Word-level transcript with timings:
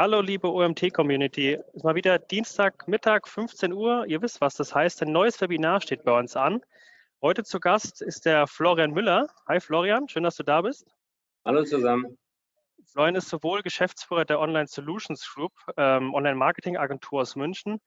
Hallo, 0.00 0.20
liebe 0.20 0.46
OMT-Community. 0.48 1.54
Es 1.54 1.74
ist 1.74 1.82
mal 1.82 1.96
wieder 1.96 2.20
Dienstagmittag, 2.20 3.26
15 3.26 3.72
Uhr. 3.72 4.06
Ihr 4.06 4.22
wisst, 4.22 4.40
was 4.40 4.54
das 4.54 4.72
heißt. 4.72 5.02
Ein 5.02 5.10
neues 5.10 5.40
Webinar 5.40 5.80
steht 5.80 6.04
bei 6.04 6.16
uns 6.16 6.36
an. 6.36 6.60
Heute 7.20 7.42
zu 7.42 7.58
Gast 7.58 8.00
ist 8.00 8.24
der 8.24 8.46
Florian 8.46 8.92
Müller. 8.92 9.26
Hi 9.48 9.58
Florian, 9.58 10.08
schön, 10.08 10.22
dass 10.22 10.36
du 10.36 10.44
da 10.44 10.60
bist. 10.62 10.86
Hallo 11.44 11.64
zusammen. 11.64 12.16
Florian 12.84 13.16
ist 13.16 13.28
sowohl 13.28 13.62
Geschäftsführer 13.62 14.24
der 14.24 14.38
Online 14.38 14.68
Solutions 14.68 15.28
Group, 15.34 15.50
ähm, 15.76 16.14
Online-Marketing-Agentur 16.14 17.22
aus 17.22 17.34
München, 17.34 17.80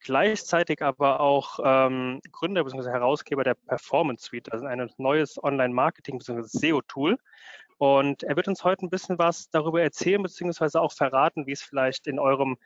gleichzeitig 0.00 0.82
aber 0.82 1.20
auch 1.20 1.60
ähm, 1.64 2.20
Gründer 2.30 2.62
bzw. 2.62 2.90
Herausgeber 2.90 3.42
der 3.42 3.54
Performance 3.54 4.26
Suite, 4.26 4.52
also 4.52 4.66
ein 4.66 4.86
neues 4.98 5.42
Online-Marketing 5.42 6.18
bzw. 6.18 6.42
SEO-Tool. 6.42 7.16
Und 7.78 8.22
er 8.22 8.36
wird 8.36 8.48
uns 8.48 8.64
heute 8.64 8.86
ein 8.86 8.90
bisschen 8.90 9.18
was 9.18 9.50
darüber 9.50 9.82
erzählen, 9.82 10.22
beziehungsweise 10.22 10.80
auch 10.80 10.92
verraten, 10.92 11.46
wie 11.46 11.52
es 11.52 11.62
vielleicht 11.62 12.06
in 12.06 12.18
eurem 12.18 12.56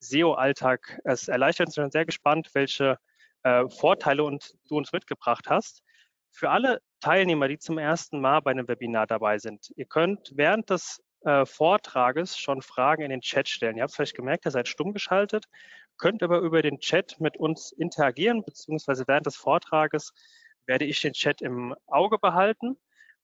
SEO-Alltag 0.00 1.00
es 1.04 1.28
erleichtert. 1.28 1.68
Ich 1.70 1.76
bin 1.76 1.90
sehr 1.90 2.06
gespannt, 2.06 2.50
welche 2.54 2.98
äh, 3.42 3.68
Vorteile 3.68 4.24
und 4.24 4.54
du 4.68 4.76
uns 4.76 4.92
mitgebracht 4.92 5.46
hast. 5.48 5.82
Für 6.30 6.50
alle 6.50 6.80
Teilnehmer, 7.00 7.48
die 7.48 7.58
zum 7.58 7.78
ersten 7.78 8.20
Mal 8.20 8.40
bei 8.40 8.52
einem 8.52 8.68
Webinar 8.68 9.06
dabei 9.06 9.38
sind, 9.38 9.72
ihr 9.76 9.86
könnt 9.86 10.32
während 10.34 10.70
des 10.70 11.02
äh, 11.24 11.44
Vortrages 11.44 12.38
schon 12.38 12.62
Fragen 12.62 13.02
in 13.02 13.10
den 13.10 13.20
Chat 13.20 13.48
stellen. 13.48 13.76
Ihr 13.76 13.82
habt 13.82 13.94
vielleicht 13.94 14.16
gemerkt, 14.16 14.46
ihr 14.46 14.50
seid 14.50 14.68
stumm 14.68 14.92
geschaltet, 14.92 15.46
könnt 15.98 16.22
aber 16.22 16.38
über 16.40 16.62
den 16.62 16.78
Chat 16.78 17.20
mit 17.20 17.36
uns 17.36 17.72
interagieren, 17.72 18.44
beziehungsweise 18.44 19.04
während 19.06 19.26
des 19.26 19.36
Vortrages 19.36 20.12
werde 20.66 20.84
ich 20.84 21.00
den 21.00 21.12
Chat 21.12 21.42
im 21.42 21.74
Auge 21.86 22.18
behalten. 22.18 22.78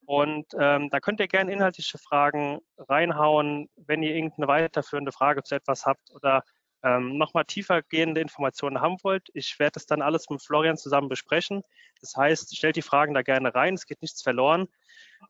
Und 0.09 0.47
ähm, 0.59 0.89
da 0.89 1.01
könnt 1.01 1.21
ihr 1.21 1.29
gerne 1.29 1.53
inhaltliche 1.53 1.99
Fragen 1.99 2.61
reinhauen, 2.79 3.69
wenn 3.77 4.03
ihr 4.03 4.15
irgendeine 4.15 4.49
weiterführende 4.49 5.13
Frage 5.13 5.43
zu 5.43 5.55
etwas 5.55 5.85
habt 5.85 6.11
oder 6.15 6.45
ähm, 6.83 7.19
nochmal 7.19 7.45
tiefer 7.45 7.83
gehende 7.83 8.23
Informationen 8.23 8.81
haben 8.81 8.97
wollt. 9.03 9.29
Ich 9.35 9.59
werde 9.59 9.73
das 9.73 9.85
dann 9.85 10.01
alles 10.01 10.31
mit 10.31 10.43
Florian 10.43 10.79
zusammen 10.79 11.11
besprechen. 11.11 11.61
Das 12.01 12.15
heißt, 12.17 12.57
stellt 12.57 12.77
die 12.77 12.83
Fragen 12.83 13.13
da 13.13 13.21
gerne 13.21 13.55
rein, 13.55 13.75
es 13.75 13.85
geht 13.85 14.01
nichts 14.01 14.23
verloren. 14.23 14.69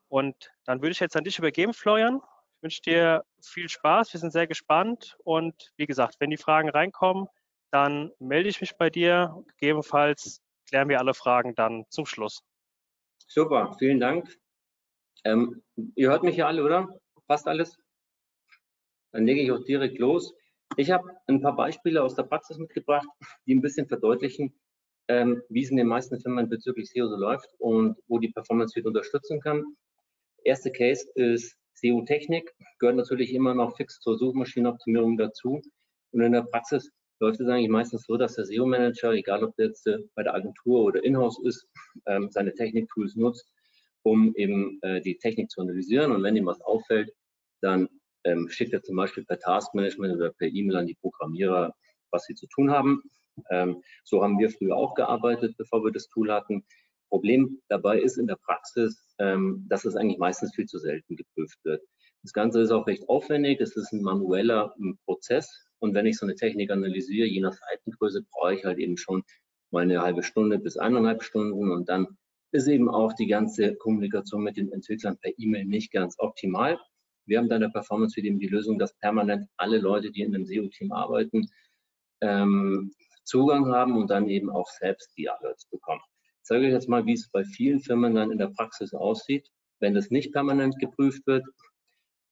Und 0.07 0.49
dann 0.63 0.81
würde 0.81 0.91
ich 0.91 1.01
jetzt 1.01 1.17
an 1.17 1.25
dich 1.25 1.39
übergeben, 1.39 1.73
Florian. 1.73 2.21
Ich 2.55 2.63
wünsche 2.63 2.81
dir 2.81 3.25
viel 3.43 3.67
Spaß, 3.67 4.13
wir 4.13 4.21
sind 4.21 4.31
sehr 4.31 4.47
gespannt. 4.47 5.17
Und 5.25 5.73
wie 5.75 5.87
gesagt, 5.87 6.15
wenn 6.19 6.29
die 6.29 6.37
Fragen 6.37 6.69
reinkommen, 6.69 7.27
dann 7.69 8.13
melde 8.19 8.47
ich 8.47 8.61
mich 8.61 8.77
bei 8.77 8.89
dir. 8.89 9.43
Gegebenenfalls 9.57 10.39
klären 10.69 10.87
wir 10.87 10.99
alle 10.99 11.13
Fragen 11.13 11.53
dann 11.53 11.83
zum 11.89 12.05
Schluss. 12.05 12.45
Super, 13.27 13.75
vielen 13.77 13.99
Dank. 13.99 14.39
Ähm, 15.25 15.61
ihr 15.95 16.09
hört 16.09 16.23
mich 16.23 16.37
ja 16.37 16.47
alle, 16.47 16.63
oder? 16.63 16.87
Fast 17.27 17.47
alles? 17.47 17.77
Dann 19.11 19.25
lege 19.25 19.41
ich 19.41 19.51
auch 19.51 19.63
direkt 19.63 19.99
los. 19.99 20.33
Ich 20.77 20.91
habe 20.91 21.09
ein 21.27 21.41
paar 21.41 21.55
Beispiele 21.55 22.01
aus 22.03 22.15
der 22.15 22.23
Praxis 22.23 22.57
mitgebracht, 22.57 23.07
die 23.45 23.55
ein 23.55 23.61
bisschen 23.61 23.87
verdeutlichen, 23.87 24.53
ähm, 25.07 25.41
wie 25.49 25.63
es 25.63 25.71
in 25.71 25.77
den 25.77 25.87
meisten 25.87 26.19
Firmen 26.19 26.47
bezüglich 26.47 26.89
SEO 26.89 27.07
so 27.07 27.15
läuft 27.15 27.49
und 27.57 27.97
wo 28.07 28.19
die 28.19 28.29
Performance 28.29 28.73
Suite 28.73 28.85
unterstützen 28.85 29.41
kann. 29.41 29.63
Erste 30.43 30.71
Case 30.71 31.09
ist 31.15 31.57
SEO-Technik, 31.73 32.53
gehört 32.77 32.97
natürlich 32.97 33.33
immer 33.33 33.53
noch 33.53 33.75
fix 33.75 33.99
zur 33.99 34.17
Suchmaschinenoptimierung 34.17 35.17
dazu. 35.17 35.61
Und 36.11 36.21
in 36.21 36.31
der 36.31 36.43
Praxis 36.43 36.91
läuft 37.19 37.39
es 37.39 37.47
eigentlich 37.47 37.69
meistens 37.69 38.05
so, 38.05 38.17
dass 38.17 38.35
der 38.35 38.45
SEO-Manager, 38.45 39.11
egal 39.13 39.43
ob 39.43 39.55
der 39.55 39.67
jetzt 39.67 39.87
äh, 39.87 39.97
bei 40.15 40.23
der 40.23 40.35
Agentur 40.35 40.83
oder 40.83 41.03
in-house 41.03 41.39
ist, 41.43 41.67
ähm, 42.05 42.29
seine 42.31 42.53
Technik-Tools 42.53 43.15
nutzt, 43.15 43.51
um 44.03 44.33
eben 44.35 44.79
äh, 44.81 45.01
die 45.01 45.17
Technik 45.17 45.49
zu 45.49 45.61
analysieren. 45.61 46.11
Und 46.11 46.23
wenn 46.23 46.35
ihm 46.35 46.45
was 46.45 46.61
auffällt, 46.61 47.11
dann 47.61 47.89
ähm, 48.23 48.49
schickt 48.49 48.73
er 48.73 48.83
zum 48.83 48.95
Beispiel 48.95 49.25
per 49.25 49.39
Taskmanagement 49.39 50.15
oder 50.15 50.31
per 50.31 50.47
E-Mail 50.47 50.77
an 50.77 50.87
die 50.87 50.97
Programmierer, 51.01 51.73
was 52.11 52.25
sie 52.25 52.35
zu 52.35 52.47
tun 52.47 52.71
haben. 52.71 53.03
Ähm, 53.49 53.81
so 54.03 54.23
haben 54.23 54.39
wir 54.39 54.49
früher 54.49 54.75
auch 54.75 54.95
gearbeitet, 54.95 55.55
bevor 55.57 55.83
wir 55.83 55.91
das 55.91 56.07
Tool 56.09 56.31
hatten. 56.31 56.65
Problem 57.09 57.59
dabei 57.69 57.99
ist 57.99 58.17
in 58.17 58.27
der 58.27 58.35
Praxis, 58.35 59.15
ähm, 59.19 59.65
dass 59.67 59.85
es 59.85 59.95
eigentlich 59.95 60.19
meistens 60.19 60.53
viel 60.53 60.65
zu 60.65 60.77
selten 60.77 61.15
geprüft 61.15 61.57
wird. 61.63 61.81
Das 62.23 62.33
Ganze 62.33 62.61
ist 62.61 62.71
auch 62.71 62.85
recht 62.85 63.07
aufwendig, 63.07 63.61
es 63.61 63.75
ist 63.75 63.91
ein 63.93 64.01
manueller 64.01 64.75
ähm, 64.79 64.99
Prozess 65.05 65.49
und 65.79 65.93
wenn 65.93 66.05
ich 66.05 66.17
so 66.17 66.25
eine 66.25 66.35
Technik 66.35 66.71
analysiere, 66.71 67.27
je 67.27 67.39
nach 67.39 67.53
Seitengröße, 67.53 68.25
brauche 68.31 68.55
ich 68.55 68.65
halt 68.65 68.77
eben 68.77 68.97
schon 68.97 69.23
mal 69.71 69.83
eine 69.83 70.01
halbe 70.01 70.23
Stunde 70.23 70.59
bis 70.59 70.77
eineinhalb 70.77 71.23
Stunden 71.23 71.71
und 71.71 71.89
dann 71.89 72.17
ist 72.51 72.67
eben 72.67 72.89
auch 72.89 73.13
die 73.13 73.27
ganze 73.27 73.75
Kommunikation 73.75 74.43
mit 74.43 74.57
den 74.57 74.71
Entwicklern 74.71 75.17
per 75.17 75.31
E-Mail 75.37 75.65
nicht 75.65 75.91
ganz 75.91 76.15
optimal. 76.17 76.79
Wir 77.25 77.37
haben 77.37 77.49
dann 77.49 77.61
der 77.61 77.69
Performance 77.69 78.15
für 78.15 78.21
die 78.21 78.47
Lösung, 78.47 78.79
dass 78.79 78.97
permanent 78.97 79.47
alle 79.57 79.77
Leute, 79.77 80.11
die 80.11 80.21
in 80.21 80.33
einem 80.33 80.45
SEO-Team 80.45 80.91
arbeiten, 80.91 81.47
ähm, 82.21 82.91
Zugang 83.23 83.67
haben 83.67 83.95
und 83.95 84.09
dann 84.09 84.27
eben 84.27 84.49
auch 84.49 84.67
selbst 84.67 85.15
die 85.15 85.29
Alerts 85.29 85.65
bekommen. 85.67 86.01
Ich 86.37 86.43
zeige 86.43 86.65
euch 86.65 86.71
jetzt 86.71 86.89
mal, 86.89 87.05
wie 87.05 87.13
es 87.13 87.29
bei 87.29 87.43
vielen 87.43 87.79
Firmen 87.79 88.15
dann 88.15 88.31
in 88.31 88.39
der 88.39 88.47
Praxis 88.47 88.93
aussieht, 88.93 89.47
wenn 89.79 89.93
das 89.93 90.09
nicht 90.09 90.33
permanent 90.33 90.79
geprüft 90.79 91.27
wird. 91.27 91.45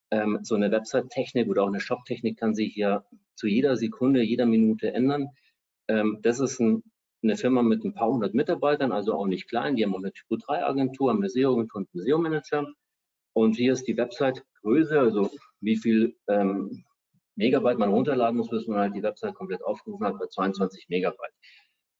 Ähm, 0.09 0.39
so 0.41 0.55
eine 0.55 0.71
Website-Technik 0.71 1.47
oder 1.47 1.63
auch 1.63 1.67
eine 1.67 1.81
Shop-Technik 1.81 2.39
kann 2.39 2.55
sich 2.55 2.75
ja 2.75 3.05
zu 3.35 3.47
jeder 3.47 3.75
Sekunde, 3.75 4.23
jeder 4.23 4.47
Minute 4.47 4.91
ändern. 4.91 5.29
Ähm, 5.87 6.19
das 6.23 6.39
ist 6.39 6.59
ein 6.59 6.81
eine 7.23 7.35
Firma 7.35 7.61
mit 7.61 7.83
ein 7.83 7.93
paar 7.93 8.09
hundert 8.09 8.33
Mitarbeitern, 8.33 8.91
also 8.91 9.13
auch 9.13 9.25
nicht 9.25 9.49
klein. 9.49 9.75
Die 9.75 9.83
haben 9.83 9.93
auch 9.93 9.99
eine 9.99 10.13
Typo 10.13 10.37
3 10.37 10.65
Agentur, 10.65 11.09
haben 11.09 11.19
eine 11.19 11.29
SEO-Agentur 11.29 11.81
und 11.81 11.89
einen 11.93 12.03
SEO-Manager. 12.03 12.67
Und 13.33 13.55
hier 13.55 13.73
ist 13.73 13.87
die 13.87 13.97
Website-Größe, 13.97 14.99
also 14.99 15.29
wie 15.61 15.77
viel 15.77 16.15
ähm, 16.27 16.83
Megabyte 17.35 17.77
man 17.77 17.89
runterladen 17.89 18.37
muss, 18.37 18.49
bis 18.49 18.67
man 18.67 18.79
halt 18.79 18.95
die 18.95 19.03
Website 19.03 19.35
komplett 19.35 19.63
aufgerufen 19.63 20.05
hat, 20.05 20.19
bei 20.19 20.25
22 20.27 20.89
Megabyte. 20.89 21.33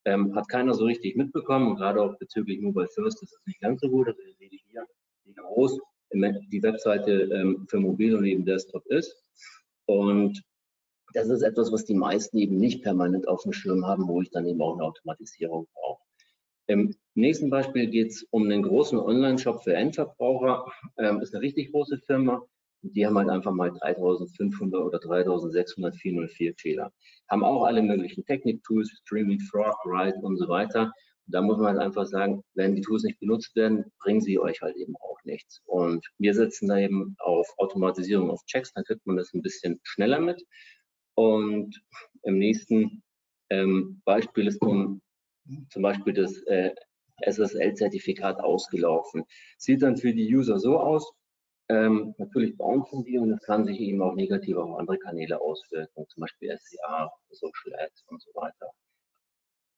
Ähm, 0.05 0.35
hat 0.35 0.49
keiner 0.49 0.73
so 0.73 0.85
richtig 0.85 1.15
mitbekommen 1.15 1.67
und 1.67 1.75
gerade 1.75 2.01
auch 2.01 2.17
bezüglich 2.17 2.61
Mobile 2.61 2.87
First 2.87 3.21
ist 3.21 3.33
das 3.33 3.45
nicht 3.45 3.59
ganz 3.59 3.81
so 3.81 3.89
gut. 3.89 4.07
Also 4.07 4.21
ihr 4.21 4.35
seht 4.35 4.51
hier, 4.51 4.85
wie 5.25 5.33
groß 5.33 5.79
die 6.13 6.63
Webseite 6.63 7.23
ähm, 7.33 7.67
für 7.69 7.79
Mobil 7.79 8.15
und 8.15 8.25
eben 8.25 8.45
Desktop 8.45 8.85
ist. 8.87 9.23
Und 9.85 10.41
das 11.13 11.29
ist 11.29 11.41
etwas, 11.41 11.71
was 11.71 11.85
die 11.85 11.93
meisten 11.93 12.37
eben 12.37 12.57
nicht 12.57 12.83
permanent 12.83 13.27
auf 13.27 13.43
dem 13.43 13.53
Schirm 13.53 13.85
haben, 13.85 14.07
wo 14.07 14.21
ich 14.21 14.29
dann 14.29 14.45
eben 14.45 14.61
auch 14.61 14.73
eine 14.73 14.83
Automatisierung 14.83 15.67
brauche. 15.73 16.03
Im 16.67 16.93
nächsten 17.15 17.49
Beispiel 17.49 17.87
geht 17.87 18.11
es 18.11 18.23
um 18.29 18.43
einen 18.43 18.61
großen 18.61 18.99
Online-Shop 18.99 19.63
für 19.63 19.73
Endverbraucher. 19.73 20.65
Ähm, 20.97 21.21
ist 21.21 21.33
eine 21.33 21.41
richtig 21.41 21.71
große 21.71 21.97
Firma. 21.99 22.43
Die 22.81 23.07
haben 23.07 23.17
halt 23.17 23.29
einfach 23.29 23.53
mal 23.53 23.71
3500 23.71 24.81
oder 24.81 24.99
3600 24.99 25.95
404 25.95 26.53
Fehler. 26.57 26.91
Haben 27.29 27.43
auch 27.43 27.63
alle 27.63 27.81
möglichen 27.81 28.25
Technik-Tools, 28.25 28.91
Streaming, 29.01 29.39
Frog, 29.39 29.77
Write 29.85 30.19
und 30.21 30.37
so 30.37 30.49
weiter. 30.49 30.91
Und 31.27 31.35
da 31.35 31.41
muss 31.41 31.57
man 31.57 31.67
halt 31.67 31.79
einfach 31.79 32.05
sagen, 32.05 32.43
wenn 32.53 32.75
die 32.75 32.81
Tools 32.81 33.03
nicht 33.03 33.19
benutzt 33.19 33.55
werden, 33.55 33.85
bringen 33.99 34.21
sie 34.21 34.37
euch 34.37 34.61
halt 34.61 34.75
eben 34.75 34.95
auch 34.97 35.17
nichts. 35.23 35.61
Und 35.65 36.05
wir 36.17 36.33
setzen 36.33 36.67
da 36.67 36.77
eben 36.77 37.15
auf 37.19 37.47
Automatisierung, 37.57 38.29
auf 38.29 38.45
Checks, 38.45 38.73
dann 38.73 38.83
kriegt 38.83 39.05
man 39.05 39.15
das 39.15 39.33
ein 39.33 39.41
bisschen 39.41 39.79
schneller 39.83 40.19
mit. 40.19 40.43
Und 41.17 41.81
im 42.21 42.37
nächsten 42.37 43.01
ähm, 43.49 44.01
Beispiel 44.05 44.45
ist 44.45 44.61
nun 44.61 45.01
zum 45.71 45.81
Beispiel 45.81 46.13
das 46.13 46.37
äh, 46.43 46.75
SSL-Zertifikat 47.25 48.39
ausgelaufen. 48.39 49.23
Sieht 49.57 49.81
dann 49.81 49.97
für 49.97 50.13
die 50.13 50.35
User 50.35 50.59
so 50.59 50.79
aus, 50.79 51.11
ähm, 51.69 52.13
natürlich 52.19 52.55
bouncen 52.55 53.03
die 53.03 53.17
und 53.17 53.31
es 53.31 53.41
kann 53.41 53.65
sich 53.65 53.79
eben 53.79 53.99
auch 54.03 54.13
negativ 54.13 54.57
auf 54.57 54.77
andere 54.77 54.99
Kanäle 54.99 55.41
auswirken, 55.41 56.05
zum 56.07 56.21
Beispiel 56.21 56.55
SCA, 56.55 57.11
Social 57.31 57.73
Ads 57.79 58.05
und 58.09 58.21
so 58.21 58.29
weiter. 58.35 58.69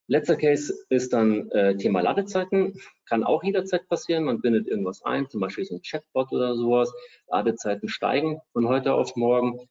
Letzter 0.08 0.36
Case 0.36 0.74
ist 0.90 1.14
dann 1.14 1.50
äh, 1.52 1.78
Thema 1.78 2.02
Ladezeiten. 2.02 2.74
Kann 3.06 3.24
auch 3.24 3.44
jederzeit 3.44 3.88
passieren. 3.88 4.26
Man 4.26 4.42
bindet 4.42 4.68
irgendwas 4.68 5.04
ein, 5.04 5.30
zum 5.30 5.40
Beispiel 5.40 5.64
so 5.64 5.76
ein 5.76 5.82
Chatbot 5.84 6.34
oder 6.34 6.56
sowas. 6.56 6.92
Ladezeiten 7.28 7.88
steigen 7.88 8.42
von 8.52 8.68
heute 8.68 8.94
auf 8.94 9.16
morgen 9.16 9.70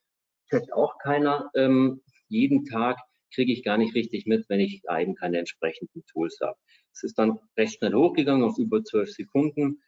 checkt 0.49 0.73
auch 0.73 0.99
keiner 0.99 1.50
ähm, 1.55 2.03
jeden 2.29 2.65
Tag, 2.65 2.99
kriege 3.33 3.53
ich 3.53 3.62
gar 3.62 3.79
nicht 3.79 3.95
richtig 3.95 4.27
mit, 4.27 4.49
wenn 4.49 4.61
ich 4.61 4.83
eben 4.99 5.15
keine 5.15 5.39
entsprechenden 5.39 6.05
Tools 6.06 6.39
habe. 6.43 6.59
Es 6.93 7.03
ist 7.03 7.19
dann 7.19 7.39
recht 7.56 7.79
schnell 7.79 7.95
hochgegangen 7.95 8.45
auf 8.45 8.59
über 8.59 8.83
zwölf 8.83 9.11
Sekunden 9.11 9.83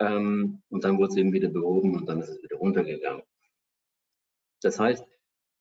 ähm, 0.00 0.62
und 0.68 0.84
dann 0.84 0.98
wurde 0.98 1.10
es 1.10 1.16
eben 1.16 1.32
wieder 1.32 1.48
behoben 1.48 1.94
und 1.96 2.06
dann 2.06 2.20
ist 2.20 2.30
es 2.30 2.42
wieder 2.42 2.56
runtergegangen. 2.56 3.22
Das 4.62 4.80
heißt, 4.80 5.04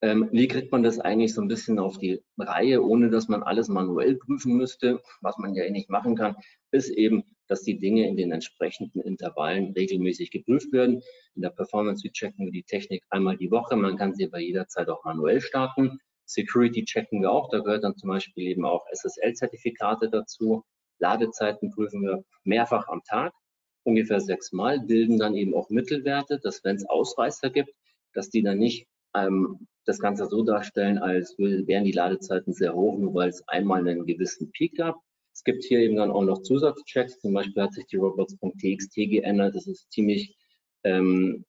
ähm, 0.05 0.29
wie 0.31 0.47
kriegt 0.47 0.71
man 0.71 0.83
das 0.83 0.99
eigentlich 0.99 1.33
so 1.33 1.41
ein 1.41 1.47
bisschen 1.47 1.79
auf 1.79 1.97
die 1.97 2.21
Reihe, 2.37 2.83
ohne 2.83 3.09
dass 3.09 3.27
man 3.27 3.41
alles 3.41 3.69
manuell 3.69 4.17
prüfen 4.17 4.55
müsste, 4.55 5.01
was 5.21 5.35
man 5.39 5.55
ja 5.55 5.63
eh 5.63 5.71
nicht 5.71 5.89
machen 5.89 6.15
kann, 6.15 6.35
ist 6.69 6.89
eben, 6.89 7.23
dass 7.47 7.63
die 7.63 7.79
Dinge 7.79 8.07
in 8.07 8.15
den 8.15 8.31
entsprechenden 8.31 9.01
Intervallen 9.01 9.73
regelmäßig 9.73 10.29
geprüft 10.29 10.71
werden. 10.71 11.01
In 11.33 11.41
der 11.41 11.49
Performance 11.49 12.07
checken 12.11 12.45
wir 12.45 12.51
die 12.51 12.61
Technik 12.61 13.03
einmal 13.09 13.35
die 13.35 13.49
Woche. 13.49 13.75
Man 13.75 13.97
kann 13.97 14.13
sie 14.13 14.27
bei 14.27 14.41
jeder 14.41 14.67
Zeit 14.67 14.89
auch 14.89 15.03
manuell 15.05 15.41
starten. 15.41 15.97
Security 16.25 16.85
checken 16.85 17.21
wir 17.21 17.31
auch. 17.31 17.49
Da 17.49 17.59
gehört 17.61 17.83
dann 17.83 17.97
zum 17.97 18.09
Beispiel 18.09 18.45
eben 18.45 18.63
auch 18.63 18.85
SSL-Zertifikate 18.91 20.11
dazu. 20.11 20.63
Ladezeiten 20.99 21.71
prüfen 21.71 22.03
wir 22.03 22.23
mehrfach 22.43 22.87
am 22.89 23.01
Tag, 23.03 23.33
ungefähr 23.83 24.21
sechsmal, 24.21 24.81
bilden 24.81 25.17
dann 25.17 25.35
eben 25.35 25.55
auch 25.55 25.69
Mittelwerte, 25.71 26.39
dass 26.39 26.63
wenn 26.63 26.75
es 26.75 26.87
Ausreißer 26.87 27.49
gibt, 27.49 27.71
dass 28.13 28.29
die 28.29 28.43
dann 28.43 28.59
nicht 28.59 28.87
ähm, 29.15 29.67
das 29.85 29.99
Ganze 29.99 30.25
so 30.25 30.43
darstellen, 30.43 30.97
als 30.97 31.35
wären 31.37 31.85
die 31.85 31.91
Ladezeiten 31.91 32.53
sehr 32.53 32.73
hoch, 32.73 32.97
nur 32.97 33.13
weil 33.13 33.29
es 33.29 33.47
einmal 33.47 33.79
einen 33.79 34.05
gewissen 34.05 34.51
Peak 34.51 34.77
gab. 34.77 34.95
Es 35.33 35.43
gibt 35.43 35.63
hier 35.63 35.79
eben 35.79 35.95
dann 35.95 36.11
auch 36.11 36.23
noch 36.23 36.41
Zusatzchecks. 36.41 37.19
Zum 37.19 37.33
Beispiel 37.33 37.63
hat 37.63 37.73
sich 37.73 37.85
die 37.87 37.97
robots.txt 37.97 38.95
geändert. 38.95 39.55
Das 39.55 39.67
ist 39.67 39.91
ziemlich 39.91 40.35
ähm, 40.83 41.45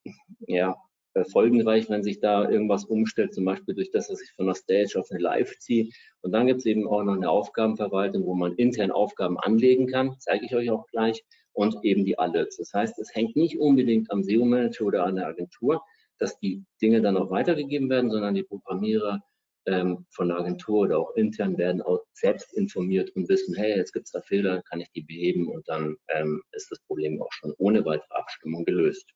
ja, 0.46 0.76
äh, 1.14 1.24
folgenreich, 1.24 1.88
wenn 1.88 2.02
sich 2.02 2.20
da 2.20 2.48
irgendwas 2.48 2.84
umstellt, 2.84 3.32
zum 3.32 3.46
Beispiel 3.46 3.74
durch 3.74 3.90
das, 3.90 4.08
dass 4.08 4.20
ich 4.20 4.32
von 4.32 4.46
der 4.46 4.54
Stage 4.54 4.98
auf 4.98 5.10
eine 5.10 5.20
Live 5.20 5.56
ziehe. 5.58 5.88
Und 6.20 6.32
dann 6.32 6.46
gibt 6.46 6.60
es 6.60 6.66
eben 6.66 6.86
auch 6.86 7.02
noch 7.02 7.14
eine 7.14 7.30
Aufgabenverwaltung, 7.30 8.26
wo 8.26 8.34
man 8.34 8.54
intern 8.56 8.90
Aufgaben 8.90 9.38
anlegen 9.38 9.86
kann, 9.86 10.16
zeige 10.18 10.44
ich 10.44 10.54
euch 10.54 10.70
auch 10.70 10.86
gleich, 10.88 11.24
und 11.52 11.76
eben 11.84 12.04
die 12.04 12.18
Alerts. 12.18 12.58
Das 12.58 12.72
heißt, 12.74 12.98
es 12.98 13.14
hängt 13.14 13.34
nicht 13.34 13.58
unbedingt 13.58 14.10
am 14.10 14.22
SEO-Manager 14.22 14.84
oder 14.84 15.04
an 15.04 15.16
der 15.16 15.26
Agentur, 15.26 15.82
dass 16.18 16.38
die 16.38 16.64
Dinge 16.80 17.02
dann 17.02 17.16
auch 17.16 17.30
weitergegeben 17.30 17.90
werden, 17.90 18.10
sondern 18.10 18.34
die 18.34 18.42
Programmierer 18.42 19.22
ähm, 19.66 20.06
von 20.10 20.28
der 20.28 20.38
Agentur 20.38 20.80
oder 20.80 20.98
auch 20.98 21.14
intern 21.16 21.58
werden 21.58 21.82
auch 21.82 22.00
selbst 22.12 22.54
informiert 22.54 23.10
und 23.16 23.28
wissen, 23.28 23.54
hey, 23.54 23.76
jetzt 23.76 23.92
gibt 23.92 24.06
es 24.06 24.12
da 24.12 24.20
Fehler, 24.20 24.62
kann 24.62 24.80
ich 24.80 24.90
die 24.92 25.02
beheben 25.02 25.48
und 25.48 25.68
dann 25.68 25.96
ähm, 26.08 26.42
ist 26.52 26.70
das 26.70 26.80
Problem 26.80 27.20
auch 27.20 27.32
schon 27.32 27.52
ohne 27.58 27.84
weitere 27.84 28.14
Abstimmung 28.14 28.64
gelöst. 28.64 29.12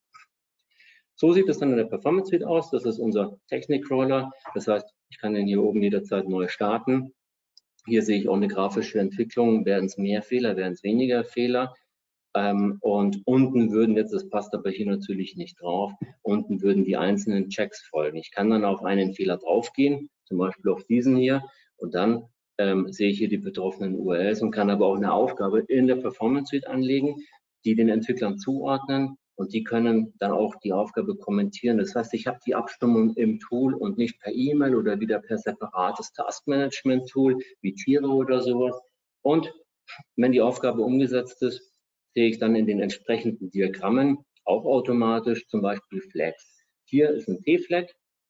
So 1.14 1.32
sieht 1.32 1.48
es 1.50 1.58
dann 1.58 1.70
in 1.70 1.76
der 1.76 1.84
Performance 1.84 2.30
Suite 2.30 2.44
aus. 2.44 2.70
Das 2.70 2.86
ist 2.86 2.98
unser 2.98 3.38
Technik-Crawler. 3.48 4.32
Das 4.54 4.66
heißt, 4.66 4.88
ich 5.10 5.18
kann 5.18 5.34
den 5.34 5.46
hier 5.46 5.62
oben 5.62 5.82
jederzeit 5.82 6.26
neu 6.26 6.48
starten. 6.48 7.14
Hier 7.86 8.02
sehe 8.02 8.18
ich 8.18 8.28
auch 8.28 8.36
eine 8.36 8.48
grafische 8.48 8.98
Entwicklung. 9.00 9.66
Werden 9.66 9.84
es 9.84 9.98
mehr 9.98 10.22
Fehler, 10.22 10.56
werden 10.56 10.72
es 10.72 10.82
weniger 10.82 11.24
Fehler? 11.24 11.74
Ähm, 12.34 12.78
und 12.80 13.22
unten 13.24 13.72
würden 13.72 13.96
jetzt, 13.96 14.12
das 14.12 14.28
passt 14.28 14.54
aber 14.54 14.70
hier 14.70 14.86
natürlich 14.86 15.36
nicht 15.36 15.60
drauf, 15.60 15.92
unten 16.22 16.62
würden 16.62 16.84
die 16.84 16.96
einzelnen 16.96 17.48
Checks 17.48 17.82
folgen. 17.82 18.16
Ich 18.18 18.30
kann 18.30 18.50
dann 18.50 18.64
auf 18.64 18.82
einen 18.82 19.14
Fehler 19.14 19.38
draufgehen, 19.38 20.10
zum 20.24 20.38
Beispiel 20.38 20.70
auf 20.70 20.84
diesen 20.84 21.16
hier, 21.16 21.42
und 21.76 21.94
dann 21.94 22.24
ähm, 22.58 22.92
sehe 22.92 23.10
ich 23.10 23.18
hier 23.18 23.28
die 23.28 23.38
betroffenen 23.38 23.96
URLs 23.96 24.42
und 24.42 24.52
kann 24.52 24.70
aber 24.70 24.86
auch 24.86 24.96
eine 24.96 25.12
Aufgabe 25.12 25.60
in 25.60 25.86
der 25.86 25.96
Performance 25.96 26.50
Suite 26.50 26.66
anlegen, 26.66 27.16
die 27.64 27.74
den 27.74 27.88
Entwicklern 27.88 28.38
zuordnen 28.38 29.16
und 29.40 29.54
die 29.54 29.64
können 29.64 30.12
dann 30.18 30.32
auch 30.32 30.54
die 30.56 30.74
Aufgabe 30.74 31.16
kommentieren. 31.16 31.78
Das 31.78 31.94
heißt, 31.94 32.12
ich 32.12 32.26
habe 32.26 32.38
die 32.46 32.54
Abstimmung 32.54 33.14
im 33.14 33.40
Tool 33.40 33.72
und 33.74 33.96
nicht 33.96 34.20
per 34.20 34.34
E-Mail 34.34 34.76
oder 34.76 35.00
wieder 35.00 35.18
per 35.18 35.38
separates 35.38 36.12
Taskmanagement-Tool 36.12 37.38
wie 37.62 37.74
Tiere 37.74 38.08
oder 38.08 38.42
sowas. 38.42 38.78
Und 39.22 39.50
wenn 40.16 40.32
die 40.32 40.42
Aufgabe 40.42 40.82
umgesetzt 40.82 41.42
ist, 41.42 41.69
sehe 42.14 42.28
ich 42.28 42.38
dann 42.38 42.56
in 42.56 42.66
den 42.66 42.80
entsprechenden 42.80 43.50
Diagrammen 43.50 44.18
auch 44.44 44.64
automatisch 44.64 45.46
zum 45.48 45.62
Beispiel 45.62 46.00
Flags. 46.00 46.66
Hier 46.84 47.10
ist 47.10 47.28
ein 47.28 47.40
T-Flag 47.42 47.86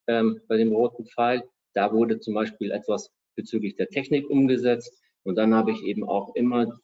ähm, 0.07 0.41
bei 0.49 0.57
dem 0.57 0.73
roten 0.73 1.07
Pfeil. 1.07 1.43
Da 1.75 1.93
wurde 1.93 2.21
zum 2.21 2.35
Beispiel 2.35 2.73
etwas 2.73 3.11
bezüglich 3.37 3.77
der 3.77 3.89
Technik 3.89 4.29
umgesetzt. 4.29 5.01
Und 5.23 5.37
dann 5.37 5.55
habe 5.55 5.73
ich 5.73 5.83
eben 5.83 6.05
auch 6.05 6.35
immer 6.35 6.79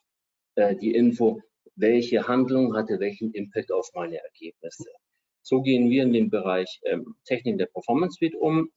äh, 0.55 0.77
die 0.77 0.95
Info, 0.95 1.43
welche 1.75 2.27
Handlung 2.27 2.75
hatte 2.75 2.99
welchen 3.01 3.33
Impact 3.33 3.73
auf 3.73 3.91
meine 3.95 4.19
Ergebnisse. 4.19 4.91
So 5.43 5.63
gehen 5.63 5.91
wir 5.91 6.03
in 6.03 6.13
dem 6.13 6.31
Bereich 6.31 6.81
ähm, 6.85 7.15
Technik 7.25 7.59
der 7.59 7.67
Performance 7.67 8.17
Suite 8.19 8.37
um. 8.37 8.71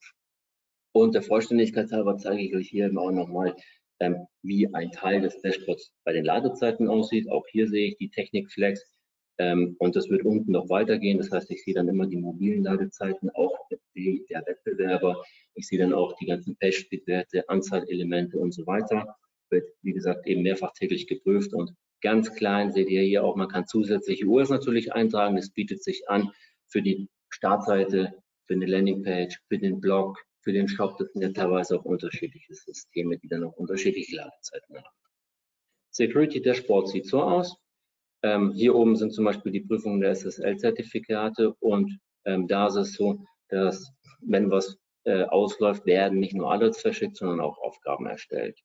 Und 0.91 1.15
der 1.15 1.21
Vollständigkeit 1.21 1.91
halber 1.91 2.17
zeige 2.17 2.41
ich 2.41 2.55
euch 2.55 2.69
hier 2.69 2.91
auch 2.97 3.11
nochmal, 3.11 3.55
ähm, 3.99 4.27
wie 4.41 4.73
ein 4.73 4.91
Teil 4.91 5.21
des 5.21 5.41
Dashboards 5.41 5.91
bei 6.03 6.13
den 6.13 6.25
Ladezeiten 6.25 6.87
aussieht. 6.87 7.29
Auch 7.29 7.45
hier 7.51 7.67
sehe 7.67 7.87
ich 7.87 7.97
die 7.97 8.09
Technik 8.09 8.51
Flex 8.51 8.83
ähm, 9.37 9.75
und 9.79 9.95
das 9.95 10.09
wird 10.09 10.23
unten 10.25 10.51
noch 10.51 10.69
weitergehen. 10.69 11.17
Das 11.17 11.31
heißt, 11.31 11.49
ich 11.51 11.63
sehe 11.63 11.73
dann 11.73 11.87
immer 11.87 12.07
die 12.07 12.17
mobilen 12.17 12.63
Ladezeiten, 12.63 13.29
auch 13.31 13.57
die 13.95 14.25
der 14.29 14.45
Wettbewerber. 14.45 15.23
Ich 15.55 15.67
sehe 15.67 15.79
dann 15.79 15.93
auch 15.93 16.15
die 16.17 16.25
ganzen 16.25 16.55
Page-Speed-Werte, 16.57 17.47
Anzahlelemente 17.49 18.37
und 18.37 18.53
so 18.53 18.65
weiter. 18.65 19.15
Wird, 19.49 19.67
wie 19.81 19.93
gesagt, 19.93 20.27
eben 20.27 20.43
mehrfach 20.43 20.73
täglich 20.73 21.07
geprüft 21.07 21.53
und 21.53 21.73
Ganz 22.01 22.33
klein 22.33 22.71
seht 22.71 22.89
ihr 22.89 23.01
hier 23.01 23.23
auch, 23.25 23.35
man 23.35 23.49
kann 23.49 23.67
zusätzliche 23.67 24.25
URLs 24.25 24.49
natürlich 24.49 24.93
eintragen. 24.93 25.35
Das 25.35 25.49
bietet 25.49 25.83
sich 25.83 26.07
an 26.07 26.31
für 26.67 26.81
die 26.81 27.09
Startseite, 27.29 28.13
für 28.45 28.53
eine 28.53 28.65
Landingpage, 28.65 29.41
für 29.47 29.59
den 29.59 29.81
Blog, 29.81 30.23
für 30.41 30.53
den 30.53 30.67
Shop. 30.67 30.97
Das 30.97 31.11
sind 31.13 31.21
ja 31.21 31.29
teilweise 31.31 31.79
auch 31.79 31.85
unterschiedliche 31.85 32.53
Systeme, 32.53 33.17
die 33.17 33.27
dann 33.27 33.43
auch 33.43 33.53
unterschiedliche 33.57 34.15
Ladezeiten 34.15 34.77
haben. 34.77 34.95
Security 35.91 36.41
Dashboard 36.41 36.89
sieht 36.89 37.07
so 37.07 37.21
aus. 37.21 37.57
Ähm, 38.21 38.51
hier 38.51 38.75
oben 38.75 38.95
sind 38.95 39.13
zum 39.13 39.25
Beispiel 39.25 39.51
die 39.51 39.61
Prüfungen 39.61 40.01
der 40.01 40.11
SSL-Zertifikate 40.11 41.53
und 41.59 41.99
ähm, 42.25 42.47
da 42.47 42.67
ist 42.67 42.75
es 42.75 42.93
so, 42.93 43.23
dass 43.47 43.91
wenn 44.21 44.51
was 44.51 44.77
äh, 45.05 45.23
ausläuft, 45.23 45.85
werden 45.85 46.19
nicht 46.19 46.33
nur 46.33 46.51
Alerts 46.51 46.81
verschickt, 46.81 47.17
sondern 47.17 47.39
auch 47.39 47.57
Aufgaben 47.59 48.05
erstellt. 48.05 48.59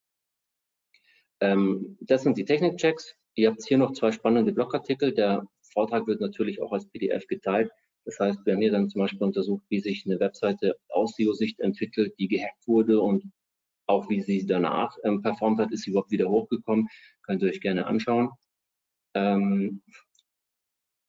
Ähm, 1.41 1.97
das 2.01 2.23
sind 2.23 2.37
die 2.37 2.45
Technikchecks. 2.45 3.15
Ihr 3.35 3.51
habt 3.51 3.65
hier 3.65 3.79
noch 3.79 3.93
zwei 3.93 4.13
spannende 4.13 4.53
Blogartikel. 4.53 5.13
Der 5.15 5.47
Vortrag 5.73 6.07
wird 6.07 6.21
natürlich 6.21 6.61
auch 6.61 6.73
als 6.73 6.87
PDF 6.89 7.27
geteilt. 7.27 7.71
Das 8.05 8.19
heißt, 8.21 8.45
wir 8.45 8.55
haben 8.55 8.61
hier 8.61 8.73
dann 8.73 8.89
zum 8.89 9.01
Beispiel 9.01 9.23
untersucht, 9.23 9.65
wie 9.69 9.81
sich 9.81 10.05
eine 10.07 10.21
Webseite 10.21 10.77
aus 10.89 11.15
SEO-Sicht 11.17 11.61
entwickelt, 11.61 12.15
die 12.19 12.29
gehackt 12.29 12.67
wurde 12.67 13.01
und 13.01 13.25
auch 13.87 14.09
wie 14.09 14.21
sie 14.23 14.47
danach 14.47 14.97
ähm, 15.05 15.23
performt 15.23 15.61
hat, 15.61 15.73
ist 15.73 15.83
sie 15.83 15.91
überhaupt 15.91 16.11
wieder 16.11 16.29
hochgekommen. 16.29 16.89
Könnt 17.23 17.43
ihr 17.43 17.49
euch 17.49 17.61
gerne 17.61 17.87
anschauen. 17.87 18.31
Ähm, 19.15 19.83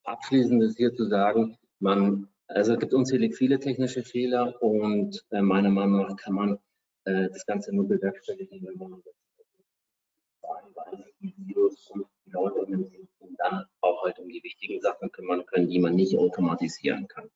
abschließend 0.04 0.62
ist 0.64 0.78
hier 0.78 0.94
zu 0.94 1.06
sagen, 1.06 1.58
man, 1.80 2.28
also 2.48 2.74
es 2.74 2.80
gibt 2.80 2.94
unzählig 2.94 3.36
viele 3.36 3.60
technische 3.60 4.04
Fehler 4.04 4.62
und 4.62 5.26
äh, 5.32 5.42
meiner 5.42 5.70
Meinung 5.70 6.02
nach 6.02 6.16
kann 6.18 6.34
man 6.34 6.60
äh, 7.06 7.30
das 7.30 7.46
Ganze 7.46 7.74
nur 7.74 7.88
bewerkstelligen, 7.88 8.66
wenn 8.66 8.78
man 8.78 9.02
die 11.20 11.34
Videos 11.38 11.90
und 11.92 12.06
die 12.26 12.32
Leute 12.32 12.60
und 12.62 13.40
dann 13.40 13.66
auch 13.82 14.04
halt 14.04 14.20
um 14.20 14.30
die 14.30 14.44
wichtigen 14.44 14.82
Sachen 14.82 15.12
kümmern 15.12 15.46
können, 15.46 15.70
die 15.70 15.80
man 15.80 15.96
nicht 15.96 16.18
automatisieren 16.18 17.08
kann. 17.08 17.30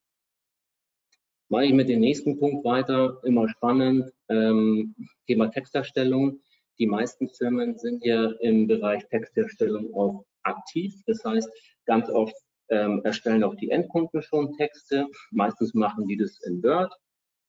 Mache 1.50 1.66
ich 1.66 1.74
mit 1.74 1.90
dem 1.90 2.00
nächsten 2.00 2.40
Punkt 2.40 2.64
weiter, 2.64 3.20
immer 3.24 3.50
spannend, 3.50 4.12
ähm, 4.30 4.96
Thema 5.26 5.48
Texterstellung. 5.48 6.42
Die 6.78 6.86
meisten 6.86 7.28
Firmen 7.28 7.78
sind 7.78 8.06
ja 8.06 8.32
im 8.40 8.68
Bereich 8.68 9.08
Texterstellung 9.08 9.94
auch 9.96 10.26
aktiv. 10.44 10.94
Das 11.08 11.24
heißt, 11.26 11.50
ganz 11.86 12.10
oft 12.10 12.36
ähm, 12.70 13.02
erstellen 13.04 13.44
auch 13.44 13.56
die 13.56 13.72
Endkunden 13.72 14.22
schon 14.22 14.54
Texte. 14.54 15.08
Meistens 15.32 15.74
machen 15.74 16.06
die 16.08 16.18
das 16.18 16.40
in 16.46 16.62
Word. 16.64 16.94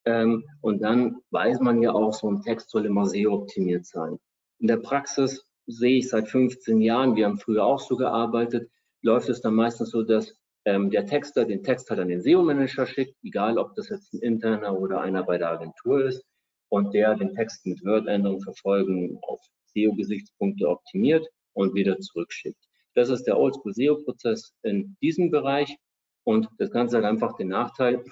Ähm, 0.07 0.45
und 0.63 0.81
dann 0.81 1.21
weiß 1.31 1.61
man 1.61 1.83
ja 1.83 1.93
auch, 1.93 2.15
so 2.15 2.31
ein 2.31 2.41
Text 2.41 2.71
soll 2.71 2.87
immer 2.87 3.05
SEO 3.05 3.35
optimiert 3.35 3.85
sein. 3.85 4.19
In 4.59 4.67
der 4.67 4.79
Praxis 4.79 5.50
sehe 5.71 5.99
ich 5.99 6.09
seit 6.09 6.29
15 6.29 6.81
Jahren, 6.81 7.17
wir 7.17 7.27
haben 7.27 7.39
früher 7.39 7.65
auch 7.65 7.81
so 7.81 7.97
gearbeitet, 7.97 8.71
läuft 9.03 9.29
es 9.29 9.41
dann 9.41 9.55
meistens 9.55 9.91
so, 9.91 10.03
dass 10.03 10.35
ähm, 10.65 10.91
der 10.91 11.07
Texter 11.07 11.45
den 11.45 11.63
Text 11.63 11.89
halt 11.91 12.01
an 12.01 12.09
den 12.09 12.21
SEO-Manager 12.21 12.87
schickt, 12.87 13.17
egal 13.23 13.59
ob 13.59 13.75
das 13.75 13.89
jetzt 13.89 14.13
ein 14.13 14.21
interner 14.21 14.79
oder 14.79 15.01
einer 15.01 15.23
bei 15.23 15.39
der 15.39 15.51
Agentur 15.51 16.05
ist, 16.05 16.25
und 16.71 16.95
der 16.95 17.17
den 17.17 17.35
Text 17.35 17.67
mit 17.67 17.85
Word-Änderungen 17.85 18.41
verfolgen 18.41 19.19
auf 19.23 19.41
SEO-Gesichtspunkte 19.75 20.69
optimiert 20.69 21.27
und 21.53 21.75
wieder 21.75 21.99
zurückschickt. 21.99 22.63
Das 22.95 23.09
ist 23.09 23.25
der 23.25 23.39
Oldschool-SEO-Prozess 23.39 24.55
in 24.63 24.97
diesem 25.03 25.31
Bereich 25.31 25.77
und 26.25 26.49
das 26.59 26.71
Ganze 26.71 26.99
hat 26.99 27.05
einfach 27.05 27.37
den 27.37 27.49
Nachteil, 27.49 28.05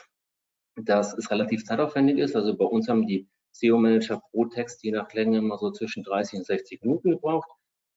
dass 0.77 1.17
es 1.17 1.31
relativ 1.31 1.65
zeitaufwendig 1.65 2.19
ist. 2.19 2.37
Also 2.37 2.57
bei 2.57 2.65
uns 2.65 2.89
haben 2.89 3.07
die 3.07 3.29
SEO-Manager 3.53 4.21
pro 4.31 4.47
Text 4.47 4.83
je 4.83 4.93
nach 4.93 5.13
Länge 5.13 5.39
immer 5.39 5.59
so 5.59 5.71
zwischen 5.71 6.03
30 6.05 6.41
und 6.41 6.47
60 6.47 6.83
Minuten 6.83 7.11
gebraucht. 7.11 7.49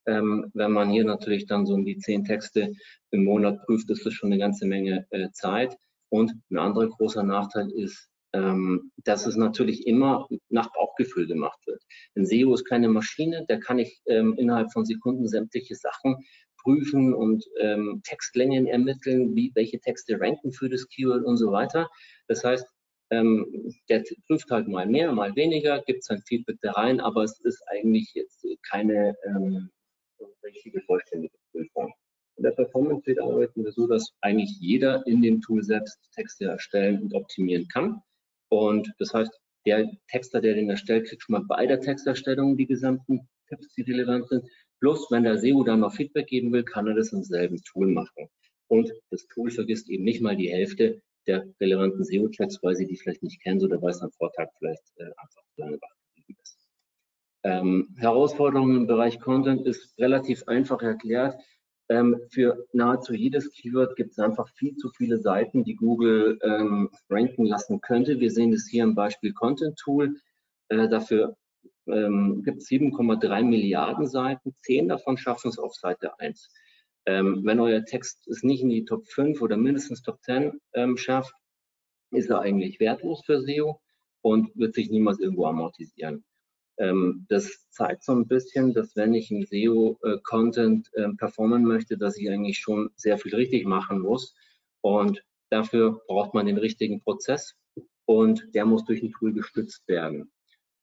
Ähm, 0.07 0.49
wenn 0.53 0.71
man 0.71 0.89
hier 0.89 1.05
natürlich 1.05 1.45
dann 1.45 1.65
so 1.65 1.75
um 1.75 1.85
die 1.85 1.97
zehn 1.97 2.23
Texte 2.23 2.73
im 3.11 3.23
Monat 3.23 3.63
prüft, 3.65 3.89
ist 3.89 4.05
das 4.05 4.13
schon 4.13 4.31
eine 4.31 4.39
ganze 4.39 4.65
Menge 4.65 5.05
äh, 5.11 5.29
Zeit. 5.31 5.77
Und 6.09 6.33
ein 6.49 6.57
anderer 6.57 6.89
großer 6.89 7.23
Nachteil 7.23 7.71
ist, 7.71 8.09
ähm, 8.33 8.91
dass 9.03 9.25
es 9.25 9.35
natürlich 9.35 9.85
immer 9.87 10.27
nach 10.49 10.71
Bauchgefühl 10.73 11.27
gemacht 11.27 11.59
wird. 11.67 11.81
Ein 12.15 12.25
SEO 12.25 12.53
ist 12.53 12.65
keine 12.65 12.89
Maschine, 12.89 13.45
da 13.47 13.57
kann 13.57 13.79
ich 13.79 14.01
ähm, 14.05 14.33
innerhalb 14.37 14.71
von 14.71 14.85
Sekunden 14.85 15.27
sämtliche 15.27 15.75
Sachen 15.75 16.17
prüfen 16.57 17.13
und 17.13 17.45
ähm, 17.59 18.01
Textlängen 18.03 18.67
ermitteln, 18.67 19.35
wie, 19.35 19.51
welche 19.55 19.79
Texte 19.79 20.19
ranken 20.19 20.51
für 20.51 20.69
das 20.69 20.87
Keyword 20.87 21.25
und 21.25 21.37
so 21.37 21.51
weiter. 21.51 21.89
Das 22.27 22.43
heißt, 22.43 22.65
ähm, 23.11 23.73
der 23.89 24.03
prüft 24.27 24.49
halt 24.49 24.67
mal 24.67 24.87
mehr, 24.87 25.11
mal 25.11 25.35
weniger, 25.35 25.81
gibt 25.81 26.03
sein 26.03 26.21
Feedback 26.27 26.57
da 26.61 26.71
rein, 26.71 26.99
aber 26.99 27.23
es 27.23 27.39
ist 27.41 27.61
eigentlich 27.67 28.11
jetzt 28.13 28.45
keine 28.69 29.15
ähm, 29.25 29.69
richtige 30.43 30.81
vollständige 30.81 31.35
Prüfung. 31.51 31.93
In 32.37 32.43
der 32.43 32.51
Performance 32.51 33.03
Suite 33.03 33.19
arbeiten 33.19 33.63
wir 33.63 33.71
so, 33.71 33.85
dass 33.85 34.13
eigentlich 34.21 34.57
jeder 34.59 35.05
in 35.05 35.21
dem 35.21 35.41
Tool 35.41 35.61
selbst 35.61 35.99
Texte 36.15 36.45
erstellen 36.45 37.01
und 37.03 37.13
optimieren 37.13 37.67
kann. 37.67 38.01
Und 38.49 38.91
das 38.97 39.13
heißt, 39.13 39.31
der 39.65 39.91
Texter, 40.07 40.41
der 40.41 40.55
den 40.55 40.69
erstellt, 40.69 41.07
kriegt 41.07 41.21
schon 41.21 41.33
mal 41.33 41.45
bei 41.47 41.67
der 41.67 41.81
Texterstellung 41.81 42.57
die 42.57 42.65
gesamten 42.65 43.27
Tipps, 43.47 43.73
die 43.75 43.83
relevant 43.83 44.27
sind. 44.29 44.45
Plus, 44.79 45.11
wenn 45.11 45.23
der 45.23 45.37
SEO 45.37 45.63
dann 45.63 45.81
noch 45.81 45.93
Feedback 45.93 46.27
geben 46.27 46.51
will, 46.51 46.63
kann 46.63 46.87
er 46.87 46.95
das 46.95 47.13
im 47.13 47.23
selben 47.23 47.61
Tool 47.63 47.87
machen. 47.87 48.29
Und 48.67 48.91
das 49.11 49.27
Tool 49.27 49.51
vergisst 49.51 49.89
eben 49.89 50.03
nicht 50.03 50.21
mal 50.21 50.35
die 50.35 50.49
Hälfte 50.49 51.01
der 51.27 51.45
relevanten 51.59 52.03
SEO-Checks, 52.03 52.59
weil 52.61 52.75
sie 52.75 52.87
die 52.87 52.97
vielleicht 52.97 53.23
nicht 53.23 53.41
kennen 53.41 53.63
oder 53.63 53.81
weil 53.81 53.91
es 53.91 54.01
am 54.01 54.11
Vortag 54.11 54.49
vielleicht 54.57 54.83
äh, 54.97 55.05
einfach 55.05 55.43
zu 55.55 55.61
lange 55.61 55.77
wach 55.81 55.95
ist. 56.39 56.57
Ähm, 57.43 57.95
Herausforderungen 57.97 58.77
im 58.77 58.87
Bereich 58.87 59.19
Content 59.19 59.65
ist 59.65 59.97
relativ 59.97 60.47
einfach 60.47 60.81
erklärt. 60.81 61.35
Ähm, 61.89 62.21
für 62.29 62.65
nahezu 62.73 63.13
jedes 63.13 63.51
Keyword 63.51 63.95
gibt 63.95 64.11
es 64.11 64.19
einfach 64.19 64.47
viel 64.55 64.75
zu 64.77 64.89
viele 64.91 65.17
Seiten, 65.17 65.63
die 65.63 65.75
Google 65.75 66.39
ähm, 66.43 66.89
ranken 67.09 67.45
lassen 67.45 67.81
könnte. 67.81 68.19
Wir 68.19 68.31
sehen 68.31 68.51
das 68.51 68.67
hier 68.69 68.83
im 68.83 68.95
Beispiel 68.95 69.33
Content 69.33 69.77
Tool. 69.77 70.15
Äh, 70.69 70.87
dafür 70.87 71.35
gibt 71.87 72.61
es 72.61 72.69
7,3 72.69 73.43
Milliarden 73.43 74.07
Seiten. 74.07 74.53
Zehn 74.61 74.87
davon 74.87 75.17
schaffen 75.17 75.49
es 75.49 75.57
auf 75.57 75.73
Seite 75.73 76.17
1. 76.19 76.53
Ähm, 77.05 77.41
wenn 77.43 77.59
euer 77.59 77.83
Text 77.83 78.27
es 78.27 78.43
nicht 78.43 78.61
in 78.61 78.69
die 78.69 78.85
Top 78.85 79.07
5 79.07 79.41
oder 79.41 79.57
mindestens 79.57 80.01
Top 80.01 80.21
10 80.23 80.59
ähm, 80.73 80.97
schafft, 80.97 81.33
ist 82.11 82.29
er 82.29 82.41
eigentlich 82.41 82.79
wertlos 82.79 83.23
für 83.25 83.41
SEO 83.41 83.79
und 84.21 84.55
wird 84.55 84.75
sich 84.75 84.89
niemals 84.89 85.19
irgendwo 85.19 85.45
amortisieren. 85.45 86.23
Ähm, 86.77 87.25
das 87.29 87.69
zeigt 87.69 88.03
so 88.03 88.13
ein 88.13 88.27
bisschen, 88.27 88.73
dass 88.73 88.95
wenn 88.95 89.13
ich 89.13 89.31
im 89.31 89.45
SEO-Content 89.45 90.89
äh, 90.93 91.03
äh, 91.03 91.13
performen 91.15 91.63
möchte, 91.63 91.97
dass 91.97 92.17
ich 92.17 92.29
eigentlich 92.29 92.59
schon 92.59 92.89
sehr 92.95 93.17
viel 93.17 93.35
richtig 93.35 93.65
machen 93.65 93.99
muss. 93.99 94.35
Und 94.81 95.23
dafür 95.49 96.01
braucht 96.07 96.33
man 96.33 96.45
den 96.45 96.57
richtigen 96.57 97.01
Prozess 97.01 97.55
und 98.05 98.53
der 98.53 98.65
muss 98.65 98.85
durch 98.85 99.03
ein 99.03 99.11
Tool 99.11 99.33
gestützt 99.33 99.87
werden. 99.87 100.31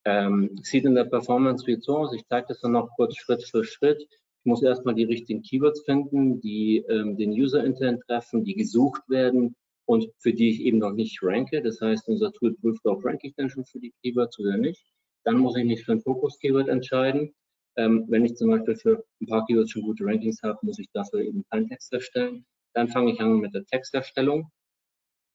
Ähm, 0.04 0.56
sieht 0.62 0.84
in 0.84 0.94
der 0.94 1.04
Performance 1.04 1.64
Suite 1.64 1.82
so 1.82 1.98
aus. 1.98 2.14
Ich 2.14 2.26
zeige 2.26 2.46
das 2.48 2.60
dann 2.60 2.72
noch 2.72 2.90
kurz 2.96 3.16
Schritt 3.16 3.42
für 3.44 3.64
Schritt. 3.64 4.08
Ich 4.48 4.50
muss 4.50 4.62
erstmal 4.62 4.94
die 4.94 5.04
richtigen 5.04 5.42
Keywords 5.42 5.82
finden, 5.82 6.40
die 6.40 6.78
ähm, 6.88 7.18
den 7.18 7.32
User 7.32 7.62
Intent 7.62 8.00
treffen, 8.06 8.44
die 8.44 8.54
gesucht 8.54 9.02
werden 9.06 9.54
und 9.84 10.10
für 10.16 10.32
die 10.32 10.48
ich 10.48 10.62
eben 10.62 10.78
noch 10.78 10.94
nicht 10.94 11.22
ranke. 11.22 11.60
Das 11.60 11.82
heißt, 11.82 12.08
unser 12.08 12.32
Tool 12.32 12.56
prüft 12.56 12.86
auch, 12.86 13.04
ranke 13.04 13.26
ich 13.26 13.34
denn 13.34 13.50
schon 13.50 13.66
für 13.66 13.78
die 13.78 13.92
Keywords 14.00 14.38
oder 14.38 14.56
nicht. 14.56 14.82
Dann 15.24 15.36
muss 15.36 15.54
ich 15.54 15.66
mich 15.66 15.84
für 15.84 15.92
ein 15.92 16.00
Fokus-Keyword 16.00 16.68
entscheiden. 16.70 17.34
Ähm, 17.76 18.06
wenn 18.08 18.24
ich 18.24 18.36
zum 18.36 18.48
Beispiel 18.48 18.74
für 18.76 19.04
ein 19.20 19.26
paar 19.26 19.44
Keywords 19.44 19.70
schon 19.70 19.82
gute 19.82 20.06
Rankings 20.06 20.42
habe, 20.42 20.58
muss 20.62 20.78
ich 20.78 20.88
dafür 20.94 21.20
eben 21.20 21.44
keinen 21.50 21.68
Text 21.68 21.92
erstellen. 21.92 22.46
Dann 22.72 22.88
fange 22.88 23.12
ich 23.12 23.20
an 23.20 23.40
mit 23.40 23.52
der 23.52 23.66
Texterstellung, 23.66 24.50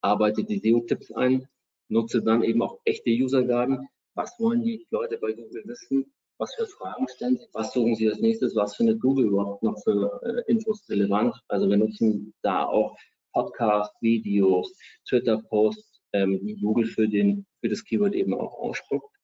arbeite 0.01 0.43
die 0.43 0.57
SEO-Tipps 0.57 1.11
ein, 1.11 1.45
nutze 1.87 2.23
dann 2.23 2.41
eben 2.41 2.63
auch 2.63 2.79
echte 2.83 3.11
User-Daten. 3.11 3.87
Was 4.15 4.39
wollen 4.39 4.63
die 4.63 4.87
Leute 4.89 5.19
bei 5.19 5.33
Google 5.33 5.65
wissen? 5.65 6.11
Was 6.43 6.55
für 6.55 6.67
Fragen 6.67 7.07
stellen 7.07 7.37
sie? 7.37 7.47
Was 7.53 7.71
suchen 7.71 7.95
sie 7.95 8.09
als 8.09 8.19
nächstes? 8.19 8.53
Was 8.53 8.75
findet 8.75 8.99
Google 8.99 9.27
überhaupt 9.27 9.63
noch 9.63 9.81
für 9.81 10.19
äh, 10.23 10.51
Infos 10.51 10.83
relevant? 10.89 11.33
Also 11.47 11.69
wir 11.69 11.77
nutzen 11.77 12.33
da 12.41 12.65
auch 12.65 12.97
Podcasts, 13.31 13.95
Videos, 14.01 14.77
Twitter-Posts, 15.07 16.01
ähm, 16.11 16.45
die 16.45 16.59
Google 16.59 16.85
für, 16.85 17.07
den, 17.07 17.45
für 17.61 17.69
das 17.69 17.81
Keyword 17.85 18.13
eben 18.13 18.33
auch 18.33 18.55
ausspuckt. 18.55 19.15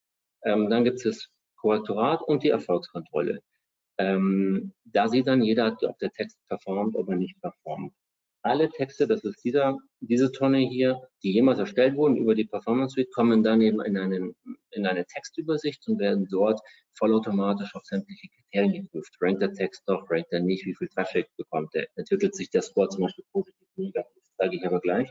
Ähm, 0.44 0.70
dann 0.70 0.84
gibt 0.84 0.96
es 0.96 1.02
das 1.02 1.28
Korrektorat 1.56 2.22
und 2.22 2.42
die 2.42 2.48
Erfolgskontrolle. 2.48 3.42
Ähm, 3.98 4.72
da 4.84 5.06
sieht 5.06 5.26
dann 5.26 5.42
jeder, 5.42 5.76
ob 5.82 5.98
der 5.98 6.12
Text 6.12 6.38
performt 6.48 6.96
oder 6.96 7.16
nicht 7.16 7.38
performt. 7.42 7.92
Alle 8.42 8.70
Texte, 8.70 9.06
das 9.06 9.22
ist 9.24 9.44
dieser, 9.44 9.76
diese 10.00 10.32
Tonne 10.32 10.58
hier, 10.58 11.00
die 11.22 11.32
jemals 11.32 11.58
erstellt 11.58 11.96
wurden 11.96 12.16
über 12.16 12.34
die 12.34 12.46
Performance 12.46 12.94
Suite, 12.94 13.12
kommen 13.12 13.42
dann 13.42 13.60
eben 13.60 13.80
in, 13.82 13.98
einen, 13.98 14.34
in 14.70 14.86
eine 14.86 15.04
Textübersicht 15.04 15.86
und 15.88 15.98
werden 15.98 16.26
dort 16.30 16.60
vollautomatisch 16.94 17.74
auf 17.74 17.84
sämtliche 17.84 18.28
Kriterien 18.28 18.84
geprüft. 18.84 19.14
Rankt 19.20 19.42
der 19.42 19.52
Text 19.52 19.82
doch, 19.86 20.10
rankt 20.10 20.32
er 20.32 20.40
nicht, 20.40 20.64
wie 20.64 20.74
viel 20.74 20.88
Traffic 20.88 21.28
bekommt 21.36 21.74
er, 21.74 21.86
entwickelt 21.96 22.34
sich 22.34 22.48
der 22.50 22.62
Score 22.62 22.88
zum 22.88 23.02
Beispiel 23.02 23.24
positiv, 23.30 23.68
negativ, 23.76 24.22
sage 24.38 24.56
ich 24.56 24.66
aber 24.66 24.80
gleich. 24.80 25.10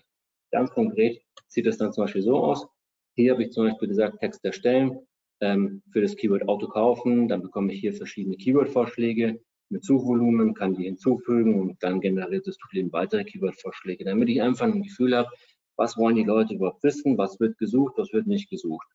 Ganz 0.51 0.71
konkret 0.71 1.21
sieht 1.48 1.67
es 1.67 1.77
dann 1.77 1.93
zum 1.93 2.05
Beispiel 2.05 2.24
so 2.24 2.38
aus. 2.38 2.67
Hier 3.15 3.33
habe 3.33 3.43
ich 3.43 3.51
zum 3.51 3.67
Beispiel 3.67 3.89
gesagt, 3.89 4.19
Text 4.19 4.43
erstellen, 4.43 4.98
ähm, 5.41 5.83
für 5.91 6.01
das 6.01 6.15
Keyword 6.15 6.48
Auto 6.48 6.67
kaufen. 6.67 7.27
Dann 7.27 7.41
bekomme 7.41 7.74
ich 7.74 7.79
hier 7.79 7.93
verschiedene 7.93 8.38
Keyword-Vorschläge 8.38 9.39
mit 9.70 9.84
Suchvolumen, 9.84 10.54
kann 10.54 10.76
die 10.76 10.86
hinzufügen 10.86 11.60
und 11.60 11.82
dann 11.84 12.02
generiert 12.02 12.48
das 12.48 12.58
Tool 12.58 12.78
eben 12.78 12.92
weitere 12.92 13.24
Keyword-Vorschläge, 13.24 14.04
damit 14.04 14.30
ich 14.30 14.42
einfach 14.42 14.66
ein 14.66 14.84
Gefühl 14.84 15.16
habe, 15.16 15.30
was 15.76 15.98
wollen 15.98 16.16
die 16.16 16.24
Leute 16.24 16.56
überhaupt 16.56 16.84
wissen, 16.84 17.18
was 17.18 17.40
wird 17.40 17.58
gesucht, 17.58 17.94
was 17.98 18.12
wird 18.12 18.28
nicht 18.28 18.50
gesucht. 18.50 18.88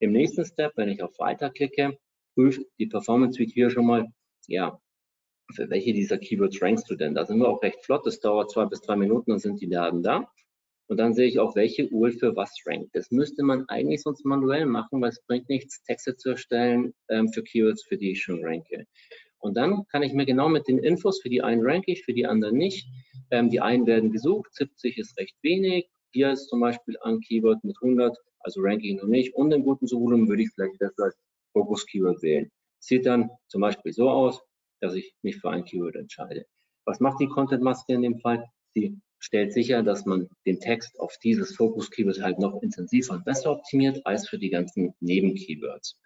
Im 0.00 0.12
nächsten 0.12 0.44
Step, 0.44 0.72
wenn 0.76 0.88
ich 0.88 1.02
auf 1.02 1.18
Weiter 1.18 1.50
klicke, 1.50 1.98
prüft 2.34 2.62
die 2.78 2.86
Performance 2.86 3.36
Suite 3.36 3.52
hier 3.52 3.70
schon 3.70 3.86
mal, 3.86 4.06
ja, 4.46 4.80
für 5.54 5.70
welche 5.70 5.92
dieser 5.92 6.18
Keywords 6.18 6.60
rankst 6.60 6.90
du 6.90 6.94
denn? 6.94 7.14
Da 7.14 7.24
sind 7.24 7.38
wir 7.38 7.48
auch 7.48 7.62
recht 7.62 7.84
flott, 7.84 8.06
das 8.06 8.20
dauert 8.20 8.50
zwei 8.50 8.66
bis 8.66 8.82
drei 8.82 8.96
Minuten, 8.96 9.30
dann 9.30 9.40
sind 9.40 9.60
die 9.60 9.68
Daten 9.68 10.02
da. 10.02 10.30
Und 10.88 10.96
dann 10.98 11.14
sehe 11.14 11.26
ich 11.26 11.38
auch, 11.38 11.54
welche 11.54 11.88
URL 11.88 12.12
für 12.12 12.36
was 12.36 12.54
rankt. 12.66 12.94
Das 12.94 13.10
müsste 13.10 13.42
man 13.42 13.68
eigentlich 13.68 14.02
sonst 14.02 14.24
manuell 14.24 14.64
machen, 14.64 15.02
weil 15.02 15.10
es 15.10 15.20
bringt 15.22 15.48
nichts, 15.48 15.82
Texte 15.82 16.16
zu 16.16 16.30
erstellen 16.30 16.94
ähm, 17.08 17.30
für 17.30 17.42
Keywords, 17.42 17.84
für 17.84 17.98
die 17.98 18.12
ich 18.12 18.22
schon 18.22 18.42
ranke. 18.44 18.86
Und 19.40 19.56
dann 19.56 19.86
kann 19.90 20.02
ich 20.02 20.12
mir 20.12 20.26
genau 20.26 20.48
mit 20.48 20.66
den 20.68 20.78
Infos, 20.78 21.20
für 21.20 21.28
die 21.28 21.42
einen 21.42 21.64
ranke 21.64 21.92
ich, 21.92 22.04
für 22.04 22.12
die 22.12 22.26
anderen 22.26 22.56
nicht. 22.56 22.88
Ähm, 23.30 23.50
die 23.50 23.60
einen 23.60 23.86
werden 23.86 24.10
gesucht, 24.10 24.54
70 24.54 24.98
ist 24.98 25.18
recht 25.18 25.36
wenig. 25.42 25.88
Hier 26.10 26.32
ist 26.32 26.48
zum 26.48 26.60
Beispiel 26.60 26.96
ein 27.02 27.20
Keyword 27.20 27.62
mit 27.64 27.76
100, 27.80 28.16
also 28.40 28.60
ranke 28.62 28.86
ich 28.86 28.96
noch 28.96 29.08
nicht. 29.08 29.34
Und 29.34 29.52
im 29.52 29.62
guten 29.64 29.86
Suchvolumen 29.86 30.28
würde 30.28 30.42
ich 30.42 30.50
vielleicht 30.54 30.78
besser 30.78 31.04
als 31.04 31.16
Fokus-Keyword 31.52 32.22
wählen. 32.22 32.50
Sieht 32.80 33.06
dann 33.06 33.30
zum 33.48 33.60
Beispiel 33.60 33.92
so 33.92 34.08
aus, 34.08 34.40
dass 34.80 34.94
ich 34.94 35.14
mich 35.22 35.36
für 35.36 35.50
ein 35.50 35.64
Keyword 35.64 35.96
entscheide. 35.96 36.46
Was 36.84 37.00
macht 37.00 37.20
die 37.20 37.28
Content-Maske 37.28 37.92
in 37.92 38.02
dem 38.02 38.18
Fall? 38.18 38.44
Sie 38.74 38.98
stellt 39.18 39.52
sicher, 39.52 39.82
dass 39.82 40.06
man 40.06 40.28
den 40.46 40.60
Text 40.60 40.98
auf 41.00 41.16
dieses 41.22 41.54
Fokus-Keyword 41.56 42.22
halt 42.22 42.38
noch 42.38 42.62
intensiver 42.62 43.14
und 43.14 43.24
besser 43.24 43.50
optimiert 43.52 44.04
als 44.06 44.28
für 44.28 44.38
die 44.38 44.50
ganzen 44.50 44.94
Neben-Keywords. 45.00 46.00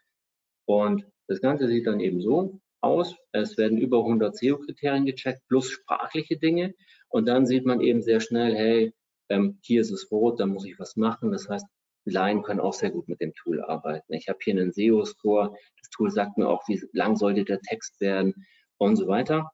Und 0.67 1.07
das 1.29 1.41
Ganze 1.41 1.69
sieht 1.69 1.87
dann 1.87 2.01
eben 2.01 2.21
so 2.21 2.61
aus. 2.83 3.17
Es 3.33 3.57
werden 3.57 3.79
über 3.79 3.99
100 3.99 4.37
SEO-Kriterien 4.37 5.07
gecheckt 5.07 5.47
plus 5.49 5.71
sprachliche 5.71 6.37
Dinge. 6.37 6.75
Und 7.09 7.27
dann 7.27 7.47
sieht 7.47 7.65
man 7.65 7.81
eben 7.81 8.03
sehr 8.03 8.21
schnell, 8.21 8.55
hey, 8.55 8.93
ähm, 9.29 9.59
hier 9.63 9.81
ist 9.81 9.91
es 9.91 10.11
rot, 10.11 10.41
da 10.41 10.47
muss 10.47 10.67
ich 10.67 10.79
was 10.79 10.97
machen. 10.97 11.33
Das 11.33 11.49
heißt, 11.49 11.67
Laien 12.05 12.43
können 12.43 12.61
auch 12.61 12.73
sehr 12.73 12.91
gut 12.91 13.09
mit 13.09 13.21
dem 13.21 13.33
Tool 13.35 13.63
arbeiten. 13.63 14.13
Ich 14.13 14.29
habe 14.29 14.39
hier 14.43 14.55
einen 14.55 14.73
SEO-Score. 14.73 15.55
Das 15.81 15.91
Tool 15.91 16.11
sagt 16.11 16.37
mir 16.37 16.49
auch, 16.49 16.67
wie 16.69 16.83
lang 16.93 17.17
sollte 17.17 17.45
der 17.45 17.61
Text 17.61 18.01
werden 18.01 18.35
und 18.79 18.97
so 18.97 19.07
weiter. 19.07 19.51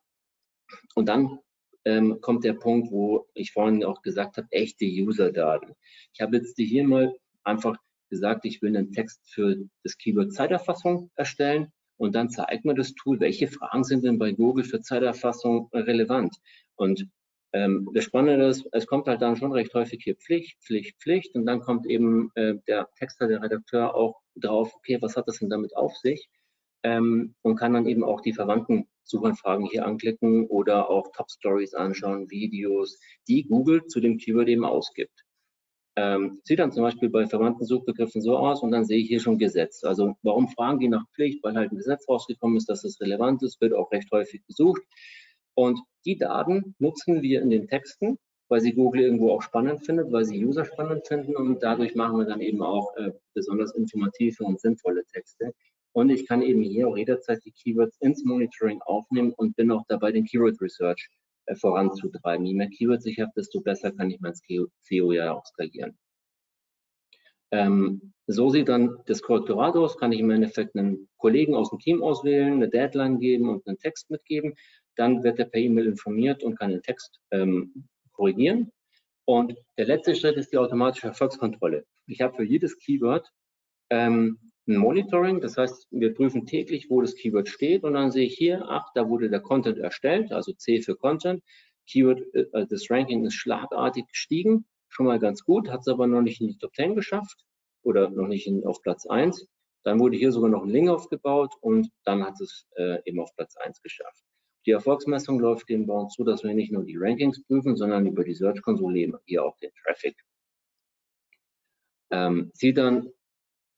Und 0.95 1.09
dann 1.09 1.39
ähm, 1.85 2.21
kommt 2.21 2.45
der 2.45 2.55
Punkt, 2.55 2.91
wo 2.91 3.27
ich 3.35 3.53
vorhin 3.53 3.85
auch 3.85 4.03
gesagt 4.03 4.37
habe, 4.37 4.49
echte 4.51 4.85
User-Daten. 4.85 5.75
Ich 6.15 6.21
habe 6.21 6.39
jetzt 6.39 6.57
hier 6.57 6.87
mal 6.87 7.15
einfach 7.45 7.77
gesagt, 8.11 8.45
ich 8.47 8.63
will 8.63 8.77
einen 8.77 8.93
Text 8.93 9.21
für 9.31 9.57
das 9.83 9.99
Keyword 9.99 10.33
Zeiterfassung 10.33 11.11
erstellen 11.15 11.73
und 11.99 12.15
dann 12.15 12.31
zeigt 12.31 12.65
mir 12.65 12.75
das 12.75 12.95
Tool, 12.95 13.21
welche 13.21 13.49
Fragen 13.49 13.85
sind 13.85 14.05
denn 14.05 14.19
bei 14.19 14.33
Google 14.33 14.65
für 14.65 14.81
Zeiterfassung 14.81 15.69
relevant. 15.73 16.35
Und 16.77 17.07
ähm, 17.53 17.89
das 17.95 18.05
Spannende 18.05 18.47
ist, 18.47 18.67
es 18.73 18.87
kommt 18.87 19.07
halt 19.07 19.23
dann 19.23 19.37
schon 19.37 19.53
recht 19.53 19.75
häufig 19.75 20.03
hier 20.03 20.17
Pflicht, 20.17 20.59
Pflicht, 20.63 21.01
Pflicht 21.01 21.35
und 21.35 21.47
dann 21.47 21.61
kommt 21.61 21.87
eben 21.87 22.31
äh, 22.35 22.55
der 22.67 22.89
Texter, 22.99 23.27
der 23.27 23.43
Redakteur 23.43 23.95
auch 23.95 24.21
drauf, 24.37 24.73
okay, 24.77 24.99
was 25.01 25.17
hat 25.17 25.27
das 25.29 25.39
denn 25.39 25.51
damit 25.51 25.77
auf 25.77 25.97
sich? 25.97 26.29
Ähm, 26.85 27.35
und 27.43 27.57
kann 27.57 27.73
dann 27.73 27.87
eben 27.87 28.05
auch 28.05 28.21
die 28.21 28.33
verwandten 28.33 28.87
Suchanfragen 29.03 29.67
hier 29.67 29.87
anklicken 29.87 30.47
oder 30.47 30.91
auch 30.91 31.11
Top 31.17 31.31
Stories 31.31 31.75
anschauen, 31.75 32.31
Videos, 32.31 33.01
die 33.27 33.45
Google 33.49 33.87
zu 33.87 34.01
dem 34.01 34.19
Keyword 34.19 34.49
eben 34.49 34.65
ausgibt. 34.65 35.25
Ähm, 36.01 36.41
sieht 36.45 36.61
dann 36.61 36.71
zum 36.71 36.85
Beispiel 36.85 37.11
bei 37.11 37.27
verwandten 37.27 37.65
Suchbegriffen 37.65 38.23
so 38.23 38.37
aus 38.39 38.63
und 38.63 38.71
dann 38.71 38.85
sehe 38.85 38.99
ich 38.99 39.09
hier 39.09 39.19
schon 39.19 39.37
Gesetz. 39.37 39.83
Also 39.83 40.15
warum 40.23 40.47
fragen 40.47 40.79
die 40.79 40.89
nach 40.89 41.05
Pflicht? 41.13 41.43
Weil 41.43 41.57
halt 41.57 41.73
ein 41.73 41.77
Gesetz 41.77 42.09
rausgekommen 42.09 42.57
ist, 42.57 42.69
dass 42.69 42.85
es 42.85 43.01
relevant 43.01 43.43
ist, 43.43 43.61
wird 43.61 43.73
auch 43.73 43.91
recht 43.91 44.09
häufig 44.13 44.47
gesucht. 44.47 44.81
Und 45.55 45.81
die 46.05 46.17
Daten 46.17 46.77
nutzen 46.79 47.21
wir 47.21 47.43
in 47.43 47.51
den 47.51 47.67
Texten, 47.67 48.17
weil 48.49 48.61
sie 48.61 48.75
Google 48.75 49.03
irgendwo 49.03 49.33
auch 49.33 49.43
spannend 49.43 49.85
findet, 49.85 50.13
weil 50.13 50.25
sie 50.25 50.45
User 50.45 50.65
spannend 50.65 51.09
finden 51.09 51.35
und 51.35 51.65
dadurch 51.65 51.97
machen 51.97 52.17
wir 52.17 52.27
dann 52.27 52.41
eben 52.41 52.63
auch 52.63 52.95
äh, 52.97 53.11
besonders 53.35 53.75
informative 53.75 54.45
und 54.45 54.61
sinnvolle 54.61 55.05
Texte, 55.13 55.53
und 55.99 56.11
ich 56.11 56.29
kann 56.29 56.43
eben 56.43 56.63
hier 56.63 56.87
auch 56.87 56.97
jederzeit 56.97 57.45
die 57.45 57.51
Keywords 57.51 57.97
ins 58.01 58.25
Monitoring 58.25 58.81
aufnehmen 58.83 59.33
und 59.37 59.57
bin 59.57 59.73
auch 59.73 59.85
dabei, 59.89 60.13
den 60.13 60.27
Keyword 60.27 60.61
Research 60.61 61.09
voranzutreiben. 61.57 62.47
Je 62.47 62.55
mehr 62.55 62.69
Keywords 62.69 63.07
ich 63.07 63.21
habe, 63.21 63.33
desto 63.37 63.61
besser 63.61 63.93
kann 63.93 64.11
ich 64.11 64.21
mein 64.21 64.35
SEO 64.35 65.13
ja 65.13 65.33
auch 65.33 65.47
skalieren. 65.47 65.99
Ähm, 67.51 68.13
so 68.27 68.51
sieht 68.51 68.69
dann 68.69 68.99
das 69.07 69.23
Korrektorat 69.23 69.75
aus, 69.77 69.97
kann 69.97 70.13
ich 70.13 70.21
im 70.21 70.31
Endeffekt 70.31 70.77
einen 70.77 71.09
Kollegen 71.17 71.55
aus 71.55 71.71
dem 71.71 71.79
Team 71.79 72.03
auswählen, 72.03 72.55
eine 72.55 72.69
Deadline 72.69 73.19
geben 73.19 73.49
und 73.49 73.67
einen 73.67 73.79
Text 73.79 74.11
mitgeben. 74.11 74.55
Dann 74.97 75.23
wird 75.23 75.39
er 75.39 75.47
per 75.47 75.61
E-Mail 75.61 75.87
informiert 75.87 76.43
und 76.43 76.59
kann 76.59 76.71
den 76.71 76.83
Text 76.83 77.19
ähm, 77.31 77.89
korrigieren. 78.13 78.71
Und 79.25 79.55
der 79.79 79.87
letzte 79.87 80.15
Schritt 80.15 80.37
ist 80.37 80.53
die 80.53 80.59
automatische 80.59 81.07
Erfolgskontrolle. 81.07 81.85
Ich 82.07 82.21
habe 82.21 82.35
für 82.35 82.45
jedes 82.45 82.79
Keyword 82.79 83.31
ähm, 83.91 84.48
ein 84.69 84.77
Monitoring. 84.77 85.41
Das 85.41 85.57
heißt, 85.57 85.89
wir 85.91 86.15
prüfen 86.15 86.47
täglich, 86.47 86.89
wo 86.91 87.01
das 87.01 87.15
Keyword 87.15 87.49
steht 87.49 87.85
und 87.85 87.95
dann 87.95 88.11
sehe 88.11 88.27
ich 88.27 88.37
hier, 88.37 88.65
ach, 88.69 88.87
da 88.95 89.09
wurde 89.09 89.31
der 89.31 89.41
Content 89.41 89.79
erstellt, 89.79 90.33
also 90.33 90.53
C 90.53 90.81
für 90.81 90.97
Content. 90.97 91.43
Keyword, 91.87 92.23
äh, 92.35 92.67
das 92.69 92.91
Ranking 92.91 93.25
ist 93.25 93.35
schlagartig 93.35 94.07
gestiegen 94.09 94.67
schon 94.89 95.07
mal 95.07 95.19
ganz 95.19 95.45
gut, 95.45 95.69
hat 95.69 95.81
es 95.81 95.89
aber 95.89 96.07
noch 96.07 96.23
nicht 96.23 96.41
in 96.41 96.49
die 96.49 96.59
Top 96.59 96.75
10 96.75 96.95
geschafft 96.95 97.45
oder 97.83 98.11
noch 98.11 98.27
nicht 98.27 98.47
in, 98.47 98.65
auf 98.65 98.83
Platz 98.83 99.07
1. 99.07 99.49
Dann 99.85 100.01
wurde 100.01 100.17
hier 100.17 100.33
sogar 100.33 100.51
noch 100.51 100.65
ein 100.65 100.71
Link 100.71 100.89
aufgebaut 100.89 101.55
und 101.61 101.89
dann 102.05 102.25
hat 102.25 102.41
es 102.41 102.67
äh, 102.77 102.99
eben 103.05 103.21
auf 103.21 103.35
Platz 103.37 103.57
1 103.57 103.81
geschafft. 103.83 104.25
Die 104.67 104.73
Erfolgsmessung 104.73 105.39
läuft 105.39 105.71
eben 105.71 105.87
bei 105.87 105.95
uns 105.95 106.15
so, 106.15 106.25
dass 106.25 106.43
wir 106.43 106.53
nicht 106.53 106.73
nur 106.73 106.85
die 106.85 106.97
Rankings 106.99 107.43
prüfen, 107.45 107.77
sondern 107.77 108.07
über 108.07 108.25
die 108.25 108.35
Search 108.35 108.61
Console 108.61 108.99
eben 108.99 109.17
hier 109.25 109.45
auch 109.45 109.57
den 109.59 109.71
Traffic. 109.83 110.17
Ähm, 112.11 112.51
sieht 112.55 112.77
dann 112.77 113.11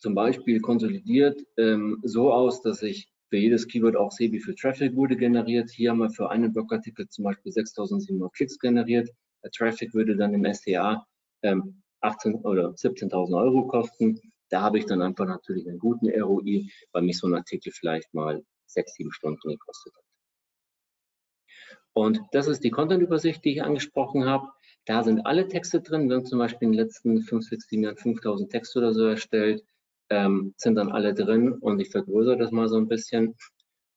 zum 0.00 0.14
Beispiel 0.14 0.61
konsolidiert 0.61 1.40
ähm, 1.57 2.00
so 2.02 2.33
aus, 2.33 2.62
dass 2.62 2.83
ich 2.83 3.09
für 3.28 3.37
jedes 3.37 3.69
Keyword 3.69 3.97
auch 3.97 4.11
sehe, 4.11 4.33
wie 4.33 4.40
viel 4.40 4.54
Traffic 4.54 4.97
wurde 4.97 5.16
generiert. 5.16 5.71
Hier 5.71 5.90
haben 5.90 5.99
wir 5.99 6.11
für 6.11 6.30
einen 6.30 6.52
Blogartikel 6.52 7.09
zum 7.09 7.25
Beispiel 7.25 7.52
6.700 7.52 8.33
Klicks 8.33 8.59
generiert. 8.59 9.09
Der 9.45 9.50
Traffic 9.52 9.95
würde 9.95 10.16
dann 10.16 10.35
im 10.35 10.45
STA 10.52 11.07
ähm, 11.42 11.83
18 12.00 12.35
oder 12.37 12.71
17.000 12.71 13.37
Euro 13.37 13.66
kosten. 13.66 14.21
Da 14.49 14.62
habe 14.62 14.78
ich 14.78 14.87
dann 14.87 15.00
einfach 15.00 15.26
natürlich 15.26 15.69
einen 15.69 15.78
guten 15.78 16.09
ROI, 16.11 16.69
weil 16.92 17.02
mich 17.02 17.19
so 17.19 17.28
ein 17.28 17.35
Artikel 17.35 17.73
vielleicht 17.73 18.12
mal 18.12 18.42
sechs, 18.66 18.95
sieben 18.95 19.12
Stunden 19.12 19.49
gekostet 19.49 19.95
hat. 19.95 20.04
Und 21.92 22.21
das 22.33 22.49
ist 22.49 22.64
die 22.64 22.71
Content-Übersicht, 22.71 23.45
die 23.45 23.52
ich 23.52 23.62
angesprochen 23.62 24.25
habe. 24.25 24.49
Da 24.87 25.02
sind 25.04 25.26
alle 25.26 25.47
Texte 25.47 25.80
drin. 25.80 26.09
Wir 26.09 26.16
haben 26.16 26.26
zum 26.26 26.38
Beispiel 26.38 26.66
in 26.66 26.73
den 26.73 26.80
letzten 26.80 27.23
fünf, 27.23 27.45
sechs, 27.45 27.69
sieben 27.69 27.85
Jahren 27.85 27.97
5000 27.97 28.50
Texte 28.50 28.78
oder 28.78 28.92
so 28.92 29.04
erstellt, 29.04 29.64
ähm, 30.11 30.55
sind 30.57 30.75
dann 30.75 30.90
alle 30.90 31.14
drin 31.14 31.52
und 31.52 31.81
ich 31.81 31.90
vergrößere 31.90 32.37
das 32.37 32.50
mal 32.50 32.69
so 32.69 32.76
ein 32.76 32.88
bisschen. 32.88 33.35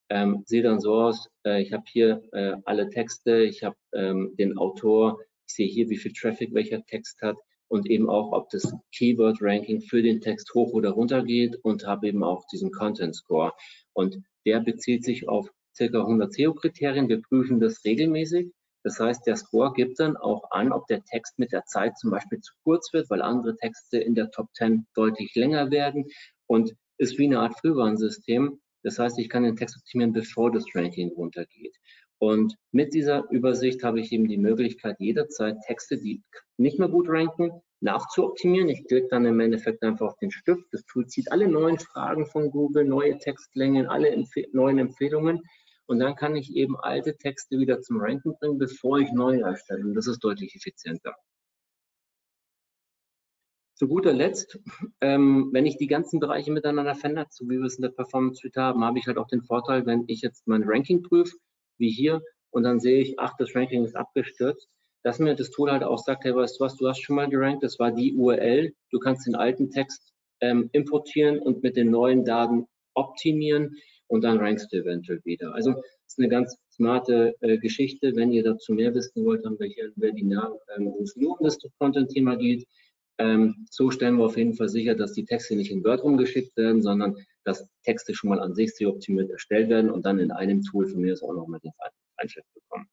Ähm, 0.09 0.43
sieht 0.45 0.65
dann 0.65 0.79
so 0.79 0.95
aus, 0.95 1.29
äh, 1.45 1.61
ich 1.61 1.73
habe 1.73 1.83
hier 1.87 2.21
äh, 2.33 2.55
alle 2.65 2.89
Texte, 2.89 3.43
ich 3.43 3.63
habe 3.63 3.75
ähm, 3.93 4.35
den 4.37 4.57
Autor, 4.57 5.19
ich 5.47 5.55
sehe 5.55 5.67
hier, 5.67 5.89
wie 5.89 5.97
viel 5.97 6.13
Traffic 6.13 6.53
welcher 6.53 6.83
Text 6.85 7.21
hat 7.21 7.37
und 7.67 7.89
eben 7.89 8.09
auch, 8.09 8.31
ob 8.31 8.49
das 8.49 8.71
Keyword-Ranking 8.95 9.81
für 9.81 10.03
den 10.03 10.21
Text 10.21 10.53
hoch 10.53 10.73
oder 10.73 10.91
runter 10.91 11.23
geht 11.23 11.55
und 11.63 11.87
habe 11.87 12.07
eben 12.07 12.23
auch 12.23 12.45
diesen 12.51 12.71
Content-Score. 12.71 13.53
Und 13.93 14.21
der 14.45 14.59
bezieht 14.59 15.03
sich 15.03 15.27
auf 15.27 15.49
circa 15.75 16.01
100 16.01 16.31
SEO-Kriterien. 16.33 17.09
Wir 17.09 17.21
prüfen 17.21 17.59
das 17.59 17.83
regelmäßig. 17.83 18.51
Das 18.83 18.99
heißt, 18.99 19.25
der 19.25 19.37
Score 19.37 19.73
gibt 19.73 19.99
dann 19.99 20.17
auch 20.17 20.51
an, 20.51 20.71
ob 20.71 20.87
der 20.87 21.03
Text 21.03 21.39
mit 21.39 21.51
der 21.51 21.65
Zeit 21.65 21.97
zum 21.97 22.11
Beispiel 22.11 22.39
zu 22.41 22.53
kurz 22.63 22.91
wird, 22.93 23.09
weil 23.09 23.21
andere 23.21 23.55
Texte 23.55 23.97
in 23.97 24.13
der 24.13 24.29
Top 24.31 24.47
10 24.53 24.85
deutlich 24.93 25.33
länger 25.35 25.71
werden 25.71 26.05
und 26.47 26.73
ist 26.97 27.17
wie 27.17 27.25
eine 27.25 27.39
Art 27.39 27.57
Frühwarnsystem. 27.59 28.59
Das 28.83 28.99
heißt, 28.99 29.17
ich 29.19 29.29
kann 29.29 29.43
den 29.43 29.55
Text 29.55 29.77
optimieren, 29.77 30.13
bevor 30.13 30.51
das 30.51 30.65
Ranking 30.75 31.11
runtergeht. 31.13 31.75
Und 32.19 32.55
mit 32.71 32.93
dieser 32.93 33.29
Übersicht 33.31 33.83
habe 33.83 33.99
ich 33.99 34.11
eben 34.11 34.27
die 34.27 34.37
Möglichkeit, 34.37 34.97
jederzeit 34.99 35.57
Texte, 35.65 35.97
die 35.97 36.21
nicht 36.57 36.79
mehr 36.79 36.87
gut 36.87 37.09
ranken, 37.09 37.51
nachzuoptimieren. 37.81 38.69
Ich 38.69 38.85
klicke 38.85 39.07
dann 39.09 39.25
im 39.25 39.39
Endeffekt 39.39 39.83
einfach 39.83 40.07
auf 40.07 40.17
den 40.19 40.31
Stift. 40.31 40.63
Das 40.71 40.85
Tool 40.85 41.05
zieht 41.07 41.31
alle 41.31 41.47
neuen 41.47 41.79
Fragen 41.79 42.25
von 42.25 42.49
Google, 42.49 42.85
neue 42.85 43.17
Textlängen, 43.17 43.87
alle 43.87 44.09
Empf 44.09 44.31
neuen 44.53 44.79
Empfehlungen. 44.79 45.41
Und 45.85 45.99
dann 45.99 46.15
kann 46.15 46.35
ich 46.35 46.55
eben 46.55 46.77
alte 46.77 47.17
Texte 47.17 47.59
wieder 47.59 47.81
zum 47.81 47.99
Ranken 47.99 48.35
bringen, 48.39 48.57
bevor 48.57 48.99
ich 48.99 49.11
neue 49.11 49.41
erstelle. 49.41 49.83
Und 49.83 49.95
das 49.95 50.07
ist 50.07 50.23
deutlich 50.23 50.55
effizienter. 50.55 51.15
Zu 53.75 53.87
guter 53.87 54.13
Letzt, 54.13 54.59
ähm, 55.01 55.49
wenn 55.51 55.65
ich 55.65 55.77
die 55.77 55.87
ganzen 55.87 56.19
Bereiche 56.19 56.51
miteinander 56.51 56.95
vernetze, 56.95 57.43
so 57.43 57.49
wie 57.49 57.57
wir 57.57 57.65
es 57.65 57.75
in 57.75 57.81
der 57.81 57.89
Performance 57.89 58.39
Suite 58.39 58.57
haben, 58.57 58.83
habe 58.83 58.99
ich 58.99 59.07
halt 59.07 59.17
auch 59.17 59.27
den 59.27 59.43
Vorteil, 59.43 59.85
wenn 59.85 60.05
ich 60.07 60.21
jetzt 60.21 60.47
mein 60.47 60.63
Ranking 60.63 61.01
prüfe, 61.01 61.35
wie 61.77 61.89
hier 61.89 62.21
und 62.51 62.63
dann 62.63 62.79
sehe 62.79 63.01
ich, 63.01 63.19
ach, 63.19 63.33
das 63.37 63.55
Ranking 63.55 63.83
ist 63.83 63.95
abgestürzt, 63.95 64.69
dass 65.03 65.19
mir 65.19 65.35
das 65.35 65.49
Tool 65.49 65.71
halt 65.71 65.83
auch 65.83 65.97
sagt, 65.97 66.23
hey, 66.23 66.35
weißt 66.35 66.59
du 66.59 66.63
was, 66.63 66.77
du 66.77 66.87
hast 66.87 67.01
schon 67.01 67.15
mal 67.15 67.29
gerankt, 67.29 67.63
das 67.63 67.79
war 67.79 67.91
die 67.91 68.13
URL, 68.15 68.73
du 68.91 68.99
kannst 68.99 69.27
den 69.27 69.35
alten 69.35 69.71
Text 69.71 70.13
ähm, 70.39 70.69
importieren 70.71 71.39
und 71.39 71.63
mit 71.63 71.75
den 71.75 71.89
neuen 71.89 72.23
Daten 72.23 72.67
optimieren 72.93 73.75
und 74.13 74.23
dann 74.23 74.37
rankst 74.37 74.71
du 74.71 74.77
eventuell 74.77 75.19
wieder. 75.25 75.55
Also 75.55 75.73
ist 76.05 76.19
eine 76.19 76.29
ganz 76.29 76.55
smarte 76.71 77.33
äh, 77.41 77.57
Geschichte. 77.57 78.15
Wenn 78.15 78.31
ihr 78.31 78.43
dazu 78.43 78.73
mehr 78.73 78.93
wissen 78.93 79.25
wollt, 79.25 79.43
haben 79.43 79.59
wir 79.59 79.65
hier 79.65 79.85
ein 79.85 79.93
Webinar, 79.95 80.55
ähm, 80.75 80.93
wo 80.95 81.01
es 81.01 81.15
nur 81.15 81.39
um 81.39 81.43
das 81.43 81.57
Content-Thema 81.79 82.35
geht. 82.35 82.67
Ähm, 83.17 83.65
so 83.71 83.89
stellen 83.89 84.17
wir 84.17 84.25
auf 84.25 84.37
jeden 84.37 84.53
Fall 84.53 84.69
sicher, 84.69 84.93
dass 84.93 85.13
die 85.13 85.25
Texte 85.25 85.55
nicht 85.55 85.71
in 85.71 85.83
Word 85.83 86.03
rumgeschickt 86.03 86.55
werden, 86.57 86.83
sondern 86.83 87.15
dass 87.43 87.67
Texte 87.83 88.13
schon 88.13 88.29
mal 88.29 88.39
an 88.39 88.53
sich 88.53 88.75
sehr 88.75 88.89
optimiert 88.89 89.31
erstellt 89.31 89.69
werden 89.69 89.89
und 89.89 90.05
dann 90.05 90.19
in 90.19 90.31
einem 90.31 90.61
Tool 90.61 90.85
von 90.85 91.01
mir 91.01 91.13
ist 91.13 91.23
auch 91.23 91.33
noch 91.33 91.47
mit 91.47 91.63
den 91.63 91.71
Feinschrift 92.15 92.47
bekommen. 92.53 92.87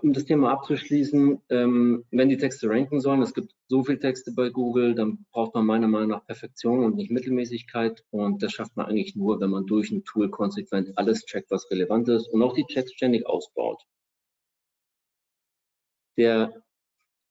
Um 0.00 0.14
das 0.14 0.24
Thema 0.24 0.50
abzuschließen, 0.52 1.42
ähm, 1.50 2.04
wenn 2.10 2.30
die 2.30 2.38
Texte 2.38 2.68
ranken 2.70 3.00
sollen, 3.00 3.20
es 3.20 3.34
gibt 3.34 3.54
so 3.68 3.84
viele 3.84 3.98
Texte 3.98 4.32
bei 4.32 4.48
Google, 4.48 4.94
dann 4.94 5.26
braucht 5.32 5.54
man 5.54 5.66
meiner 5.66 5.88
Meinung 5.88 6.08
nach 6.08 6.24
Perfektion 6.24 6.82
und 6.84 6.96
nicht 6.96 7.10
Mittelmäßigkeit. 7.10 8.02
Und 8.10 8.42
das 8.42 8.52
schafft 8.52 8.74
man 8.76 8.86
eigentlich 8.86 9.16
nur, 9.16 9.40
wenn 9.40 9.50
man 9.50 9.66
durch 9.66 9.90
ein 9.90 10.04
Tool 10.04 10.30
konsequent 10.30 10.96
alles 10.96 11.26
checkt, 11.26 11.50
was 11.50 11.70
relevant 11.70 12.08
ist 12.08 12.28
und 12.28 12.42
auch 12.42 12.54
die 12.54 12.64
Checks 12.64 12.92
ständig 12.94 13.26
ausbaut. 13.26 13.82
Der 16.16 16.62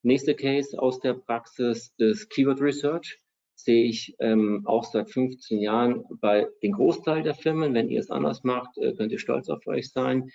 nächste 0.03 0.35
Case 0.35 0.79
aus 0.79 0.99
der 0.99 1.13
Praxis 1.13 1.93
ist 1.97 2.29
Keyword 2.29 2.61
Research. 2.61 3.19
Sehe 3.55 3.85
ich 3.85 4.15
ähm, 4.19 4.63
auch 4.65 4.83
seit 4.83 5.09
15 5.09 5.59
Jahren 5.59 6.03
bei 6.19 6.47
den 6.61 6.73
Großteil 6.73 7.23
der 7.23 7.35
Firmen. 7.35 7.73
Wenn 7.73 7.89
ihr 7.89 7.99
es 7.99 8.11
anders 8.11 8.43
macht, 8.43 8.77
äh, 8.77 8.93
könnt 8.93 9.11
ihr 9.11 9.19
stolz 9.19 9.49
auf 9.49 9.65
euch 9.67 9.91
sein. 9.91 10.29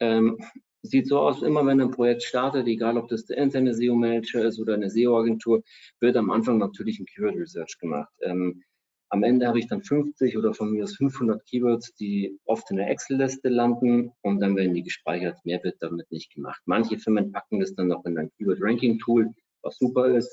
Ähm, 0.00 0.38
sieht 0.82 1.08
so 1.08 1.18
aus, 1.18 1.42
immer 1.42 1.64
wenn 1.66 1.80
ein 1.80 1.90
Projekt 1.90 2.22
startet, 2.22 2.66
egal 2.66 2.96
ob 2.96 3.08
das 3.08 3.26
der 3.26 3.38
interne 3.38 3.74
SEO-Manager 3.74 4.44
ist 4.44 4.58
oder 4.58 4.74
eine 4.74 4.90
SEO-Agentur, 4.90 5.62
wird 6.00 6.16
am 6.16 6.30
Anfang 6.30 6.58
natürlich 6.58 6.98
ein 6.98 7.06
Keyword 7.06 7.36
Research 7.36 7.78
gemacht. 7.78 8.12
Ähm, 8.22 8.62
am 9.10 9.22
Ende 9.22 9.46
habe 9.48 9.58
ich 9.58 9.66
dann 9.66 9.82
50 9.82 10.36
oder 10.36 10.52
von 10.52 10.70
mir 10.70 10.84
aus 10.84 10.96
500 10.96 11.44
Keywords, 11.46 11.94
die 11.94 12.38
oft 12.44 12.70
in 12.70 12.76
der 12.76 12.90
Excel-Liste 12.90 13.48
landen 13.48 14.12
und 14.20 14.40
dann 14.40 14.54
werden 14.54 14.74
die 14.74 14.82
gespeichert. 14.82 15.38
Mehr 15.44 15.62
wird 15.64 15.76
damit 15.80 16.10
nicht 16.10 16.34
gemacht. 16.34 16.60
Manche 16.66 16.98
Firmen 16.98 17.32
packen 17.32 17.60
das 17.60 17.74
dann 17.74 17.88
noch 17.88 18.04
in 18.04 18.18
ein 18.18 18.30
Keyword-Ranking-Tool, 18.36 19.32
was 19.62 19.78
super 19.78 20.14
ist. 20.14 20.30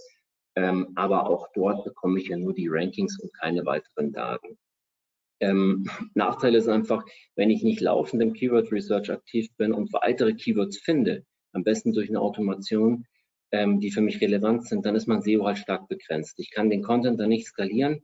Ähm, 0.57 0.91
aber 0.95 1.29
auch 1.29 1.47
dort 1.53 1.83
bekomme 1.85 2.19
ich 2.19 2.27
ja 2.27 2.37
nur 2.37 2.53
die 2.53 2.67
Rankings 2.69 3.19
und 3.19 3.33
keine 3.33 3.65
weiteren 3.65 4.11
Daten. 4.11 4.57
Ähm, 5.39 5.85
Nachteil 6.13 6.55
ist 6.55 6.67
einfach, 6.67 7.05
wenn 7.35 7.49
ich 7.49 7.63
nicht 7.63 7.81
laufend 7.81 8.21
im 8.21 8.33
Keyword 8.33 8.71
Research 8.71 9.11
aktiv 9.11 9.47
bin 9.57 9.73
und 9.73 9.93
weitere 9.93 10.33
Keywords 10.33 10.77
finde, 10.77 11.25
am 11.53 11.63
besten 11.63 11.93
durch 11.93 12.09
eine 12.09 12.21
Automation, 12.21 13.05
ähm, 13.51 13.79
die 13.79 13.91
für 13.91 14.01
mich 14.01 14.21
relevant 14.21 14.67
sind, 14.67 14.85
dann 14.85 14.95
ist 14.95 15.07
mein 15.07 15.21
SEO 15.21 15.45
halt 15.45 15.57
stark 15.57 15.87
begrenzt. 15.87 16.39
Ich 16.39 16.51
kann 16.51 16.69
den 16.69 16.83
Content 16.83 17.19
dann 17.19 17.29
nicht 17.29 17.47
skalieren 17.47 18.01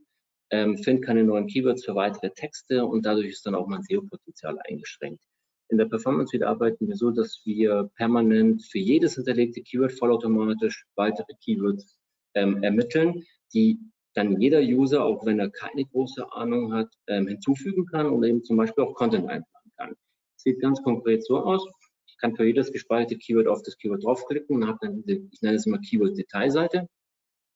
ähm, 0.51 0.77
finde 0.77 1.01
keine 1.01 1.23
neuen 1.23 1.47
Keywords 1.47 1.85
für 1.85 1.95
weitere 1.95 2.29
Texte 2.29 2.85
und 2.85 3.05
dadurch 3.05 3.29
ist 3.29 3.45
dann 3.45 3.55
auch 3.55 3.67
mein 3.67 3.83
SEO-Potenzial 3.83 4.59
eingeschränkt. 4.67 5.23
In 5.69 5.77
der 5.77 5.85
Performance 5.85 6.31
Suite 6.31 6.43
arbeiten 6.43 6.87
wir 6.89 6.97
so, 6.97 7.11
dass 7.11 7.41
wir 7.45 7.89
permanent 7.95 8.61
für 8.61 8.77
jedes 8.77 9.15
hinterlegte 9.15 9.61
Keyword 9.61 9.93
vollautomatisch 9.93 10.85
weitere 10.95 11.33
Keywords 11.43 11.97
ähm, 12.35 12.61
ermitteln, 12.61 13.23
die 13.53 13.79
dann 14.13 14.39
jeder 14.39 14.59
User, 14.59 15.05
auch 15.05 15.25
wenn 15.25 15.39
er 15.39 15.49
keine 15.49 15.85
große 15.85 16.31
Ahnung 16.31 16.73
hat, 16.73 16.89
ähm, 17.07 17.27
hinzufügen 17.27 17.85
kann 17.85 18.07
und 18.07 18.23
eben 18.23 18.43
zum 18.43 18.57
Beispiel 18.57 18.83
auch 18.83 18.93
Content 18.93 19.29
einplanen 19.29 19.71
kann. 19.77 19.95
Sieht 20.35 20.59
ganz 20.59 20.81
konkret 20.83 21.23
so 21.25 21.37
aus. 21.37 21.65
Ich 22.07 22.17
kann 22.17 22.35
für 22.35 22.45
jedes 22.45 22.71
gespeicherte 22.71 23.17
Keyword 23.17 23.47
auf 23.47 23.63
das 23.63 23.77
Keyword 23.77 24.03
draufklicken 24.03 24.55
und 24.55 24.67
habe 24.67 24.79
dann 24.81 24.95
diese, 24.95 25.21
ich 25.31 25.41
nenne 25.41 25.55
es 25.55 25.65
immer 25.65 25.79
Keyword-Detailseite. 25.79 26.87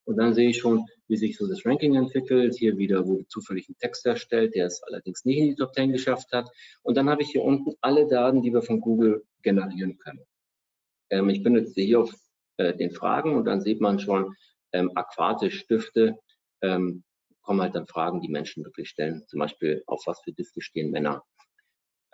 Und 0.06 0.18
dann 0.18 0.36
sehe 0.36 0.50
ich 0.50 0.58
schon, 0.58 0.86
wie 1.08 1.18
sich 1.18 1.36
so 1.36 1.48
das 1.48 1.66
Ranking 1.66 1.96
entwickelt. 1.96 2.56
Hier 2.56 2.78
wieder 2.78 3.08
wurde 3.08 3.28
zufällig 3.28 3.68
ein 3.70 3.78
Text 3.80 4.06
erstellt, 4.06 4.54
der 4.54 4.68
es 4.68 4.82
allerdings 4.84 5.26
nicht 5.26 5.40
in 5.40 5.50
die 5.50 5.56
Top 5.56 5.74
10 5.74 5.92
geschafft 5.92 6.32
hat. 6.32 6.48
Und 6.84 6.96
dann 6.96 7.10
habe 7.10 7.24
ich 7.24 7.30
hier 7.30 7.42
unten 7.42 7.74
alle 7.82 8.08
Daten, 8.08 8.44
die 8.44 8.54
wir 8.54 8.62
von 8.62 8.82
Google 8.82 9.24
generieren 9.42 9.98
können. 9.98 10.22
Ähm, 11.10 11.30
ich 11.30 11.44
benutze 11.44 11.82
hier 11.82 12.02
auf 12.02 12.14
äh, 12.58 12.76
den 12.76 12.92
Fragen 12.92 13.36
und 13.36 13.46
dann 13.46 13.62
sieht 13.62 13.82
man 13.82 14.00
schon 14.00 14.36
ähm, 14.74 14.92
aquatisch 14.96 15.60
Stifte, 15.60 16.20
ähm, 16.66 17.04
kommen 17.42 17.62
halt 17.62 17.76
dann 17.76 17.88
Fragen, 17.88 18.22
die 18.22 18.30
Menschen 18.30 18.66
wirklich 18.66 18.90
stellen. 18.90 19.24
Zum 19.28 19.40
Beispiel, 19.40 19.84
auf 19.88 20.04
was 20.06 20.22
für 20.22 20.34
Düfte 20.34 20.62
stehen 20.62 20.92
Männer. 20.92 21.24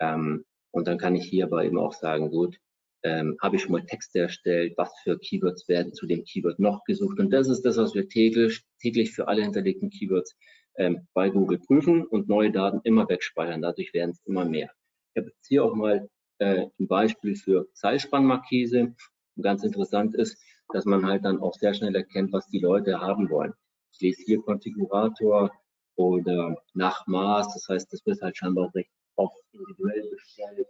Ähm, 0.00 0.44
und 0.72 0.86
dann 0.86 0.98
kann 0.98 1.16
ich 1.16 1.24
hier 1.24 1.46
aber 1.46 1.64
eben 1.64 1.78
auch 1.78 1.94
sagen, 1.94 2.30
gut, 2.30 2.58
ähm, 3.04 3.36
habe 3.40 3.56
ich 3.56 3.62
schon 3.62 3.72
mal 3.72 3.84
Texte 3.84 4.20
erstellt, 4.20 4.74
was 4.76 4.92
für 5.02 5.18
Keywords 5.18 5.68
werden 5.68 5.92
zu 5.92 6.06
dem 6.06 6.24
Keyword 6.24 6.58
noch 6.58 6.84
gesucht. 6.84 7.18
Und 7.18 7.30
das 7.30 7.48
ist 7.48 7.62
das, 7.62 7.76
was 7.76 7.94
wir 7.94 8.08
täglich, 8.08 8.62
täglich 8.80 9.12
für 9.12 9.28
alle 9.28 9.42
hinterlegten 9.42 9.90
Keywords 9.90 10.36
ähm, 10.76 11.06
bei 11.14 11.30
Google 11.30 11.58
prüfen 11.58 12.06
und 12.06 12.28
neue 12.28 12.52
Daten 12.52 12.80
immer 12.84 13.08
wegspeichern. 13.08 13.62
Dadurch 13.62 13.92
werden 13.92 14.12
es 14.12 14.22
immer 14.24 14.44
mehr. 14.44 14.70
Ich 15.14 15.20
habe 15.20 15.30
jetzt 15.30 15.46
hier 15.46 15.64
auch 15.64 15.74
mal 15.74 16.08
äh, 16.38 16.66
ein 16.78 16.88
Beispiel 16.88 17.34
für 17.36 17.68
Seilspannmarkise. 17.74 18.94
Ganz 19.40 19.64
interessant 19.64 20.14
ist, 20.14 20.38
dass 20.72 20.84
man 20.84 21.04
halt 21.06 21.24
dann 21.24 21.40
auch 21.40 21.54
sehr 21.54 21.74
schnell 21.74 21.94
erkennt, 21.94 22.32
was 22.32 22.48
die 22.48 22.60
Leute 22.60 23.00
haben 23.00 23.28
wollen. 23.30 23.52
Ich 23.92 24.00
lese 24.00 24.22
hier 24.24 24.42
Konfigurator 24.42 25.50
oder 25.96 26.56
nach 26.74 27.06
Maß. 27.06 27.54
Das 27.54 27.68
heißt, 27.68 27.92
das 27.92 28.04
wird 28.06 28.20
halt 28.22 28.36
scheinbar 28.36 28.74
recht 28.74 28.90
oft 29.16 29.36
individuell 29.52 30.08
bestellt. 30.10 30.66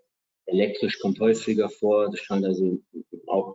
Elektrisch 0.46 0.98
kommt 1.00 1.20
häufiger 1.20 1.68
vor. 1.68 2.10
Das 2.10 2.20
scheint 2.20 2.44
also 2.44 2.80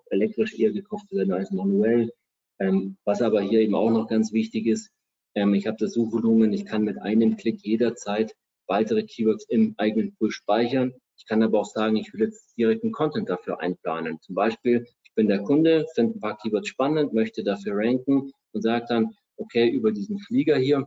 elektrisch 0.10 0.58
eher 0.58 0.72
gekauft 0.72 1.12
werden 1.12 1.34
als 1.34 1.52
manuell. 1.52 2.12
Ähm, 2.60 2.98
was 3.04 3.22
aber 3.22 3.42
hier 3.42 3.60
eben 3.60 3.76
auch 3.76 3.92
noch 3.92 4.08
ganz 4.08 4.32
wichtig 4.34 4.66
ist, 4.66 4.92
ähm, 5.36 5.54
ich 5.54 5.68
habe 5.68 5.78
das 5.80 5.94
Suchvolumen, 5.94 6.54
ich 6.54 6.66
kann 6.66 6.84
mit 6.84 7.00
einem 7.00 7.38
Klick 7.38 7.64
jederzeit 7.64 8.36
weitere 8.66 9.04
Keywords 9.04 9.46
im 9.50 9.76
eigenen 9.78 10.16
Pool 10.16 10.32
speichern. 10.32 10.94
Ich 11.18 11.26
kann 11.28 11.44
aber 11.44 11.60
auch 11.60 11.66
sagen, 11.66 11.96
ich 11.98 12.14
will 12.14 12.22
jetzt 12.22 12.58
direkt 12.58 12.84
einen 12.84 12.92
Content 12.92 13.30
dafür 13.30 13.60
einplanen. 13.60 14.20
Zum 14.22 14.36
Beispiel, 14.36 14.88
ich 15.04 15.14
bin 15.14 15.28
der 15.28 15.44
Kunde, 15.44 15.86
finde 15.94 16.18
ein 16.18 16.20
paar 16.20 16.38
Keywords 16.38 16.68
spannend, 16.68 17.14
möchte 17.14 17.44
dafür 17.44 17.74
ranken 17.76 18.32
und 18.54 18.62
sage 18.62 18.86
dann, 18.90 19.16
okay, 19.38 19.70
über 19.70 19.92
diesen 19.92 20.20
Flieger 20.20 20.58
hier 20.58 20.86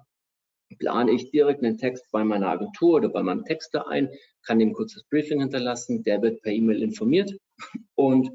plane 0.79 1.13
ich 1.13 1.31
direkt 1.31 1.65
einen 1.65 1.79
Text 1.79 2.11
bei 2.13 2.25
meiner 2.25 2.49
Agentur 2.49 2.97
oder 2.97 3.09
bei 3.09 3.23
meinem 3.23 3.45
Texter 3.45 3.89
ein, 3.89 4.11
kann 4.43 4.59
dem 4.59 4.73
kurzes 4.73 5.05
Briefing 5.05 5.41
hinterlassen, 5.41 6.03
der 6.05 6.23
wird 6.23 6.43
per 6.43 6.53
E-Mail 6.53 6.83
informiert 6.83 7.37
und 7.95 8.31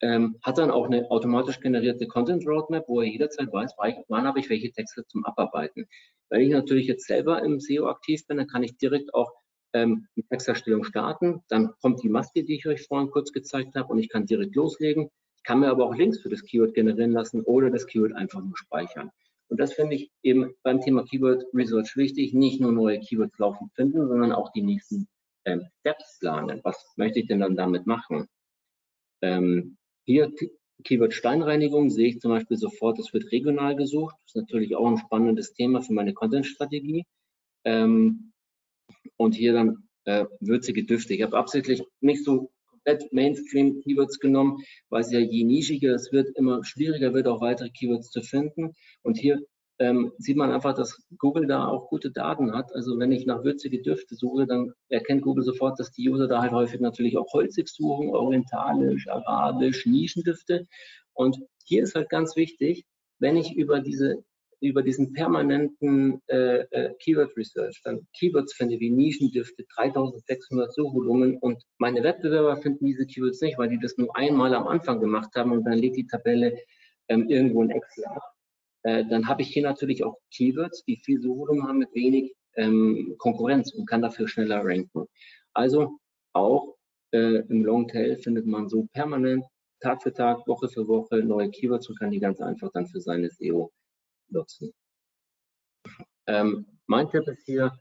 ähm, 0.00 0.36
hat 0.42 0.58
dann 0.58 0.70
auch 0.70 0.86
eine 0.86 1.10
automatisch 1.10 1.60
generierte 1.60 2.06
Content 2.06 2.46
Roadmap, 2.46 2.88
wo 2.88 3.00
er 3.00 3.08
jederzeit 3.08 3.52
weiß, 3.52 3.74
wann 4.08 4.26
habe 4.26 4.40
ich 4.40 4.50
welche 4.50 4.70
Texte 4.72 5.06
zum 5.06 5.24
Abarbeiten. 5.24 5.86
Wenn 6.30 6.40
ich 6.40 6.50
natürlich 6.50 6.86
jetzt 6.86 7.06
selber 7.06 7.42
im 7.42 7.60
SEO 7.60 7.86
aktiv 7.88 8.26
bin, 8.26 8.38
dann 8.38 8.48
kann 8.48 8.62
ich 8.62 8.76
direkt 8.76 9.14
auch 9.14 9.32
ähm, 9.72 10.08
die 10.16 10.24
Texterstellung 10.24 10.84
starten. 10.84 11.42
Dann 11.48 11.72
kommt 11.80 12.02
die 12.02 12.08
Maske, 12.08 12.44
die 12.44 12.56
ich 12.56 12.66
euch 12.66 12.86
vorhin 12.86 13.10
kurz 13.10 13.32
gezeigt 13.32 13.76
habe 13.76 13.92
und 13.92 13.98
ich 13.98 14.08
kann 14.08 14.26
direkt 14.26 14.54
loslegen. 14.56 15.10
Ich 15.36 15.42
kann 15.42 15.60
mir 15.60 15.68
aber 15.68 15.86
auch 15.86 15.94
Links 15.94 16.20
für 16.20 16.28
das 16.28 16.42
Keyword 16.42 16.74
generieren 16.74 17.12
lassen 17.12 17.42
oder 17.42 17.70
das 17.70 17.86
Keyword 17.86 18.14
einfach 18.14 18.42
nur 18.42 18.56
speichern. 18.56 19.10
Und 19.54 19.60
das 19.60 19.72
finde 19.72 19.94
ich 19.94 20.10
eben 20.24 20.52
beim 20.64 20.80
Thema 20.80 21.04
Keyword 21.04 21.44
Research 21.54 21.96
wichtig, 21.96 22.34
nicht 22.34 22.60
nur 22.60 22.72
neue 22.72 22.98
Keywords 22.98 23.38
laufen 23.38 23.70
finden, 23.76 24.08
sondern 24.08 24.32
auch 24.32 24.50
die 24.50 24.62
nächsten 24.62 25.06
ähm, 25.44 25.68
Steps 25.78 26.18
planen. 26.18 26.60
Was 26.64 26.92
möchte 26.96 27.20
ich 27.20 27.28
denn 27.28 27.38
dann 27.38 27.54
damit 27.54 27.86
machen? 27.86 28.26
Ähm, 29.22 29.76
hier 30.06 30.32
Keyword 30.82 31.14
Steinreinigung 31.14 31.88
sehe 31.88 32.08
ich 32.08 32.18
zum 32.18 32.32
Beispiel 32.32 32.56
sofort, 32.56 32.98
es 32.98 33.12
wird 33.12 33.30
regional 33.30 33.76
gesucht. 33.76 34.16
Das 34.24 34.34
ist 34.34 34.40
natürlich 34.40 34.74
auch 34.74 34.88
ein 34.88 34.98
spannendes 34.98 35.52
Thema 35.52 35.82
für 35.82 35.92
meine 35.92 36.14
Content-Strategie. 36.14 37.04
Ähm, 37.64 38.32
und 39.16 39.36
hier 39.36 39.52
dann 39.52 39.88
äh, 40.04 40.24
würzige 40.40 40.82
Düfte. 40.82 41.14
Ich 41.14 41.22
habe 41.22 41.38
absichtlich 41.38 41.84
nicht 42.00 42.24
so 42.24 42.50
komplett 42.84 43.12
Mainstream-Keywords 43.12 44.18
genommen, 44.18 44.58
weil 44.88 45.00
es 45.00 45.10
ja 45.10 45.18
je 45.18 45.44
nischiger 45.44 45.94
es 45.94 46.12
wird, 46.12 46.28
immer 46.36 46.64
schwieriger 46.64 47.14
wird, 47.14 47.26
auch 47.26 47.40
weitere 47.40 47.70
Keywords 47.70 48.10
zu 48.10 48.22
finden. 48.22 48.74
Und 49.02 49.16
hier 49.16 49.40
ähm, 49.78 50.12
sieht 50.18 50.36
man 50.36 50.52
einfach, 50.52 50.74
dass 50.74 51.02
Google 51.18 51.46
da 51.46 51.66
auch 51.66 51.88
gute 51.88 52.10
Daten 52.10 52.54
hat. 52.54 52.72
Also 52.74 52.98
wenn 52.98 53.12
ich 53.12 53.26
nach 53.26 53.42
würzige 53.42 53.82
Düfte 53.82 54.14
suche, 54.14 54.46
dann 54.46 54.72
erkennt 54.88 55.22
Google 55.22 55.44
sofort, 55.44 55.80
dass 55.80 55.90
die 55.90 56.08
User 56.08 56.28
da 56.28 56.42
halt 56.42 56.52
häufig 56.52 56.80
natürlich 56.80 57.16
auch 57.16 57.32
holzig 57.32 57.68
suchen, 57.68 58.10
orientalisch, 58.10 59.08
arabisch, 59.08 59.86
Nischendüfte. 59.86 60.66
Und 61.12 61.38
hier 61.64 61.82
ist 61.82 61.94
halt 61.94 62.08
ganz 62.08 62.36
wichtig, 62.36 62.84
wenn 63.18 63.36
ich 63.36 63.56
über 63.56 63.80
diese 63.80 64.24
über 64.60 64.82
diesen 64.82 65.12
permanenten 65.12 66.20
äh, 66.28 66.60
äh, 66.70 66.94
Keyword 67.00 67.36
Research 67.36 67.80
dann 67.84 68.06
Keywords 68.18 68.54
finde 68.54 68.78
wie 68.80 68.90
Nischendüfte, 68.90 69.64
3600 69.76 70.72
Suchvolumen 70.72 71.38
und 71.38 71.62
meine 71.78 72.02
Wettbewerber 72.02 72.56
finden 72.58 72.86
diese 72.86 73.06
Keywords 73.06 73.40
nicht, 73.40 73.58
weil 73.58 73.68
die 73.68 73.78
das 73.80 73.96
nur 73.96 74.16
einmal 74.16 74.54
am 74.54 74.66
Anfang 74.66 75.00
gemacht 75.00 75.30
haben 75.34 75.52
und 75.52 75.64
dann 75.64 75.78
legt 75.78 75.96
die 75.96 76.06
Tabelle 76.06 76.58
ähm, 77.08 77.28
irgendwo 77.28 77.62
in 77.62 77.70
Excel 77.70 78.04
ab 78.06 78.34
äh, 78.84 79.04
dann 79.06 79.26
habe 79.26 79.42
ich 79.42 79.48
hier 79.48 79.62
natürlich 79.62 80.04
auch 80.04 80.18
Keywords, 80.30 80.84
die 80.84 80.96
viel 80.96 81.20
Suchvolumen 81.20 81.66
haben 81.66 81.78
mit 81.78 81.94
wenig 81.94 82.34
ähm, 82.56 83.16
Konkurrenz 83.18 83.72
und 83.72 83.86
kann 83.86 84.02
dafür 84.02 84.28
schneller 84.28 84.64
ranken. 84.64 85.06
Also 85.54 85.98
auch 86.34 86.76
äh, 87.12 87.42
im 87.48 87.64
Longtail 87.64 88.16
findet 88.16 88.46
man 88.46 88.68
so 88.68 88.86
permanent 88.92 89.44
Tag 89.80 90.02
für 90.02 90.12
Tag, 90.12 90.46
Woche 90.46 90.68
für 90.68 90.86
Woche 90.86 91.16
neue 91.16 91.50
Keywords 91.50 91.88
und 91.88 91.98
kann 91.98 92.10
die 92.10 92.20
ganz 92.20 92.40
einfach 92.40 92.70
dann 92.72 92.86
für 92.86 93.00
seine 93.00 93.30
SEO 93.30 93.72
nutzen. 94.28 94.72
Ähm, 96.26 96.66
mein 96.86 97.08
Tipp 97.08 97.26
ist 97.28 97.44
hier, 97.44 97.78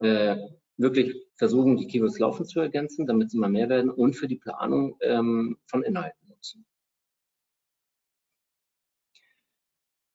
äh, 0.00 0.36
wirklich 0.76 1.14
versuchen, 1.36 1.76
die 1.76 1.86
Keywords 1.86 2.18
laufend 2.18 2.48
zu 2.48 2.60
ergänzen, 2.60 3.06
damit 3.06 3.30
sie 3.30 3.36
immer 3.36 3.48
mehr 3.48 3.68
werden 3.68 3.90
und 3.90 4.14
für 4.14 4.28
die 4.28 4.36
Planung 4.36 4.96
ähm, 5.00 5.58
von 5.66 5.82
Inhalten 5.82 6.28
nutzen. 6.28 6.66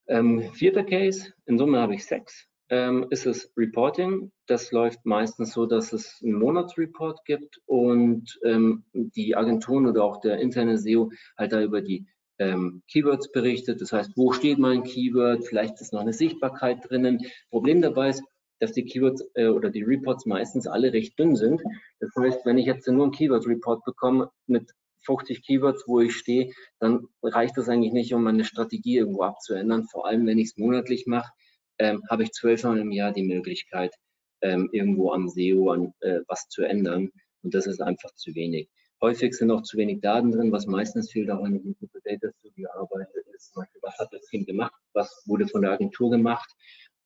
Ähm, 0.07 0.51
vierter 0.53 0.83
Case, 0.83 1.33
in 1.45 1.57
Summe 1.57 1.79
habe 1.79 1.93
ich 1.93 2.05
sechs, 2.05 2.47
ähm, 2.69 3.05
ist 3.09 3.25
es 3.25 3.53
Reporting. 3.55 4.31
Das 4.47 4.71
läuft 4.71 5.05
meistens 5.05 5.53
so, 5.53 5.65
dass 5.65 5.93
es 5.93 6.19
einen 6.23 6.33
Monatsreport 6.33 7.23
gibt 7.25 7.61
und 7.67 8.39
ähm, 8.43 8.85
die 8.93 9.35
Agenturen 9.35 9.85
oder 9.85 10.03
auch 10.03 10.19
der 10.19 10.39
interne 10.39 10.77
SEO 10.77 11.11
halt 11.37 11.51
da 11.51 11.61
über 11.61 11.81
die 11.81 12.07
ähm, 12.39 12.81
Keywords 12.87 13.31
berichtet. 13.31 13.81
Das 13.81 13.91
heißt, 13.91 14.11
wo 14.15 14.31
steht 14.31 14.57
mein 14.57 14.83
Keyword? 14.83 15.45
Vielleicht 15.45 15.79
ist 15.81 15.93
noch 15.93 16.01
eine 16.01 16.13
Sichtbarkeit 16.13 16.89
drinnen. 16.89 17.25
Problem 17.49 17.81
dabei 17.81 18.09
ist, 18.09 18.23
dass 18.59 18.71
die 18.73 18.85
Keywords 18.85 19.23
äh, 19.35 19.47
oder 19.47 19.69
die 19.69 19.83
Reports 19.83 20.25
meistens 20.25 20.67
alle 20.67 20.91
recht 20.91 21.17
dünn 21.19 21.35
sind. 21.35 21.61
Das 21.99 22.09
heißt, 22.17 22.45
wenn 22.45 22.57
ich 22.57 22.65
jetzt 22.65 22.87
nur 22.87 23.03
einen 23.03 23.11
Keyword-Report 23.11 23.83
bekomme 23.85 24.31
mit 24.47 24.71
50 25.05 25.45
Keywords, 25.45 25.83
wo 25.87 26.01
ich 26.01 26.15
stehe, 26.15 26.51
dann 26.79 27.07
reicht 27.23 27.57
das 27.57 27.69
eigentlich 27.69 27.93
nicht, 27.93 28.13
um 28.13 28.23
meine 28.23 28.43
Strategie 28.43 28.97
irgendwo 28.97 29.23
abzuändern. 29.23 29.85
Vor 29.85 30.07
allem, 30.07 30.25
wenn 30.27 30.37
ich 30.37 30.49
es 30.49 30.57
monatlich 30.57 31.07
mache, 31.07 31.31
ähm, 31.77 32.03
habe 32.09 32.23
ich 32.23 32.31
zwölfmal 32.31 32.77
im 32.79 32.91
Jahr 32.91 33.13
die 33.13 33.23
Möglichkeit, 33.23 33.95
ähm, 34.41 34.69
irgendwo 34.71 35.11
am 35.11 35.29
SEO 35.29 35.71
an, 35.71 35.93
äh, 36.01 36.19
was 36.27 36.49
zu 36.49 36.63
ändern. 36.63 37.11
Und 37.41 37.53
das 37.53 37.65
ist 37.65 37.81
einfach 37.81 38.13
zu 38.15 38.35
wenig. 38.35 38.69
Häufig 39.01 39.33
sind 39.33 39.51
auch 39.51 39.63
zu 39.63 39.77
wenig 39.77 40.01
Daten 40.01 40.31
drin, 40.31 40.51
was 40.51 40.67
meistens 40.67 41.11
fehlt, 41.11 41.29
auch 41.29 41.41
mit 41.47 41.63
Google 41.63 42.01
Data 42.03 42.29
Studio 42.39 42.69
arbeite, 42.73 43.19
ist 43.33 43.53
zum 43.53 43.61
Beispiel, 43.61 43.81
was 43.81 43.97
hat 43.97 44.13
das 44.13 44.25
Team 44.25 44.45
gemacht, 44.45 44.73
was 44.93 45.23
wurde 45.25 45.47
von 45.47 45.61
der 45.61 45.71
Agentur 45.71 46.11
gemacht. 46.11 46.49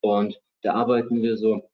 Und 0.00 0.40
da 0.62 0.74
arbeiten 0.74 1.22
wir 1.22 1.36
so, 1.36 1.70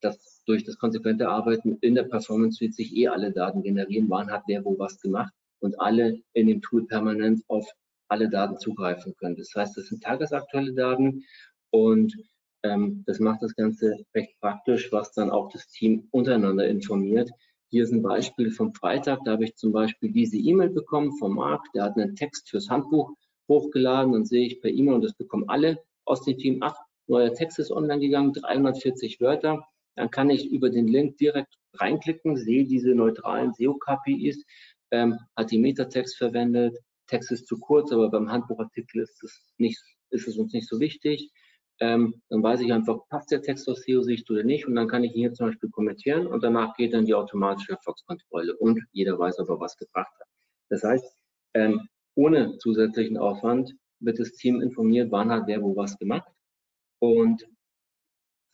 dass 0.00 0.42
durch 0.44 0.64
das 0.64 0.78
konsequente 0.78 1.28
Arbeiten 1.28 1.78
in 1.80 1.94
der 1.94 2.04
Performance 2.04 2.58
Suite 2.58 2.74
sich 2.74 2.96
eh 2.96 3.08
alle 3.08 3.32
Daten 3.32 3.62
generieren, 3.62 4.08
wann 4.08 4.30
hat 4.30 4.44
wer 4.46 4.64
wo 4.64 4.78
was 4.78 5.00
gemacht 5.00 5.32
und 5.60 5.78
alle 5.80 6.20
in 6.34 6.46
dem 6.46 6.62
Tool 6.62 6.86
permanent 6.86 7.42
auf 7.48 7.68
alle 8.08 8.30
Daten 8.30 8.58
zugreifen 8.58 9.14
können. 9.16 9.36
Das 9.36 9.52
heißt, 9.54 9.76
das 9.76 9.88
sind 9.88 10.02
tagesaktuelle 10.02 10.72
Daten 10.72 11.24
und 11.70 12.14
ähm, 12.62 13.02
das 13.06 13.18
macht 13.18 13.42
das 13.42 13.54
Ganze 13.54 14.04
recht 14.14 14.38
praktisch, 14.40 14.90
was 14.92 15.12
dann 15.12 15.30
auch 15.30 15.50
das 15.52 15.68
Team 15.68 16.08
untereinander 16.10 16.66
informiert. 16.66 17.30
Hier 17.70 17.82
ist 17.82 17.92
ein 17.92 18.02
Beispiel 18.02 18.50
vom 18.50 18.72
Freitag, 18.72 19.20
da 19.24 19.32
habe 19.32 19.44
ich 19.44 19.56
zum 19.56 19.72
Beispiel 19.72 20.10
diese 20.10 20.38
E-Mail 20.38 20.70
bekommen 20.70 21.12
vom 21.18 21.34
Marc, 21.34 21.70
der 21.74 21.84
hat 21.84 21.96
einen 21.96 22.16
Text 22.16 22.48
fürs 22.48 22.70
Handbuch 22.70 23.12
hochgeladen, 23.46 24.12
dann 24.12 24.24
sehe 24.24 24.46
ich 24.46 24.60
per 24.60 24.70
E-Mail 24.70 24.94
und 24.94 25.04
das 25.04 25.14
bekommen 25.14 25.44
alle 25.48 25.78
aus 26.06 26.24
dem 26.24 26.38
Team, 26.38 26.62
ach, 26.62 26.76
neuer 27.06 27.34
Text 27.34 27.58
ist 27.58 27.70
online 27.70 28.00
gegangen, 28.00 28.32
340 28.32 29.20
Wörter, 29.20 29.66
dann 29.96 30.10
kann 30.10 30.30
ich 30.30 30.50
über 30.50 30.70
den 30.70 30.88
Link 30.88 31.18
direkt 31.18 31.58
reinklicken, 31.74 32.36
sehe 32.36 32.64
diese 32.64 32.94
neutralen 32.94 33.52
SEO-KPIs, 33.52 34.44
ähm, 34.90 35.18
hat 35.36 35.50
die 35.50 35.58
Metatext 35.58 36.16
verwendet. 36.16 36.78
Text 37.06 37.30
ist 37.32 37.46
zu 37.46 37.58
kurz, 37.58 37.92
aber 37.92 38.10
beim 38.10 38.30
Handbuchartikel 38.30 39.02
ist 39.02 39.22
es, 39.22 39.42
nicht, 39.58 39.82
ist 40.10 40.28
es 40.28 40.38
uns 40.38 40.52
nicht 40.52 40.68
so 40.68 40.80
wichtig. 40.80 41.30
Ähm, 41.80 42.22
dann 42.28 42.42
weiß 42.42 42.60
ich 42.60 42.72
einfach, 42.72 42.98
passt 43.08 43.30
der 43.30 43.42
Text 43.42 43.68
aus 43.68 43.82
SEO-Sicht 43.82 44.28
oder 44.30 44.42
nicht 44.42 44.66
und 44.66 44.74
dann 44.74 44.88
kann 44.88 45.04
ich 45.04 45.12
ihn 45.12 45.20
hier 45.20 45.32
zum 45.32 45.46
Beispiel 45.46 45.70
kommentieren 45.70 46.26
und 46.26 46.42
danach 46.42 46.74
geht 46.74 46.92
dann 46.92 47.04
die 47.04 47.14
automatische 47.14 47.72
Erfolgskontrolle 47.72 48.56
und 48.56 48.80
jeder 48.92 49.18
weiß 49.18 49.38
aber, 49.38 49.60
was 49.60 49.76
gebracht 49.76 50.12
hat. 50.18 50.26
Das 50.70 50.82
heißt, 50.82 51.04
ähm, 51.54 51.88
ohne 52.16 52.58
zusätzlichen 52.58 53.16
Aufwand 53.16 53.76
wird 54.00 54.18
das 54.18 54.32
Team 54.32 54.60
informiert, 54.60 55.12
wann 55.12 55.30
hat 55.30 55.46
wer 55.46 55.62
wo 55.62 55.76
was 55.76 55.96
gemacht 55.98 56.28
und 56.98 57.46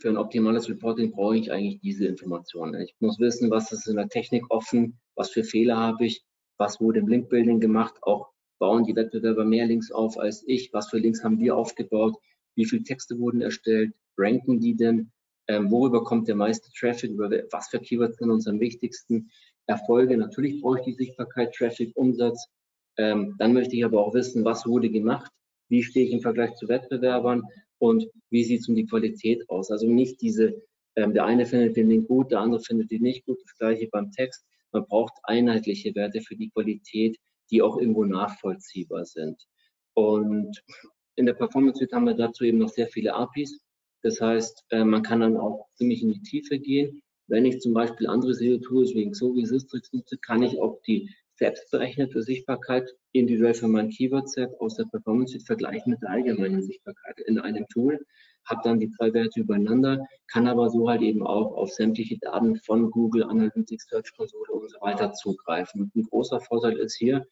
für 0.00 0.10
ein 0.10 0.16
optimales 0.18 0.68
Reporting 0.68 1.12
brauche 1.12 1.36
ich 1.36 1.50
eigentlich 1.50 1.80
diese 1.80 2.06
Informationen. 2.06 2.82
Ich 2.82 2.94
muss 2.98 3.18
wissen, 3.18 3.50
was 3.50 3.72
ist 3.72 3.86
in 3.86 3.96
der 3.96 4.08
Technik 4.08 4.44
offen, 4.50 4.98
was 5.14 5.30
für 5.30 5.44
Fehler 5.44 5.78
habe 5.78 6.04
ich, 6.04 6.22
was 6.58 6.80
wurde 6.80 7.00
im 7.00 7.08
Linkbuilding 7.08 7.60
gemacht, 7.60 7.94
auch 8.02 8.28
bauen 8.58 8.84
die 8.84 8.94
Wettbewerber 8.94 9.44
mehr 9.44 9.66
Links 9.66 9.90
auf 9.90 10.18
als 10.18 10.44
ich, 10.46 10.72
was 10.72 10.90
für 10.90 10.98
Links 10.98 11.24
haben 11.24 11.38
wir 11.38 11.56
aufgebaut, 11.56 12.16
wie 12.56 12.64
viele 12.64 12.82
Texte 12.82 13.18
wurden 13.18 13.40
erstellt, 13.40 13.92
ranken 14.16 14.60
die 14.60 14.76
denn, 14.76 15.10
ähm, 15.48 15.70
worüber 15.70 16.04
kommt 16.04 16.28
der 16.28 16.36
meiste 16.36 16.70
Traffic, 16.78 17.10
über 17.10 17.30
was 17.50 17.68
für 17.68 17.80
Keywords 17.80 18.18
sind 18.18 18.30
uns 18.30 18.46
am 18.46 18.60
wichtigsten, 18.60 19.30
Erfolge, 19.66 20.16
natürlich 20.16 20.60
brauche 20.60 20.80
ich 20.80 20.84
die 20.84 20.92
Sichtbarkeit, 20.92 21.54
Traffic, 21.54 21.92
Umsatz, 21.96 22.48
ähm, 22.96 23.34
dann 23.38 23.52
möchte 23.52 23.76
ich 23.76 23.84
aber 23.84 24.00
auch 24.00 24.14
wissen, 24.14 24.44
was 24.44 24.66
wurde 24.66 24.90
gemacht, 24.90 25.30
wie 25.68 25.82
stehe 25.82 26.06
ich 26.06 26.12
im 26.12 26.20
Vergleich 26.20 26.54
zu 26.54 26.68
Wettbewerbern? 26.68 27.42
Und 27.78 28.06
wie 28.30 28.44
sieht 28.44 28.60
es 28.60 28.68
um 28.68 28.74
die 28.74 28.86
Qualität 28.86 29.48
aus. 29.50 29.70
Also 29.70 29.86
nicht 29.88 30.20
diese, 30.20 30.62
ähm, 30.96 31.12
der 31.12 31.24
eine 31.24 31.46
findet 31.46 31.76
den 31.76 31.88
Link 31.88 32.08
gut, 32.08 32.30
der 32.30 32.40
andere 32.40 32.60
findet 32.60 32.90
den 32.90 33.02
nicht 33.02 33.26
gut, 33.26 33.42
das 33.42 33.56
gleiche 33.58 33.88
beim 33.90 34.10
Text. 34.12 34.44
Man 34.72 34.86
braucht 34.86 35.12
einheitliche 35.24 35.94
Werte 35.94 36.20
für 36.20 36.36
die 36.36 36.50
Qualität, 36.50 37.18
die 37.50 37.62
auch 37.62 37.78
irgendwo 37.78 38.04
nachvollziehbar 38.04 39.04
sind. 39.04 39.44
Und 39.94 40.62
in 41.16 41.26
der 41.26 41.34
Performance 41.34 41.78
Suite 41.78 41.92
haben 41.92 42.06
wir 42.06 42.14
dazu 42.14 42.44
eben 42.44 42.58
noch 42.58 42.68
sehr 42.68 42.88
viele 42.88 43.14
APIs. 43.14 43.60
Das 44.02 44.20
heißt, 44.20 44.64
äh, 44.70 44.84
man 44.84 45.02
kann 45.02 45.20
dann 45.20 45.36
auch 45.36 45.66
ziemlich 45.74 46.02
in 46.02 46.12
die 46.12 46.22
Tiefe 46.22 46.58
gehen. 46.58 47.02
Wenn 47.26 47.46
ich 47.46 47.60
zum 47.60 47.72
Beispiel 47.72 48.06
andere 48.06 48.34
SEO-Tools 48.34 48.94
wie 48.94 49.10
Xovi, 49.10 49.46
Sistrix 49.46 49.92
nutze, 49.92 50.18
kann 50.18 50.42
ich 50.42 50.60
auch 50.60 50.80
die 50.82 51.10
selbstberechnete 51.36 52.22
Sichtbarkeit 52.22 52.88
individuell 53.12 53.54
für 53.54 53.68
mein 53.68 53.90
Keyword-Set 53.90 54.50
aus 54.60 54.76
der 54.76 54.84
Performance 54.84 55.32
Suite 55.32 55.46
vergleichen 55.46 55.92
mit 55.92 56.02
der 56.02 56.10
allgemeinen 56.10 56.62
Sichtbarkeit 56.62 57.18
in 57.26 57.38
einem 57.38 57.66
Tool, 57.68 58.04
habe 58.44 58.60
dann 58.62 58.78
die 58.78 58.90
drei 58.98 59.12
Werte 59.14 59.40
übereinander, 59.40 60.06
kann 60.28 60.46
aber 60.46 60.68
so 60.68 60.88
halt 60.88 61.02
eben 61.02 61.26
auch 61.26 61.52
auf 61.54 61.70
sämtliche 61.70 62.18
Daten 62.18 62.56
von 62.56 62.90
Google 62.90 63.24
Analytics, 63.24 63.88
Search 63.88 64.14
Console 64.16 64.52
und 64.52 64.70
so 64.70 64.80
weiter 64.80 65.12
zugreifen. 65.12 65.82
Und 65.82 65.96
ein 65.96 66.02
großer 66.02 66.40
Vorteil 66.40 66.76
ist 66.76 66.96
hier, 66.96 67.26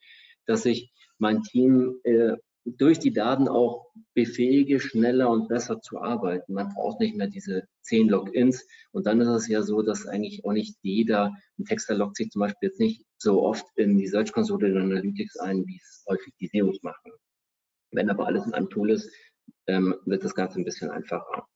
dass 0.45 0.65
ich 0.65 0.91
mein 1.17 1.43
Team 1.43 1.99
äh, 2.03 2.33
durch 2.65 2.99
die 2.99 3.11
Daten 3.11 3.47
auch 3.47 3.91
befähige, 4.13 4.79
schneller 4.79 5.29
und 5.29 5.47
besser 5.47 5.81
zu 5.81 5.99
arbeiten. 5.99 6.53
Man 6.53 6.73
braucht 6.73 6.99
nicht 6.99 7.15
mehr 7.15 7.27
diese 7.27 7.63
zehn 7.81 8.07
Logins. 8.07 8.65
Und 8.91 9.05
dann 9.05 9.19
ist 9.21 9.27
es 9.27 9.47
ja 9.47 9.61
so, 9.61 9.81
dass 9.81 10.07
eigentlich 10.07 10.45
auch 10.45 10.53
nicht 10.53 10.77
jeder, 10.81 11.33
ein 11.59 11.65
Texter 11.65 11.95
loggt 11.95 12.17
sich 12.17 12.29
zum 12.29 12.39
Beispiel 12.41 12.69
jetzt 12.69 12.79
nicht 12.79 13.05
so 13.17 13.43
oft 13.43 13.65
in 13.75 13.97
die 13.97 14.07
Search 14.07 14.31
Console 14.31 14.69
in 14.69 14.77
Analytics 14.77 15.37
ein, 15.37 15.65
wie 15.65 15.79
es 15.81 16.05
häufig 16.07 16.33
die 16.39 16.47
SEOs 16.47 16.81
machen. 16.83 17.11
Wenn 17.91 18.09
aber 18.09 18.27
alles 18.27 18.45
in 18.45 18.53
einem 18.53 18.69
Tool 18.69 18.91
ist, 18.91 19.11
ähm, 19.67 19.95
wird 20.05 20.23
das 20.23 20.35
Ganze 20.35 20.59
ein 20.59 20.65
bisschen 20.65 20.89
einfacher. 20.89 21.47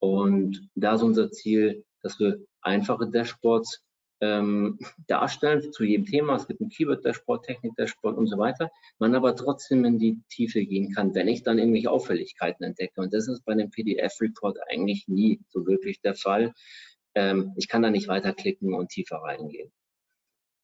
Und 0.00 0.68
da 0.74 0.94
ist 0.94 1.02
unser 1.02 1.30
Ziel, 1.30 1.84
dass 2.02 2.18
wir 2.18 2.38
einfache 2.60 3.08
Dashboards 3.10 3.83
ähm, 4.20 4.78
darstellen 5.06 5.72
zu 5.72 5.84
jedem 5.84 6.06
Thema. 6.06 6.36
Es 6.36 6.46
gibt 6.46 6.60
ein 6.60 6.68
Keyword-Dashboard, 6.68 7.44
Technik-Dashboard 7.44 8.16
und 8.16 8.26
so 8.26 8.38
weiter. 8.38 8.70
Man 8.98 9.14
aber 9.14 9.36
trotzdem 9.36 9.84
in 9.84 9.98
die 9.98 10.20
Tiefe 10.28 10.64
gehen 10.64 10.92
kann, 10.92 11.14
wenn 11.14 11.28
ich 11.28 11.42
dann 11.42 11.58
irgendwelche 11.58 11.90
Auffälligkeiten 11.90 12.64
entdecke. 12.64 13.00
Und 13.00 13.12
das 13.12 13.28
ist 13.28 13.44
bei 13.44 13.54
dem 13.54 13.70
PDF-Report 13.70 14.58
eigentlich 14.70 15.08
nie 15.08 15.40
so 15.48 15.66
wirklich 15.66 16.00
der 16.00 16.14
Fall. 16.14 16.52
Ähm, 17.14 17.52
ich 17.56 17.68
kann 17.68 17.82
da 17.82 17.90
nicht 17.90 18.08
weiterklicken 18.08 18.74
und 18.74 18.88
tiefer 18.88 19.16
reingehen. 19.16 19.70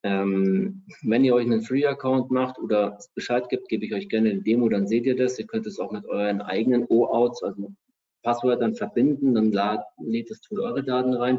Ähm, 0.02 0.86
wenn 1.02 1.24
ihr 1.24 1.34
euch 1.34 1.44
einen 1.44 1.62
Free-Account 1.62 2.30
macht 2.30 2.58
oder 2.58 2.98
Bescheid 3.14 3.48
gibt, 3.50 3.68
gebe 3.68 3.84
ich 3.84 3.92
euch 3.92 4.08
gerne 4.08 4.30
eine 4.30 4.42
Demo, 4.42 4.68
dann 4.68 4.86
seht 4.86 5.04
ihr 5.04 5.16
das. 5.16 5.38
Ihr 5.38 5.46
könnt 5.46 5.66
es 5.66 5.78
auch 5.78 5.90
mit 5.90 6.06
euren 6.06 6.40
eigenen 6.40 6.86
OAuths, 6.88 7.42
also 7.42 7.72
Passwörtern 8.22 8.74
verbinden, 8.74 9.34
dann 9.34 9.52
lädt 9.98 10.30
das 10.30 10.40
Tool 10.40 10.60
eure 10.60 10.84
Daten 10.84 11.14
rein 11.14 11.38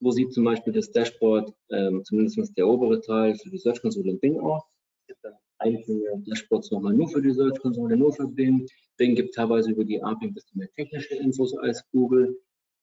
wo 0.00 0.10
sieht 0.10 0.32
zum 0.32 0.44
Beispiel 0.44 0.72
das 0.72 0.90
Dashboard, 0.90 1.52
ähm, 1.70 2.04
zumindest 2.04 2.56
der 2.56 2.68
obere 2.68 3.00
Teil, 3.00 3.34
für 3.36 3.50
die 3.50 3.58
Search 3.58 3.80
Console 3.80 4.10
in 4.10 4.20
Bing 4.20 4.38
aus. 4.40 4.62
Es 5.02 5.06
gibt 5.08 5.24
dann 5.24 5.34
einzelne 5.58 6.22
Dashboards 6.26 6.70
nochmal 6.70 6.94
nur 6.94 7.08
für 7.08 7.22
die 7.22 7.32
Search 7.32 7.58
Console, 7.60 7.96
nur 7.96 8.12
für 8.12 8.28
Bing. 8.28 8.66
Bing 8.96 9.14
gibt 9.14 9.34
teilweise 9.34 9.72
über 9.72 9.84
die 9.84 10.02
API 10.02 10.26
ein 10.26 10.34
bisschen 10.34 10.58
mehr 10.58 10.70
technische 10.76 11.16
Infos 11.16 11.56
als 11.58 11.84
Google. 11.90 12.38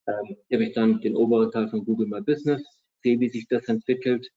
Ähm, 0.07 0.37
hier 0.47 0.57
habe 0.57 0.65
ich 0.65 0.73
dann 0.73 1.01
den 1.01 1.15
oberen 1.15 1.51
Teil 1.51 1.67
von 1.69 1.85
Google 1.85 2.07
My 2.07 2.21
Business, 2.21 2.63
sehe, 3.03 3.19
wie 3.19 3.29
sich 3.29 3.47
das 3.47 3.67
entwickelt. 3.67 4.29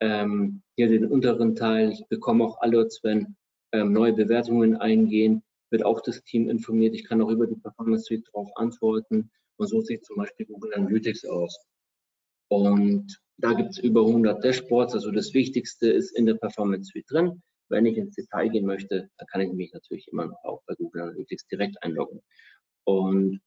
Ähm, 0.00 0.62
hier 0.76 0.88
den 0.88 1.06
unteren 1.06 1.56
Teil, 1.56 1.90
ich 1.90 2.06
bekomme 2.08 2.44
auch 2.44 2.60
Alerts, 2.60 3.00
wenn 3.02 3.36
ähm, 3.72 3.92
neue 3.92 4.12
Bewertungen 4.12 4.76
eingehen, 4.76 5.42
wird 5.70 5.84
auch 5.84 6.00
das 6.00 6.22
Team 6.24 6.48
informiert. 6.48 6.94
Ich 6.94 7.04
kann 7.04 7.20
auch 7.20 7.30
über 7.30 7.46
die 7.46 7.56
Performance 7.56 8.04
Suite 8.04 8.26
darauf 8.32 8.50
antworten. 8.56 9.30
Und 9.56 9.66
so 9.66 9.80
sieht 9.80 10.04
zum 10.04 10.16
Beispiel 10.16 10.46
Google 10.46 10.72
Analytics 10.74 11.24
aus. 11.26 11.58
Und 12.48 13.20
da 13.36 13.52
gibt 13.52 13.70
es 13.70 13.78
über 13.78 14.00
100 14.00 14.42
Dashboards. 14.42 14.94
Also 14.94 15.10
das 15.10 15.34
Wichtigste 15.34 15.90
ist 15.90 16.10
in 16.16 16.26
der 16.26 16.34
Performance 16.34 16.90
Suite 16.90 17.10
drin. 17.10 17.42
Wenn 17.68 17.86
ich 17.86 17.96
ins 17.96 18.14
Detail 18.14 18.48
gehen 18.48 18.66
möchte, 18.66 19.10
dann 19.18 19.26
kann 19.28 19.42
ich 19.42 19.52
mich 19.52 19.72
natürlich 19.72 20.08
immer 20.08 20.26
noch 20.26 20.42
auch 20.44 20.62
bei 20.66 20.74
Google 20.74 21.02
Analytics 21.02 21.46
direkt 21.48 21.82
einloggen. 21.82 22.22
Und 22.84 23.40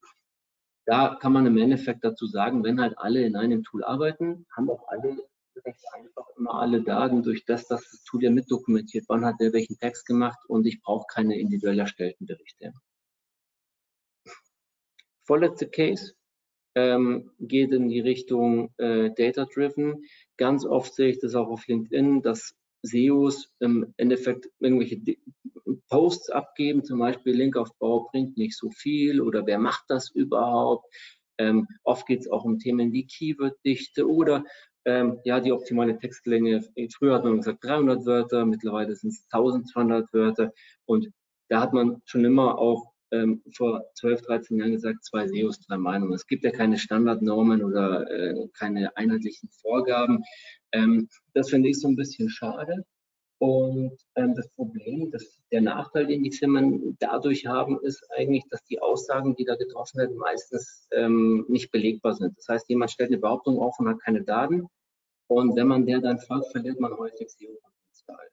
da 0.86 1.18
kann 1.20 1.34
man 1.34 1.46
im 1.48 1.58
Endeffekt 1.58 2.04
dazu 2.04 2.28
sagen, 2.28 2.64
wenn 2.64 2.80
halt 2.80 2.98
alle 2.98 3.26
in 3.26 3.36
einem 3.36 3.64
Tool 3.64 3.84
arbeiten, 3.84 4.46
haben 4.56 4.70
auch 4.70 4.88
alle 4.88 5.18
recht 5.66 5.84
einfach 5.94 6.28
immer 6.38 6.56
alle 6.56 6.82
Daten 6.82 7.24
durch 7.24 7.46
das, 7.46 7.68
das 7.68 8.04
Tool 8.06 8.24
ja 8.24 8.32
mitdokumentiert, 8.32 9.06
wann 9.08 9.26
hat 9.26 9.36
der 9.40 9.54
welchen 9.54 9.78
Text 9.78 10.06
gemacht 10.06 10.40
und 10.48 10.66
ich 10.66 10.82
brauche 10.82 11.06
keine 11.08 11.40
individuell 11.40 11.80
erstellten 11.80 12.26
Berichte. 12.26 12.74
Vorletzte 15.24 15.70
Case, 15.70 16.14
ähm, 16.76 17.32
geht 17.40 17.72
in 17.72 17.90
die 17.90 18.00
Richtung 18.00 18.74
äh, 18.78 19.12
Data-Driven. 19.12 20.04
Ganz 20.38 20.66
oft 20.66 20.94
sehe 20.94 21.10
ich 21.10 21.20
das 21.20 21.36
auch 21.36 21.50
auf 21.50 21.68
LinkedIn, 21.68 22.22
dass 22.22 22.56
SEOs 22.84 23.52
im 23.60 23.94
Endeffekt 23.98 24.50
irgendwelche 24.60 25.00
Posts 25.90 26.30
abgeben, 26.30 26.84
zum 26.84 27.00
Beispiel 27.00 27.36
Linkaufbau 27.36 28.10
bringt 28.12 28.38
nicht 28.38 28.58
so 28.58 28.70
viel 28.72 29.22
oder 29.22 29.46
wer 29.46 29.60
macht 29.60 29.86
das 29.90 30.10
überhaupt? 30.10 30.86
Ähm, 31.38 31.68
oft 31.84 32.08
geht 32.08 32.22
es 32.22 32.30
auch 32.30 32.44
um 32.44 32.60
Themen 32.60 32.92
wie 32.94 33.06
Keyword-Dichte 33.06 34.08
oder 34.08 34.44
ähm, 34.86 35.20
ja, 35.26 35.40
die 35.40 35.52
optimale 35.52 35.98
Textlänge. 35.98 36.64
Früher 36.98 37.16
hat 37.16 37.24
man 37.24 37.38
gesagt 37.38 37.64
300 37.64 38.06
Wörter, 38.06 38.46
mittlerweile 38.46 38.96
sind 38.96 39.10
es 39.10 39.26
1200 39.32 40.12
Wörter 40.14 40.52
und 40.86 41.12
da 41.50 41.62
hat 41.62 41.74
man 41.74 42.02
schon 42.06 42.26
immer 42.26 42.58
auch 42.58 42.92
ähm, 43.12 43.41
vor 43.56 43.84
12, 43.95 44.21
13 44.21 44.58
Jahren 44.58 44.71
gesagt, 44.71 45.04
zwei 45.04 45.28
SEOs, 45.28 45.60
drei 45.62 45.78
Meinungen. 45.78 46.13
Es 46.13 46.28
gibt 46.28 46.43
ja 46.43 46.52
keine 46.52 46.78
Standardnormen 46.78 47.63
oder 47.63 48.10
äh, 48.10 48.47
keine 48.58 48.95
einheitlichen 48.97 49.50
Vorgaben. 49.50 50.24
Ähm, 50.71 51.08
das 51.34 51.50
finde 51.50 51.69
ich 51.69 51.80
so 51.80 51.88
ein 51.88 51.95
bisschen 51.95 52.30
schade. 52.30 52.86
Und 53.41 53.97
ähm, 54.15 54.36
das 54.36 54.50
Problem, 54.50 55.10
das, 55.10 55.41
der 55.52 55.62
Nachteil, 55.62 56.06
den 56.06 56.24
die 56.24 56.32
Firmen 56.32 56.95
dadurch 57.00 57.47
haben, 57.47 57.80
ist 57.82 58.06
eigentlich, 58.15 58.43
dass 58.52 58.63
die 58.65 58.80
Aussagen, 58.80 59.36
die 59.36 59.45
da 59.45 59.56
getroffen 59.56 59.97
werden, 59.97 60.15
meistens 60.15 60.88
ähm, 60.91 61.45
nicht 61.50 61.71
belegbar 61.71 62.13
sind. 62.13 62.38
Das 62.38 62.47
heißt, 62.47 62.69
jemand 62.69 62.91
stellt 62.91 63.10
eine 63.10 63.17
Behauptung 63.17 63.60
auf 63.60 63.80
und 63.80 63.89
hat 63.89 64.00
keine 64.00 64.24
Daten. 64.24 64.67
Und 65.26 65.56
wenn 65.56 65.67
man 65.67 65.88
der 65.88 66.02
dann 66.02 66.19
folgt, 66.19 66.52
verliert 66.52 66.80
man 66.80 66.95
häufig 66.95 67.30
SEO-Potenzial 67.32 68.28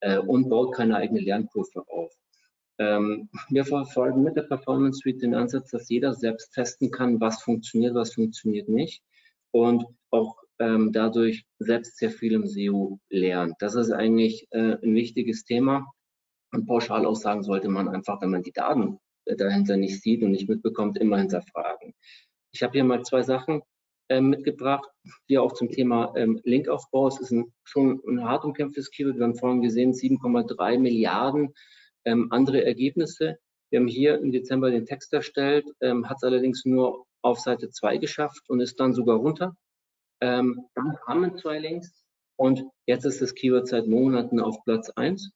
äh, 0.00 0.18
und 0.20 0.48
baut 0.48 0.74
keine 0.74 0.96
eigene 0.96 1.20
Lernkurve 1.20 1.84
auf. 1.88 2.14
Ähm, 2.78 3.28
wir 3.50 3.64
verfolgen 3.64 4.22
mit 4.22 4.36
der 4.36 4.42
Performance 4.42 5.00
Suite 5.00 5.22
den 5.22 5.34
Ansatz, 5.34 5.70
dass 5.70 5.88
jeder 5.88 6.14
selbst 6.14 6.52
testen 6.52 6.90
kann, 6.90 7.20
was 7.20 7.42
funktioniert, 7.42 7.94
was 7.94 8.14
funktioniert 8.14 8.68
nicht 8.68 9.02
und 9.50 9.84
auch 10.10 10.36
ähm, 10.58 10.92
dadurch 10.92 11.44
selbst 11.58 11.98
sehr 11.98 12.10
viel 12.10 12.32
im 12.32 12.46
SEO 12.46 12.98
lernt. 13.10 13.54
Das 13.60 13.74
ist 13.74 13.90
eigentlich 13.90 14.48
äh, 14.50 14.76
ein 14.82 14.94
wichtiges 14.94 15.44
Thema. 15.44 15.86
Und 16.52 16.66
Pauschalaussagen 16.66 17.42
sollte 17.42 17.68
man 17.68 17.88
einfach, 17.88 18.22
wenn 18.22 18.30
man 18.30 18.42
die 18.42 18.52
Daten 18.52 18.98
dahinter 19.26 19.76
nicht 19.76 20.00
sieht 20.00 20.22
und 20.22 20.30
nicht 20.30 20.48
mitbekommt, 20.48 20.98
immer 20.98 21.18
hinterfragen. 21.18 21.94
Ich 22.52 22.62
habe 22.62 22.72
hier 22.72 22.84
mal 22.84 23.02
zwei 23.02 23.22
Sachen 23.22 23.62
äh, 24.08 24.20
mitgebracht, 24.20 24.88
hier 25.26 25.42
auch 25.42 25.52
zum 25.52 25.70
Thema 25.70 26.14
ähm, 26.16 26.40
Linkaufbau. 26.44 27.08
Es 27.08 27.20
ist 27.20 27.32
ein, 27.32 27.52
schon 27.64 28.00
ein 28.06 28.24
hart 28.24 28.44
umkämpftes 28.44 28.90
Keyword. 28.90 29.16
Wir 29.16 29.24
haben 29.24 29.34
vorhin 29.34 29.62
gesehen, 29.62 29.92
7,3 29.92 30.78
Milliarden 30.78 31.52
ähm, 32.06 32.28
andere 32.30 32.64
Ergebnisse. 32.64 33.38
Wir 33.70 33.80
haben 33.80 33.88
hier 33.88 34.18
im 34.18 34.32
Dezember 34.32 34.70
den 34.70 34.86
Text 34.86 35.12
erstellt, 35.12 35.66
ähm, 35.80 36.08
hat 36.08 36.18
es 36.18 36.22
allerdings 36.22 36.64
nur 36.64 37.04
auf 37.20 37.40
Seite 37.40 37.68
2 37.68 37.98
geschafft 37.98 38.48
und 38.48 38.60
ist 38.60 38.80
dann 38.80 38.94
sogar 38.94 39.16
runter. 39.16 39.54
Ähm, 40.20 40.66
dann 40.74 40.96
kamen 41.04 41.36
zwei 41.36 41.58
Links 41.58 42.04
und 42.36 42.64
jetzt 42.86 43.04
ist 43.04 43.20
das 43.20 43.34
Keyword 43.34 43.68
seit 43.68 43.86
Monaten 43.86 44.40
auf 44.40 44.62
Platz 44.64 44.90
1. 44.90 45.30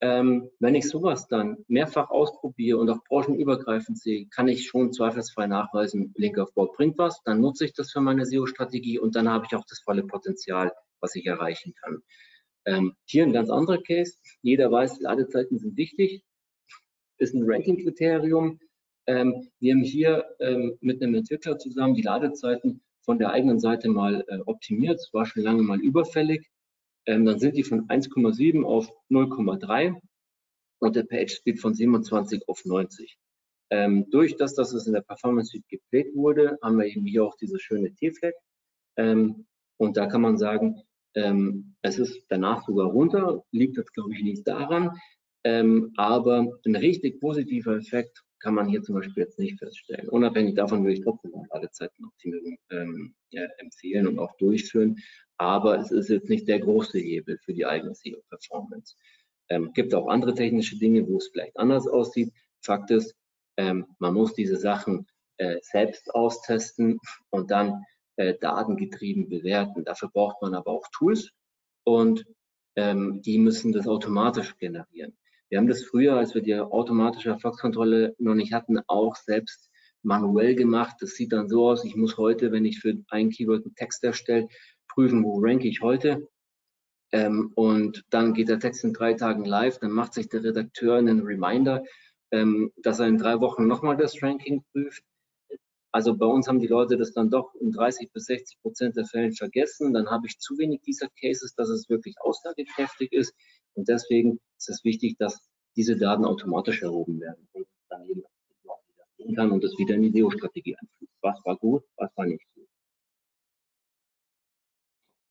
Ähm, 0.00 0.50
wenn 0.60 0.74
ich 0.74 0.88
sowas 0.88 1.26
dann 1.26 1.64
mehrfach 1.66 2.10
ausprobiere 2.10 2.78
und 2.78 2.88
auch 2.90 3.02
branchenübergreifend 3.08 3.98
sehe, 3.98 4.26
kann 4.28 4.46
ich 4.46 4.66
schon 4.66 4.92
zweifelsfrei 4.92 5.46
nachweisen, 5.46 6.12
Linkaufbau 6.16 6.66
bringt 6.66 6.98
was, 6.98 7.20
dann 7.24 7.40
nutze 7.40 7.64
ich 7.64 7.72
das 7.72 7.90
für 7.90 8.00
meine 8.00 8.24
SEO-Strategie 8.24 8.98
und 8.98 9.16
dann 9.16 9.28
habe 9.28 9.46
ich 9.46 9.56
auch 9.56 9.64
das 9.68 9.80
volle 9.80 10.04
Potenzial, 10.04 10.72
was 11.00 11.16
ich 11.16 11.26
erreichen 11.26 11.74
kann. 11.80 12.02
Ähm, 12.68 12.92
hier 13.06 13.22
ein 13.24 13.32
ganz 13.32 13.48
anderer 13.48 13.82
Case. 13.82 14.18
Jeder 14.42 14.70
weiß, 14.70 15.00
Ladezeiten 15.00 15.58
sind 15.58 15.76
wichtig. 15.78 16.22
Ist 17.16 17.34
ein 17.34 17.44
Ranking-Kriterium. 17.46 18.60
Ähm, 19.06 19.48
wir 19.58 19.74
haben 19.74 19.82
hier 19.82 20.26
ähm, 20.38 20.76
mit 20.82 21.02
einem 21.02 21.14
Entwickler 21.14 21.58
zusammen 21.58 21.94
die 21.94 22.02
Ladezeiten 22.02 22.82
von 23.00 23.18
der 23.18 23.30
eigenen 23.30 23.58
Seite 23.58 23.88
mal 23.88 24.22
äh, 24.28 24.40
optimiert. 24.44 25.00
Es 25.00 25.14
war 25.14 25.24
schon 25.24 25.44
lange 25.44 25.62
mal 25.62 25.80
überfällig. 25.80 26.46
Ähm, 27.06 27.24
dann 27.24 27.38
sind 27.38 27.56
die 27.56 27.64
von 27.64 27.88
1,7 27.88 28.62
auf 28.64 28.92
0,3 29.10 29.98
und 30.80 30.94
der 30.94 31.04
Page 31.04 31.32
Speed 31.32 31.60
von 31.60 31.74
27 31.74 32.46
auf 32.48 32.66
90. 32.66 33.16
Ähm, 33.70 34.10
durch 34.10 34.36
das, 34.36 34.54
dass 34.54 34.74
es 34.74 34.86
in 34.86 34.92
der 34.92 35.00
Performance 35.00 35.52
Suite 35.52 35.68
gepflegt 35.68 36.14
wurde, 36.14 36.58
haben 36.62 36.76
wir 36.76 36.84
eben 36.84 37.06
hier 37.06 37.24
auch 37.24 37.36
diese 37.36 37.58
schöne 37.58 37.94
T-Flag. 37.94 38.34
Ähm, 38.98 39.46
und 39.78 39.96
da 39.96 40.06
kann 40.06 40.20
man 40.20 40.36
sagen, 40.36 40.82
ähm, 41.14 41.74
es 41.82 41.98
ist 41.98 42.24
danach 42.28 42.64
sogar 42.66 42.88
runter, 42.88 43.44
liegt 43.50 43.76
jetzt 43.76 43.94
glaube 43.94 44.14
ich 44.14 44.22
nicht 44.22 44.46
daran, 44.46 44.90
ähm, 45.44 45.92
aber 45.96 46.46
ein 46.66 46.76
richtig 46.76 47.20
positiver 47.20 47.76
Effekt 47.76 48.22
kann 48.40 48.54
man 48.54 48.68
hier 48.68 48.82
zum 48.82 48.94
Beispiel 48.94 49.24
jetzt 49.24 49.38
nicht 49.38 49.58
feststellen. 49.58 50.08
Unabhängig 50.08 50.54
davon 50.54 50.82
würde 50.82 50.94
ich 50.94 51.02
trotzdem 51.02 51.34
auch 51.34 51.46
Ladezeitenoptimierung 51.52 52.58
ähm, 52.70 53.14
ja, 53.30 53.42
empfehlen 53.58 54.06
und 54.06 54.18
auch 54.18 54.36
durchführen, 54.36 54.96
aber 55.38 55.78
es 55.78 55.90
ist 55.90 56.08
jetzt 56.08 56.28
nicht 56.28 56.48
der 56.48 56.60
große 56.60 56.98
Hebel 56.98 57.38
für 57.44 57.52
die 57.52 57.66
eigene 57.66 57.94
SEO-Performance. 57.94 58.96
Ähm, 59.48 59.72
gibt 59.72 59.94
auch 59.94 60.08
andere 60.08 60.34
technische 60.34 60.78
Dinge, 60.78 61.06
wo 61.08 61.16
es 61.16 61.28
vielleicht 61.28 61.56
anders 61.56 61.86
aussieht. 61.86 62.32
Fakt 62.60 62.90
ist, 62.90 63.14
ähm, 63.56 63.86
man 63.98 64.14
muss 64.14 64.34
diese 64.34 64.56
Sachen 64.56 65.06
äh, 65.38 65.58
selbst 65.62 66.14
austesten 66.14 66.98
und 67.30 67.50
dann 67.50 67.84
äh, 68.18 68.34
datengetrieben 68.38 69.28
bewerten. 69.28 69.84
Dafür 69.84 70.10
braucht 70.10 70.42
man 70.42 70.54
aber 70.54 70.72
auch 70.72 70.86
Tools 70.92 71.30
und 71.84 72.26
ähm, 72.76 73.22
die 73.22 73.38
müssen 73.38 73.72
das 73.72 73.86
automatisch 73.86 74.56
generieren. 74.58 75.16
Wir 75.48 75.58
haben 75.58 75.68
das 75.68 75.84
früher, 75.84 76.16
als 76.16 76.34
wir 76.34 76.42
die 76.42 76.54
automatische 76.54 77.30
Erfolgskontrolle 77.30 78.14
noch 78.18 78.34
nicht 78.34 78.52
hatten, 78.52 78.80
auch 78.86 79.16
selbst 79.16 79.70
manuell 80.02 80.54
gemacht. 80.54 80.96
Das 81.00 81.12
sieht 81.12 81.32
dann 81.32 81.48
so 81.48 81.68
aus, 81.70 81.84
ich 81.84 81.96
muss 81.96 82.18
heute, 82.18 82.52
wenn 82.52 82.64
ich 82.64 82.80
für 82.80 82.94
ein 83.08 83.30
Keyword 83.30 83.64
einen 83.64 83.74
Text 83.74 84.04
erstelle, 84.04 84.48
prüfen, 84.88 85.24
wo 85.24 85.38
ranke 85.40 85.68
ich 85.68 85.80
heute. 85.80 86.28
Ähm, 87.12 87.52
und 87.54 88.04
dann 88.10 88.34
geht 88.34 88.48
der 88.48 88.58
Text 88.58 88.84
in 88.84 88.92
drei 88.92 89.14
Tagen 89.14 89.44
live, 89.44 89.78
dann 89.78 89.92
macht 89.92 90.12
sich 90.12 90.28
der 90.28 90.44
Redakteur 90.44 90.96
einen 90.96 91.22
Reminder, 91.22 91.82
ähm, 92.32 92.70
dass 92.82 92.98
er 92.98 93.06
in 93.06 93.16
drei 93.16 93.40
Wochen 93.40 93.66
nochmal 93.66 93.96
das 93.96 94.22
Ranking 94.22 94.62
prüft. 94.72 95.04
Also 95.90 96.16
bei 96.16 96.26
uns 96.26 96.46
haben 96.48 96.60
die 96.60 96.66
Leute 96.66 96.96
das 96.96 97.12
dann 97.12 97.30
doch 97.30 97.54
in 97.54 97.72
30 97.72 98.12
bis 98.12 98.26
60 98.26 98.60
Prozent 98.60 98.96
der 98.96 99.06
Fällen 99.06 99.32
vergessen. 99.32 99.94
Dann 99.94 100.10
habe 100.10 100.26
ich 100.26 100.38
zu 100.38 100.58
wenig 100.58 100.82
dieser 100.82 101.08
Cases, 101.20 101.54
dass 101.54 101.70
es 101.70 101.88
wirklich 101.88 102.14
aussagekräftig 102.20 103.12
ist. 103.12 103.34
Und 103.74 103.88
deswegen 103.88 104.38
ist 104.58 104.68
es 104.68 104.84
wichtig, 104.84 105.16
dass 105.18 105.40
diese 105.76 105.96
Daten 105.96 106.24
automatisch 106.24 106.82
erhoben 106.82 107.20
werden 107.20 107.48
und 107.52 107.66
dann 107.88 108.04
eben 108.06 108.22
auch 108.66 108.82
wieder 108.88 109.04
sehen 109.16 109.34
kann 109.34 109.50
und 109.50 109.64
das 109.64 109.78
wieder 109.78 109.94
in 109.94 110.02
die 110.02 110.10
SEO-Strategie 110.10 110.76
einfließt. 110.76 111.12
Was 111.22 111.44
war 111.44 111.56
gut, 111.56 111.84
was 111.96 112.10
war 112.16 112.26
nicht 112.26 112.44
gut. 112.54 112.68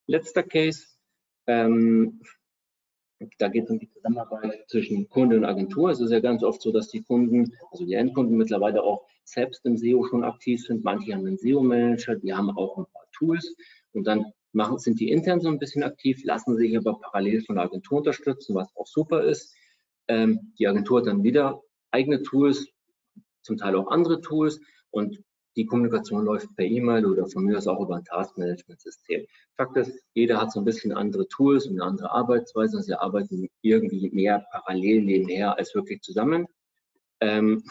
Letzter 0.07 0.43
Case. 0.43 0.87
Ähm, 1.47 2.21
da 3.39 3.47
geht 3.47 3.65
es 3.65 3.69
um 3.69 3.79
die 3.79 3.89
Zusammenarbeit 3.89 4.65
zwischen 4.67 5.09
Kunde 5.09 5.37
und 5.37 5.45
Agentur. 5.45 5.89
Es 5.89 5.99
ist 5.99 6.11
ja 6.11 6.19
ganz 6.19 6.43
oft 6.43 6.61
so, 6.61 6.71
dass 6.71 6.87
die 6.89 7.01
Kunden, 7.01 7.51
also 7.71 7.85
die 7.85 7.93
Endkunden 7.93 8.37
mittlerweile 8.37 8.83
auch 8.83 9.07
selbst 9.23 9.65
im 9.65 9.77
SEO 9.77 10.03
schon 10.05 10.23
aktiv 10.23 10.63
sind. 10.63 10.83
Manche 10.83 11.13
haben 11.13 11.25
einen 11.25 11.37
SEO-Manager, 11.37 12.15
die 12.15 12.33
haben 12.33 12.51
auch 12.51 12.77
ein 12.77 12.85
paar 12.93 13.07
Tools 13.11 13.55
und 13.93 14.05
dann 14.05 14.25
machen, 14.53 14.77
sind 14.77 14.99
die 14.99 15.09
intern 15.09 15.41
so 15.41 15.49
ein 15.49 15.59
bisschen 15.59 15.83
aktiv, 15.83 16.23
lassen 16.23 16.57
sich 16.57 16.77
aber 16.77 16.99
parallel 16.99 17.41
von 17.41 17.55
der 17.55 17.65
Agentur 17.65 17.99
unterstützen, 17.99 18.55
was 18.55 18.75
auch 18.75 18.87
super 18.87 19.23
ist. 19.23 19.55
Ähm, 20.07 20.53
die 20.59 20.67
Agentur 20.67 20.99
hat 20.99 21.07
dann 21.07 21.23
wieder 21.23 21.61
eigene 21.91 22.21
Tools, 22.21 22.67
zum 23.41 23.57
Teil 23.57 23.75
auch 23.75 23.87
andere 23.87 24.21
Tools 24.21 24.59
und 24.91 25.23
die 25.57 25.65
Kommunikation 25.65 26.23
läuft 26.23 26.55
per 26.55 26.65
E-Mail 26.65 27.05
oder 27.05 27.27
von 27.27 27.43
mir 27.43 27.57
aus 27.57 27.67
auch 27.67 27.81
über 27.81 27.97
ein 27.97 28.05
Taskmanagement-System. 28.05 29.25
Fakt 29.57 29.75
ist, 29.75 29.99
jeder 30.13 30.39
hat 30.39 30.51
so 30.51 30.59
ein 30.59 30.65
bisschen 30.65 30.93
andere 30.93 31.27
Tools 31.27 31.65
und 31.65 31.73
eine 31.73 31.89
andere 31.89 32.11
Arbeitsweise. 32.11 32.81
Sie 32.81 32.93
arbeiten 32.93 33.49
irgendwie 33.61 34.09
mehr 34.11 34.45
parallel 34.51 35.01
nebenher 35.01 35.57
als 35.57 35.73
wirklich 35.73 36.01
zusammen. 36.01 36.45
Ähm, 37.19 37.63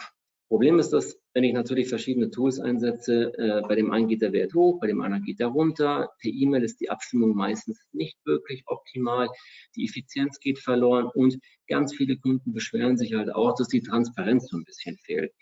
Problem 0.49 0.79
ist, 0.79 0.91
dass 0.91 1.17
wenn 1.33 1.43
ich 1.43 1.53
natürlich 1.53 1.89
verschiedene 1.89 2.31
Tools 2.31 2.59
einsetze, 2.59 3.33
äh, 3.37 3.61
bei 3.67 3.75
dem 3.75 3.91
einen 3.91 4.07
geht 4.07 4.21
der 4.21 4.31
Wert 4.33 4.53
hoch, 4.53 4.79
bei 4.79 4.87
dem 4.87 5.01
anderen 5.01 5.23
geht 5.23 5.39
er 5.39 5.47
runter. 5.47 6.09
Per 6.21 6.31
E-Mail 6.31 6.63
ist 6.63 6.79
die 6.79 6.89
Abstimmung 6.89 7.35
meistens 7.35 7.85
nicht 7.91 8.17
wirklich 8.25 8.63
optimal. 8.65 9.29
Die 9.75 9.85
Effizienz 9.85 10.39
geht 10.39 10.59
verloren 10.59 11.09
und 11.13 11.37
ganz 11.67 11.93
viele 11.93 12.17
Kunden 12.17 12.53
beschweren 12.53 12.97
sich 12.97 13.13
halt 13.13 13.33
auch, 13.33 13.55
dass 13.55 13.67
die 13.67 13.81
Transparenz 13.81 14.47
so 14.47 14.57
ein 14.57 14.63
bisschen 14.63 14.97
fehlt. 14.97 15.33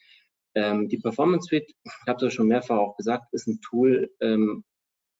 Ähm, 0.55 0.87
die 0.89 0.97
Performance 0.97 1.47
Suite, 1.49 1.73
ich 1.83 2.07
habe 2.07 2.19
das 2.19 2.33
schon 2.33 2.47
mehrfach 2.47 2.77
auch 2.77 2.97
gesagt, 2.97 3.33
ist 3.33 3.47
ein 3.47 3.59
Tool, 3.61 4.09
ähm, 4.21 4.63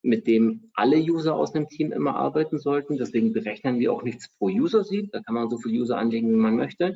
mit 0.02 0.28
dem 0.28 0.72
alle 0.76 0.98
User 0.98 1.36
aus 1.36 1.52
dem 1.52 1.68
Team 1.68 1.92
immer 1.92 2.16
arbeiten 2.16 2.60
sollten. 2.60 2.98
Deswegen 2.98 3.34
berechnen 3.34 3.80
wir 3.80 3.92
auch 3.92 4.04
nichts 4.04 4.30
pro 4.38 4.48
User 4.48 4.84
sieht. 4.84 5.14
Da 5.14 5.22
kann 5.22 5.36
man 5.36 5.50
so 5.50 5.58
viele 5.58 5.80
User 5.80 5.98
anlegen, 5.98 6.32
wie 6.32 6.38
man 6.38 6.56
möchte. 6.56 6.96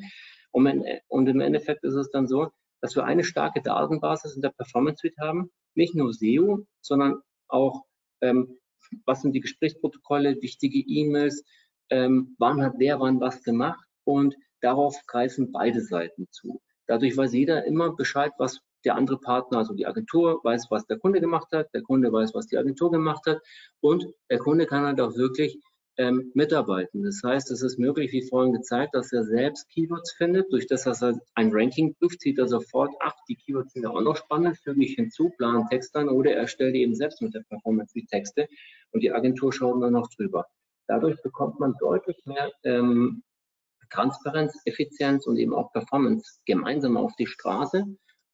Und, 0.52 0.66
in, 0.66 0.84
und 1.08 1.28
im 1.28 1.40
Endeffekt 1.40 1.84
ist 1.84 1.94
es 1.94 2.10
dann 2.10 2.26
so, 2.26 2.50
dass 2.80 2.96
wir 2.96 3.04
eine 3.04 3.24
starke 3.24 3.62
Datenbasis 3.62 4.36
in 4.36 4.42
der 4.42 4.50
Performance 4.50 5.00
Suite 5.00 5.18
haben. 5.20 5.50
Nicht 5.74 5.94
nur 5.94 6.14
SEO, 6.14 6.66
sondern 6.80 7.20
auch, 7.48 7.84
ähm, 8.20 8.58
was 9.04 9.22
sind 9.22 9.32
die 9.32 9.40
Gesprächsprotokolle, 9.40 10.40
wichtige 10.40 10.78
E-Mails, 10.78 11.44
ähm, 11.90 12.36
wann 12.38 12.62
hat 12.62 12.74
wer 12.78 13.00
wann 13.00 13.20
was 13.20 13.42
gemacht 13.42 13.84
und 14.04 14.36
darauf 14.60 14.96
greifen 15.06 15.52
beide 15.52 15.80
Seiten 15.80 16.28
zu. 16.30 16.60
Dadurch 16.90 17.16
weiß 17.16 17.32
jeder 17.34 17.64
immer 17.66 17.94
Bescheid, 17.94 18.32
was 18.38 18.58
der 18.84 18.96
andere 18.96 19.20
Partner, 19.20 19.58
also 19.58 19.74
die 19.74 19.86
Agentur, 19.86 20.40
weiß, 20.42 20.66
was 20.70 20.88
der 20.88 20.98
Kunde 20.98 21.20
gemacht 21.20 21.46
hat, 21.52 21.72
der 21.72 21.82
Kunde 21.82 22.12
weiß, 22.12 22.34
was 22.34 22.48
die 22.48 22.58
Agentur 22.58 22.90
gemacht 22.90 23.26
hat 23.26 23.38
und 23.78 24.08
der 24.28 24.38
Kunde 24.38 24.66
kann 24.66 24.84
halt 24.84 25.00
auch 25.00 25.14
wirklich 25.14 25.60
ähm, 25.98 26.32
mitarbeiten. 26.34 27.04
Das 27.04 27.20
heißt, 27.24 27.52
es 27.52 27.62
ist 27.62 27.78
möglich, 27.78 28.10
wie 28.10 28.26
vorhin 28.28 28.52
gezeigt, 28.52 28.96
dass 28.96 29.12
er 29.12 29.22
selbst 29.22 29.68
Keywords 29.68 30.10
findet. 30.14 30.52
Durch 30.52 30.66
das, 30.66 30.82
dass 30.82 31.00
er 31.00 31.20
ein 31.36 31.52
Ranking 31.52 31.94
prüft, 31.94 32.22
sieht 32.22 32.38
er 32.38 32.48
sofort, 32.48 32.90
ach, 32.98 33.14
die 33.28 33.36
Keywords 33.36 33.74
sind 33.74 33.84
ja 33.84 33.90
auch 33.90 34.00
noch 34.00 34.16
spannend, 34.16 34.58
füge 34.58 34.84
ich 34.84 34.94
hinzu, 34.94 35.30
plan 35.38 35.68
Text 35.70 35.94
an 35.94 36.08
oder 36.08 36.32
er 36.32 36.48
stellt 36.48 36.74
eben 36.74 36.96
selbst 36.96 37.22
mit 37.22 37.34
der 37.34 37.44
Performance 37.48 37.92
die 37.94 38.06
Texte 38.06 38.48
und 38.90 39.04
die 39.04 39.12
Agentur 39.12 39.52
schaut 39.52 39.80
dann 39.80 39.92
noch 39.92 40.08
drüber. 40.08 40.46
Dadurch 40.88 41.22
bekommt 41.22 41.60
man 41.60 41.74
deutlich 41.78 42.16
mehr 42.26 42.50
ähm, 42.64 43.22
Transparenz, 43.90 44.58
Effizienz 44.64 45.26
und 45.26 45.36
eben 45.36 45.54
auch 45.54 45.72
Performance 45.72 46.40
gemeinsam 46.46 46.96
auf 46.96 47.14
die 47.16 47.26
Straße. 47.26 47.84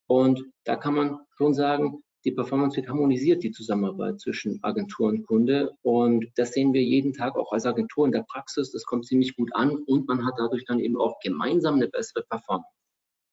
Und 0.07 0.45
da 0.65 0.77
kann 0.77 0.95
man 0.95 1.19
schon 1.37 1.55
sagen, 1.55 2.03
die 2.25 2.33
Performance 2.33 2.77
wird 2.77 2.89
harmonisiert, 2.89 3.45
die 3.45 3.53
Zusammenarbeit 3.53 4.21
zwischen 4.21 4.59
Agentur 4.63 5.09
und 5.09 5.27
Kunde. 5.27 5.73
Und 5.83 6.27
das 6.35 6.53
sehen 6.53 6.73
wir 6.73 6.83
jeden 6.83 7.13
Tag 7.13 7.37
auch 7.37 7.53
als 7.53 7.67
Agentur 7.67 8.05
in 8.05 8.13
der 8.13 8.25
Praxis. 8.29 8.73
Das 8.73 8.85
kommt 8.85 9.07
ziemlich 9.07 9.37
gut 9.37 9.55
an 9.55 9.77
und 9.87 10.09
man 10.09 10.27
hat 10.27 10.35
dadurch 10.37 10.65
dann 10.65 10.81
eben 10.81 10.97
auch 10.97 11.21
gemeinsam 11.21 11.77
eine 11.77 11.89
bessere 11.89 12.25
Performance. 12.29 12.69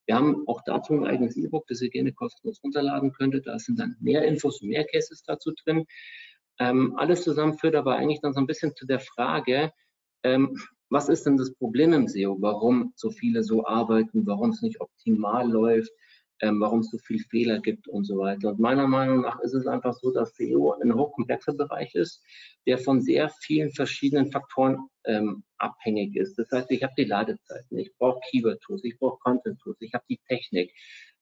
Wir 0.05 0.15
haben 0.15 0.47
auch 0.47 0.61
dazu 0.65 0.93
ein 0.93 1.05
eigenes 1.05 1.35
E-Book, 1.37 1.65
das 1.67 1.81
ihr 1.81 1.89
gerne 1.89 2.13
kostenlos 2.13 2.61
runterladen 2.63 3.13
könntet. 3.13 3.47
Da 3.47 3.57
sind 3.57 3.79
dann 3.79 3.95
mehr 3.99 4.25
Infos 4.25 4.61
und 4.61 4.69
mehr 4.69 4.85
Cases 4.85 5.23
dazu 5.23 5.53
drin. 5.63 5.85
Ähm, 6.59 6.93
alles 6.97 7.23
zusammen 7.23 7.57
führt 7.57 7.75
aber 7.75 7.95
eigentlich 7.95 8.21
dann 8.21 8.33
so 8.33 8.41
ein 8.41 8.47
bisschen 8.47 8.75
zu 8.75 8.85
der 8.85 8.99
Frage, 8.99 9.71
ähm, 10.23 10.55
was 10.89 11.09
ist 11.09 11.25
denn 11.25 11.37
das 11.37 11.53
Problem 11.55 11.93
im 11.93 12.07
SEO? 12.07 12.37
Warum 12.39 12.93
so 12.95 13.09
viele 13.09 13.43
so 13.43 13.65
arbeiten? 13.65 14.25
Warum 14.25 14.51
es 14.51 14.61
nicht 14.61 14.79
optimal 14.81 15.49
läuft? 15.49 15.91
Ähm, 16.41 16.59
warum 16.59 16.79
es 16.79 16.89
so 16.89 16.97
viele 16.97 17.23
Fehler 17.29 17.59
gibt 17.59 17.87
und 17.87 18.03
so 18.03 18.17
weiter. 18.17 18.49
Und 18.49 18.59
meiner 18.59 18.87
Meinung 18.87 19.21
nach 19.21 19.39
ist 19.39 19.53
es 19.53 19.65
einfach 19.65 19.93
so, 19.93 20.11
dass 20.11 20.35
SEO 20.35 20.73
ein 20.73 20.93
hochkomplexer 20.93 21.53
Bereich 21.53 21.95
ist, 21.95 22.21
der 22.67 22.77
von 22.79 23.01
sehr 23.01 23.29
vielen 23.29 23.71
verschiedenen 23.71 24.29
Faktoren 24.29 24.77
ähm, 25.05 25.43
abhängig 25.57 26.15
ist. 26.17 26.37
Das 26.37 26.51
heißt, 26.51 26.69
ich 26.71 26.83
habe 26.83 26.93
die 26.97 27.05
Ladezeiten, 27.05 27.77
ich 27.77 27.95
brauche 27.97 28.19
Keyword-Tools, 28.29 28.83
ich 28.83 28.99
brauche 28.99 29.19
Content-Tools, 29.19 29.77
ich 29.79 29.93
habe 29.93 30.03
die 30.09 30.19
Technik. 30.27 30.73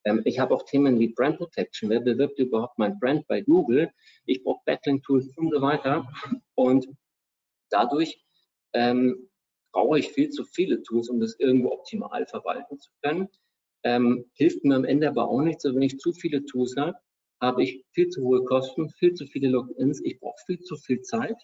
Ähm, 0.05 0.21
ich 0.25 0.39
habe 0.39 0.55
auch 0.55 0.63
Themen 0.63 0.99
wie 0.99 1.09
Brand 1.09 1.37
Protection. 1.37 1.89
Wer 1.89 1.99
bewirbt 1.99 2.39
überhaupt 2.39 2.79
mein 2.79 2.97
Brand 2.99 3.27
bei 3.27 3.41
Google? 3.41 3.91
Ich 4.25 4.43
brauche 4.43 4.61
Backlink-Tools 4.65 5.37
und 5.37 5.51
so 5.51 5.61
weiter. 5.61 6.07
Und 6.55 6.87
dadurch 7.69 8.23
ähm, 8.73 9.29
brauche 9.71 9.99
ich 9.99 10.11
viel 10.11 10.29
zu 10.29 10.43
viele 10.43 10.81
Tools, 10.83 11.09
um 11.09 11.19
das 11.19 11.39
irgendwo 11.39 11.71
optimal 11.71 12.25
verwalten 12.25 12.79
zu 12.79 12.89
können. 13.01 13.27
Ähm, 13.83 14.25
hilft 14.33 14.63
mir 14.63 14.75
am 14.75 14.85
Ende 14.85 15.07
aber 15.07 15.27
auch 15.27 15.41
nichts, 15.41 15.65
wenn 15.65 15.81
ich 15.81 15.97
zu 15.97 16.13
viele 16.13 16.45
Tools 16.45 16.75
habe, 16.77 16.95
habe 17.41 17.63
ich 17.63 17.83
viel 17.91 18.09
zu 18.09 18.21
hohe 18.21 18.43
Kosten, 18.43 18.89
viel 18.89 19.13
zu 19.13 19.25
viele 19.25 19.49
Logins, 19.49 20.01
ich 20.03 20.19
brauche 20.19 20.39
viel 20.45 20.59
zu 20.59 20.75
viel 20.77 21.01
Zeit, 21.01 21.37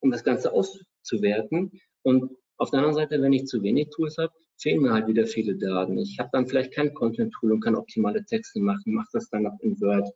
um 0.00 0.10
das 0.10 0.22
Ganze 0.22 0.52
auszuwerten. 0.52 1.72
Und 2.02 2.30
auf 2.58 2.70
der 2.70 2.78
anderen 2.78 2.94
Seite, 2.94 3.20
wenn 3.20 3.32
ich 3.32 3.46
zu 3.46 3.62
wenig 3.62 3.88
Tools 3.90 4.18
habe, 4.18 4.32
fehlen 4.58 4.82
mir 4.82 4.92
halt 4.92 5.08
wieder 5.08 5.26
viele 5.26 5.56
Daten. 5.56 5.98
Ich 5.98 6.18
habe 6.18 6.30
dann 6.32 6.46
vielleicht 6.46 6.72
kein 6.72 6.94
Content-Tool 6.94 7.52
und 7.52 7.60
kann 7.60 7.74
optimale 7.74 8.24
Texte 8.24 8.60
machen, 8.60 8.94
mache 8.94 9.08
das 9.12 9.28
dann 9.30 9.44
noch 9.44 9.58
in 9.60 9.80
Word, 9.80 10.08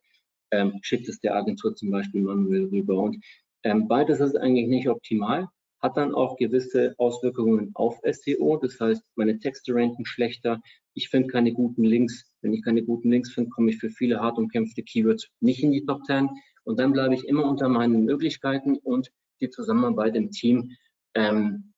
ähm, 0.52 0.78
schickt 0.82 1.08
es 1.08 1.18
der 1.20 1.34
Agentur 1.34 1.74
zum 1.74 1.90
Beispiel 1.90 2.20
manuell 2.20 2.66
rüber. 2.66 2.96
Und 2.98 3.16
ähm, 3.64 3.88
beides 3.88 4.20
ist 4.20 4.36
eigentlich 4.36 4.68
nicht 4.68 4.88
optimal 4.88 5.48
hat 5.84 5.98
dann 5.98 6.14
auch 6.14 6.38
gewisse 6.38 6.94
Auswirkungen 6.96 7.70
auf 7.74 8.00
SEO. 8.10 8.56
Das 8.56 8.80
heißt, 8.80 9.02
meine 9.16 9.38
Texte 9.38 9.74
ranken 9.74 10.06
schlechter. 10.06 10.62
Ich 10.94 11.10
finde 11.10 11.28
keine 11.28 11.52
guten 11.52 11.84
Links. 11.84 12.24
Wenn 12.40 12.54
ich 12.54 12.64
keine 12.64 12.82
guten 12.82 13.10
Links 13.10 13.30
finde, 13.30 13.50
komme 13.50 13.70
ich 13.70 13.76
für 13.76 13.90
viele 13.90 14.18
hart 14.18 14.38
umkämpfte 14.38 14.82
Keywords 14.82 15.28
nicht 15.40 15.62
in 15.62 15.72
die 15.72 15.84
Top 15.84 16.02
10. 16.06 16.30
Und 16.64 16.80
dann 16.80 16.92
bleibe 16.92 17.14
ich 17.14 17.28
immer 17.28 17.44
unter 17.44 17.68
meinen 17.68 18.06
Möglichkeiten 18.06 18.78
und 18.78 19.10
die 19.42 19.50
Zusammenarbeit 19.50 20.16
im 20.16 20.30
Team 20.30 20.70
ähm, 21.12 21.74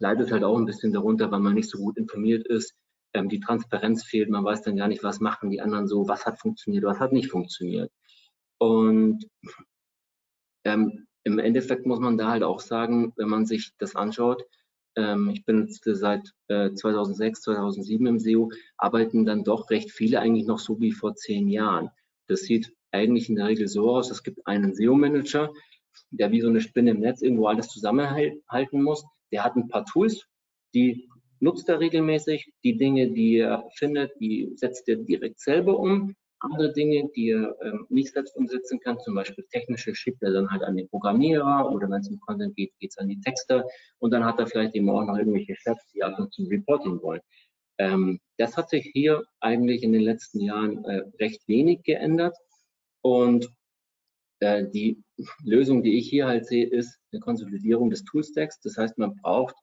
leidet 0.00 0.32
halt 0.32 0.42
auch 0.42 0.58
ein 0.58 0.66
bisschen 0.66 0.92
darunter, 0.92 1.30
weil 1.30 1.38
man 1.38 1.54
nicht 1.54 1.70
so 1.70 1.78
gut 1.78 1.96
informiert 1.98 2.48
ist. 2.48 2.74
Ähm, 3.14 3.28
die 3.28 3.38
Transparenz 3.38 4.02
fehlt. 4.02 4.28
Man 4.28 4.44
weiß 4.44 4.62
dann 4.62 4.76
gar 4.76 4.88
nicht, 4.88 5.04
was 5.04 5.20
machen 5.20 5.50
die 5.50 5.60
anderen 5.60 5.86
so, 5.86 6.08
was 6.08 6.26
hat 6.26 6.40
funktioniert, 6.40 6.82
was 6.82 6.98
hat 6.98 7.12
nicht 7.12 7.30
funktioniert. 7.30 7.92
Und 8.58 9.24
ähm, 10.64 11.05
im 11.26 11.40
Endeffekt 11.40 11.86
muss 11.86 11.98
man 11.98 12.16
da 12.16 12.30
halt 12.30 12.44
auch 12.44 12.60
sagen, 12.60 13.12
wenn 13.16 13.28
man 13.28 13.46
sich 13.46 13.72
das 13.78 13.96
anschaut, 13.96 14.44
ähm, 14.94 15.28
ich 15.28 15.44
bin 15.44 15.66
seit 15.68 16.32
äh, 16.46 16.72
2006, 16.72 17.42
2007 17.42 18.06
im 18.06 18.18
SEO, 18.20 18.52
arbeiten 18.76 19.26
dann 19.26 19.42
doch 19.42 19.68
recht 19.70 19.90
viele 19.90 20.20
eigentlich 20.20 20.46
noch 20.46 20.60
so 20.60 20.80
wie 20.80 20.92
vor 20.92 21.16
zehn 21.16 21.48
Jahren. 21.48 21.90
Das 22.28 22.42
sieht 22.42 22.72
eigentlich 22.92 23.28
in 23.28 23.34
der 23.34 23.48
Regel 23.48 23.66
so 23.66 23.90
aus, 23.90 24.12
es 24.12 24.22
gibt 24.22 24.46
einen 24.46 24.72
SEO-Manager, 24.76 25.52
der 26.12 26.30
wie 26.30 26.40
so 26.40 26.48
eine 26.48 26.60
Spinne 26.60 26.92
im 26.92 27.00
Netz 27.00 27.22
irgendwo 27.22 27.48
alles 27.48 27.68
zusammenhalten 27.68 28.82
muss. 28.82 29.04
Der 29.32 29.42
hat 29.42 29.56
ein 29.56 29.68
paar 29.68 29.84
Tools, 29.84 30.28
die 30.74 31.08
nutzt 31.40 31.68
er 31.68 31.80
regelmäßig. 31.80 32.52
Die 32.62 32.76
Dinge, 32.76 33.10
die 33.10 33.38
er 33.38 33.68
findet, 33.74 34.12
die 34.20 34.52
setzt 34.54 34.88
er 34.88 34.96
direkt 34.96 35.40
selber 35.40 35.76
um. 35.76 36.14
Andere 36.40 36.72
Dinge, 36.72 37.08
die 37.14 37.30
er 37.30 37.56
ähm, 37.62 37.86
nicht 37.88 38.12
selbst 38.12 38.36
umsetzen 38.36 38.78
kann, 38.80 38.98
zum 39.00 39.14
Beispiel 39.14 39.44
technische 39.50 39.94
schickt 39.94 40.22
er 40.22 40.32
dann 40.32 40.50
halt 40.50 40.62
an 40.62 40.76
den 40.76 40.88
Programmierer 40.88 41.70
oder 41.72 41.88
wenn 41.88 42.00
es 42.00 42.10
um 42.10 42.20
Content 42.20 42.54
geht, 42.56 42.72
geht 42.78 42.90
es 42.90 42.98
an 42.98 43.08
die 43.08 43.20
Texter 43.20 43.64
und 43.98 44.10
dann 44.10 44.24
hat 44.24 44.38
er 44.38 44.46
vielleicht 44.46 44.74
eben 44.74 44.90
auch 44.90 45.04
noch 45.04 45.16
irgendwelche 45.16 45.56
Chefs, 45.56 45.90
die 45.92 46.02
ab 46.02 46.18
und 46.18 46.32
zu 46.32 46.44
Reporting 46.44 47.00
wollen. 47.02 47.20
Ähm, 47.78 48.20
das 48.38 48.56
hat 48.56 48.70
sich 48.70 48.90
hier 48.92 49.24
eigentlich 49.40 49.82
in 49.82 49.92
den 49.92 50.02
letzten 50.02 50.40
Jahren 50.40 50.84
äh, 50.84 51.02
recht 51.20 51.46
wenig 51.48 51.82
geändert 51.82 52.36
und 53.02 53.48
äh, 54.40 54.66
die 54.68 55.02
Lösung, 55.44 55.82
die 55.82 55.98
ich 55.98 56.08
hier 56.08 56.26
halt 56.26 56.46
sehe, 56.46 56.66
ist 56.66 56.98
eine 57.12 57.20
Konsolidierung 57.20 57.90
des 57.90 58.04
Toolstacks. 58.04 58.60
Das 58.60 58.76
heißt, 58.76 58.98
man 58.98 59.16
braucht 59.16 59.56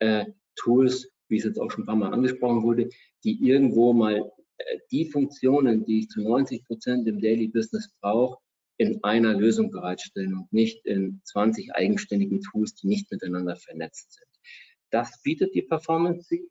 äh, 0.00 0.26
Tools, 0.56 1.10
wie 1.28 1.36
es 1.38 1.44
jetzt 1.44 1.58
auch 1.58 1.70
schon 1.70 1.84
ein 1.84 1.86
paar 1.86 1.96
Mal 1.96 2.12
angesprochen 2.12 2.62
wurde, 2.62 2.88
die 3.24 3.42
irgendwo 3.46 3.92
mal 3.92 4.30
die 4.90 5.06
Funktionen, 5.06 5.84
die 5.84 6.00
ich 6.00 6.08
zu 6.08 6.20
90 6.22 6.64
Prozent 6.64 7.08
im 7.08 7.20
Daily 7.20 7.48
Business 7.48 7.90
brauche, 8.00 8.38
in 8.76 9.02
einer 9.04 9.34
Lösung 9.34 9.70
bereitstellen 9.70 10.34
und 10.34 10.52
nicht 10.52 10.86
in 10.86 11.20
20 11.24 11.74
eigenständigen 11.74 12.40
Tools, 12.40 12.74
die 12.74 12.86
nicht 12.86 13.10
miteinander 13.10 13.56
vernetzt 13.56 14.12
sind. 14.12 14.30
Das 14.90 15.20
bietet 15.22 15.54
die 15.54 15.62
Performance 15.62 16.26
Suite, 16.26 16.50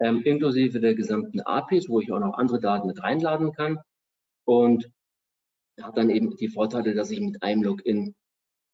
ähm, 0.00 0.22
inklusive 0.22 0.80
der 0.80 0.94
gesamten 0.94 1.40
APIs, 1.40 1.88
wo 1.88 2.00
ich 2.00 2.12
auch 2.12 2.20
noch 2.20 2.34
andere 2.34 2.60
Daten 2.60 2.86
mit 2.86 3.02
reinladen 3.02 3.52
kann. 3.52 3.78
Und 4.44 4.90
hat 5.82 5.96
dann 5.96 6.10
eben 6.10 6.36
die 6.36 6.48
Vorteile, 6.48 6.94
dass 6.94 7.10
ich 7.10 7.20
mit 7.20 7.42
einem 7.42 7.62
Login 7.62 8.14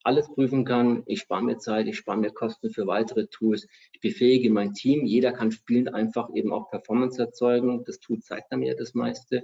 alles 0.07 0.29
prüfen 0.29 0.65
kann. 0.65 1.03
Ich 1.07 1.21
spare 1.21 1.43
mir 1.43 1.59
Zeit, 1.59 1.89
ich 1.89 1.97
spare 1.97 2.17
mir 2.17 2.31
Kosten 2.31 2.71
für 2.71 2.87
weitere 2.87 3.27
Tools. 3.27 3.67
Ich 3.93 4.01
befähige 4.01 4.51
mein 4.51 4.73
Team. 4.73 5.05
Jeder 5.05 5.33
kann 5.33 5.51
spielend 5.51 5.93
einfach 5.93 6.29
eben 6.35 6.53
auch 6.53 6.71
Performance 6.71 7.21
erzeugen. 7.21 7.85
Das 7.85 7.99
Tool 7.99 8.21
zeigt 8.21 8.53
dann 8.53 8.61
mir 8.61 8.77
das 8.77 8.95
meiste. 8.95 9.43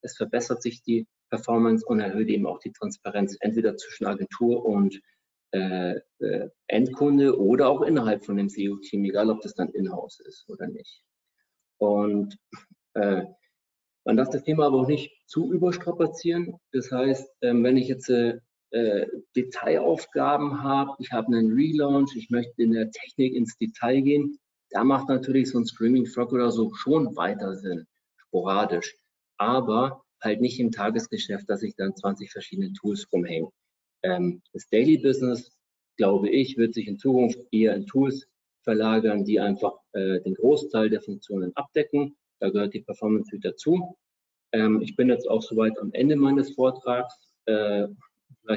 Es 0.00 0.16
verbessert 0.16 0.62
sich 0.62 0.82
die 0.82 1.06
Performance 1.30 1.84
und 1.84 2.00
erhöht 2.00 2.28
eben 2.28 2.46
auch 2.46 2.60
die 2.60 2.72
Transparenz, 2.72 3.36
entweder 3.40 3.76
zwischen 3.76 4.06
Agentur 4.06 4.64
und 4.64 5.00
äh, 5.50 6.00
äh, 6.20 6.48
Endkunde 6.68 7.38
oder 7.38 7.68
auch 7.68 7.82
innerhalb 7.82 8.24
von 8.24 8.36
dem 8.36 8.48
SEO-Team, 8.48 9.04
egal 9.04 9.30
ob 9.30 9.40
das 9.40 9.54
dann 9.54 9.70
in-house 9.70 10.20
ist 10.20 10.48
oder 10.48 10.68
nicht. 10.68 11.02
Und 11.78 12.36
äh, 12.94 13.24
man 14.04 14.16
darf 14.16 14.30
das 14.30 14.44
Thema 14.44 14.66
aber 14.66 14.80
auch 14.80 14.88
nicht 14.88 15.10
zu 15.26 15.52
überstrapazieren. 15.52 16.58
Das 16.72 16.92
heißt, 16.92 17.28
ähm, 17.40 17.64
wenn 17.64 17.76
ich 17.76 17.88
jetzt 17.88 18.10
äh, 18.74 19.06
Detailaufgaben 19.36 20.62
habe, 20.62 20.92
ich 20.98 21.12
habe 21.12 21.28
einen 21.28 21.52
Relaunch, 21.52 22.14
ich 22.16 22.30
möchte 22.30 22.62
in 22.62 22.72
der 22.72 22.90
Technik 22.90 23.34
ins 23.34 23.56
Detail 23.58 24.00
gehen, 24.00 24.38
da 24.70 24.84
macht 24.84 25.08
natürlich 25.08 25.50
so 25.50 25.58
ein 25.58 25.66
Streaming 25.66 26.06
Frog 26.06 26.32
oder 26.32 26.50
so 26.50 26.72
schon 26.74 27.14
weiter 27.16 27.54
Sinn, 27.54 27.86
sporadisch. 28.16 28.96
Aber 29.36 30.02
halt 30.22 30.40
nicht 30.40 30.58
im 30.58 30.70
Tagesgeschäft, 30.70 31.48
dass 31.48 31.62
ich 31.62 31.74
dann 31.76 31.94
20 31.94 32.30
verschiedene 32.30 32.72
Tools 32.72 33.06
rumhänge. 33.12 33.48
Ähm, 34.02 34.42
das 34.52 34.68
Daily 34.68 34.98
Business, 34.98 35.50
glaube 35.96 36.28
ich, 36.30 36.56
wird 36.56 36.74
sich 36.74 36.88
in 36.88 36.98
Zukunft 36.98 37.38
eher 37.52 37.74
in 37.74 37.86
Tools 37.86 38.26
verlagern, 38.62 39.24
die 39.24 39.38
einfach 39.40 39.74
äh, 39.92 40.20
den 40.20 40.34
Großteil 40.34 40.90
der 40.90 41.02
Funktionen 41.02 41.52
abdecken 41.54 42.16
da 42.44 42.50
gehört 42.50 42.74
die 42.74 42.82
Performance 42.82 43.30
Suite 43.30 43.44
dazu. 43.44 43.96
Ähm, 44.52 44.80
ich 44.82 44.96
bin 44.96 45.08
jetzt 45.08 45.28
auch 45.28 45.42
soweit 45.42 45.78
am 45.78 45.92
Ende 45.92 46.14
meines 46.16 46.54
Vortrags. 46.54 47.14
Äh, 47.46 47.88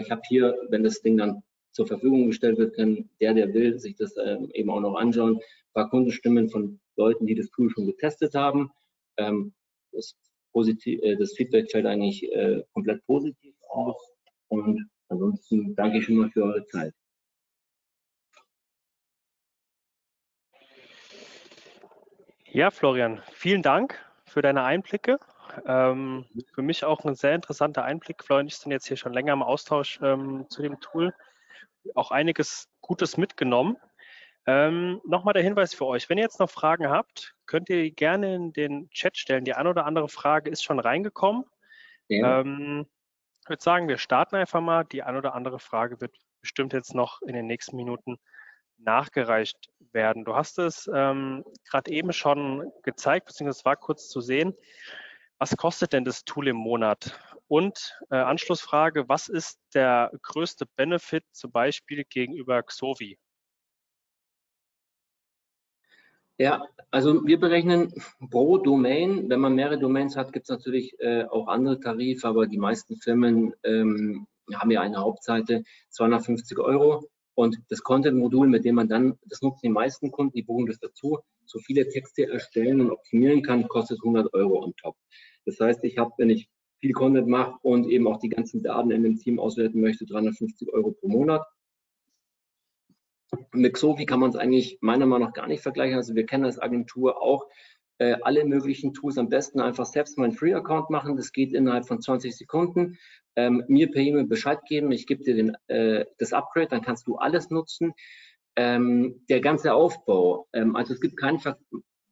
ich 0.01 0.11
habe 0.11 0.21
hier, 0.27 0.55
wenn 0.69 0.83
das 0.83 1.01
Ding 1.01 1.17
dann 1.17 1.43
zur 1.71 1.87
Verfügung 1.87 2.27
gestellt 2.27 2.57
wird, 2.57 2.75
kann 2.75 3.09
der, 3.21 3.33
der 3.33 3.53
will, 3.53 3.79
sich 3.79 3.95
das 3.95 4.15
ähm, 4.17 4.49
eben 4.53 4.69
auch 4.69 4.81
noch 4.81 4.95
anschauen. 4.95 5.35
Ein 5.35 5.73
paar 5.73 5.89
Kundenstimmen 5.89 6.49
von 6.49 6.79
Leuten, 6.95 7.27
die 7.27 7.35
das 7.35 7.49
Tool 7.51 7.69
schon 7.69 7.85
getestet 7.85 8.33
haben. 8.33 8.71
Ähm, 9.17 9.53
das, 9.91 10.15
äh, 10.55 11.17
das 11.17 11.33
Feedback 11.33 11.69
fällt 11.71 11.85
eigentlich 11.85 12.23
äh, 12.31 12.63
komplett 12.73 13.05
positiv 13.05 13.55
aus. 13.69 14.11
Und 14.47 14.89
ansonsten 15.09 15.75
danke 15.75 15.99
ich 15.99 16.05
schon 16.05 16.15
mal 16.15 16.31
für 16.31 16.43
eure 16.43 16.65
Zeit. 16.65 16.93
Ja, 22.49 22.71
Florian, 22.71 23.21
vielen 23.33 23.61
Dank 23.61 24.03
für 24.25 24.41
deine 24.41 24.63
Einblicke. 24.63 25.19
Ähm, 25.65 26.25
für 26.53 26.61
mich 26.61 26.83
auch 26.83 27.03
ein 27.05 27.15
sehr 27.15 27.35
interessanter 27.35 27.83
Einblick. 27.83 28.23
Florian 28.23 28.47
ich 28.47 28.57
sind 28.57 28.71
jetzt 28.71 28.87
hier 28.87 28.97
schon 28.97 29.13
länger 29.13 29.33
im 29.33 29.43
Austausch 29.43 29.99
ähm, 30.01 30.45
zu 30.49 30.61
dem 30.61 30.79
Tool. 30.79 31.13
Auch 31.95 32.11
einiges 32.11 32.69
Gutes 32.81 33.17
mitgenommen. 33.17 33.77
Ähm, 34.45 35.01
Nochmal 35.05 35.33
der 35.33 35.43
Hinweis 35.43 35.73
für 35.73 35.85
euch. 35.85 36.09
Wenn 36.09 36.17
ihr 36.17 36.23
jetzt 36.23 36.39
noch 36.39 36.49
Fragen 36.49 36.89
habt, 36.89 37.35
könnt 37.45 37.69
ihr 37.69 37.91
gerne 37.91 38.35
in 38.35 38.53
den 38.53 38.89
Chat 38.91 39.17
stellen. 39.17 39.45
Die 39.45 39.53
eine 39.53 39.69
oder 39.69 39.85
andere 39.85 40.07
Frage 40.09 40.49
ist 40.49 40.63
schon 40.63 40.79
reingekommen. 40.79 41.43
Ja. 42.07 42.39
Ähm, 42.39 42.87
ich 43.43 43.49
würde 43.49 43.63
sagen, 43.63 43.87
wir 43.87 43.97
starten 43.97 44.35
einfach 44.35 44.61
mal. 44.61 44.83
Die 44.85 45.03
eine 45.03 45.17
oder 45.17 45.33
andere 45.33 45.59
Frage 45.59 45.99
wird 46.01 46.15
bestimmt 46.41 46.73
jetzt 46.73 46.95
noch 46.95 47.21
in 47.21 47.33
den 47.33 47.45
nächsten 47.45 47.75
Minuten 47.75 48.17
nachgereicht 48.77 49.69
werden. 49.91 50.23
Du 50.23 50.35
hast 50.35 50.59
es 50.59 50.89
ähm, 50.93 51.43
gerade 51.69 51.91
eben 51.91 52.13
schon 52.13 52.71
gezeigt, 52.83 53.27
beziehungsweise 53.27 53.59
es 53.59 53.65
war 53.65 53.75
kurz 53.75 54.07
zu 54.07 54.21
sehen. 54.21 54.53
Was 55.39 55.55
kostet 55.55 55.93
denn 55.93 56.03
das 56.03 56.25
Tool 56.25 56.47
im 56.47 56.55
Monat? 56.55 57.19
Und 57.47 57.99
äh, 58.09 58.15
Anschlussfrage, 58.15 59.07
was 59.07 59.29
ist 59.29 59.59
der 59.73 60.11
größte 60.23 60.65
Benefit 60.75 61.23
zum 61.31 61.51
Beispiel 61.51 62.03
gegenüber 62.09 62.63
Xovi? 62.63 63.19
Ja, 66.39 66.63
also 66.91 67.25
wir 67.25 67.39
berechnen 67.39 67.93
pro 68.29 68.57
Domain. 68.57 69.29
Wenn 69.29 69.39
man 69.39 69.55
mehrere 69.55 69.79
Domains 69.79 70.15
hat, 70.15 70.33
gibt 70.33 70.45
es 70.45 70.49
natürlich 70.49 70.99
äh, 70.99 71.23
auch 71.25 71.47
andere 71.47 71.79
Tarife, 71.79 72.27
aber 72.27 72.47
die 72.47 72.59
meisten 72.59 72.97
Firmen 72.97 73.53
ähm, 73.63 74.27
haben 74.53 74.71
ja 74.71 74.81
eine 74.81 74.97
Hauptseite, 74.97 75.63
250 75.89 76.59
Euro. 76.59 77.07
Und 77.33 77.59
das 77.69 77.83
Content-Modul, 77.83 78.47
mit 78.47 78.65
dem 78.65 78.75
man 78.75 78.87
dann, 78.87 79.19
das 79.25 79.41
nutzen 79.41 79.59
die 79.63 79.69
meisten 79.69 80.11
Kunden, 80.11 80.33
die 80.33 80.41
buchen 80.41 80.65
das 80.65 80.79
dazu, 80.79 81.19
so 81.45 81.59
viele 81.59 81.87
Texte 81.87 82.27
erstellen 82.27 82.81
und 82.81 82.91
optimieren 82.91 83.43
kann, 83.43 83.67
kostet 83.67 83.99
100 83.99 84.33
Euro 84.33 84.63
on 84.63 84.75
top. 84.75 84.95
Das 85.47 85.59
heißt, 85.61 85.83
ich 85.85 85.97
habe, 85.97 86.11
wenn 86.17 86.29
ich 86.29 86.49
viel 86.79 86.91
Content 86.91 87.27
mache 87.27 87.57
und 87.61 87.89
eben 87.89 88.05
auch 88.05 88.19
die 88.19 88.29
ganzen 88.29 88.61
Daten 88.61 88.91
in 88.91 89.01
dem 89.01 89.17
Team 89.17 89.39
auswerten 89.39 89.79
möchte, 89.79 90.05
350 90.05 90.71
Euro 90.73 90.91
pro 90.91 91.07
Monat. 91.07 91.43
Mit 93.53 93.73
Xovi 93.73 94.05
kann 94.05 94.19
man 94.19 94.29
es 94.29 94.35
eigentlich 94.35 94.77
meiner 94.81 95.05
Meinung 95.05 95.29
nach 95.29 95.33
gar 95.33 95.47
nicht 95.47 95.63
vergleichen. 95.63 95.95
Also 95.95 96.15
wir 96.15 96.25
kennen 96.25 96.45
als 96.45 96.59
Agentur 96.59 97.21
auch 97.21 97.47
äh, 97.97 98.17
alle 98.21 98.45
möglichen 98.45 98.93
Tools 98.93 99.17
am 99.17 99.29
besten 99.29 99.59
einfach 99.59 99.85
selbst 99.85 100.17
meinen 100.17 100.33
Free-Account 100.33 100.89
machen. 100.89 101.15
Das 101.15 101.31
geht 101.31 101.53
innerhalb 101.53 101.87
von 101.87 102.01
20 102.01 102.35
Sekunden. 102.35 102.97
Ähm, 103.37 103.63
mir 103.67 103.89
per 103.89 104.01
E-Mail 104.01 104.27
Bescheid 104.27 104.59
geben, 104.67 104.91
ich 104.91 105.07
gebe 105.07 105.23
dir 105.23 105.35
den, 105.35 105.55
äh, 105.67 106.05
das 106.17 106.33
Upgrade, 106.33 106.67
dann 106.67 106.81
kannst 106.81 107.07
du 107.07 107.15
alles 107.15 107.49
nutzen. 107.49 107.93
Ähm, 108.55 109.23
der 109.29 109.39
ganze 109.39 109.73
Aufbau, 109.73 110.47
ähm, 110.51 110.75
also 110.75 110.93
es 110.93 110.99
gibt 110.99 111.17
kein 111.17 111.39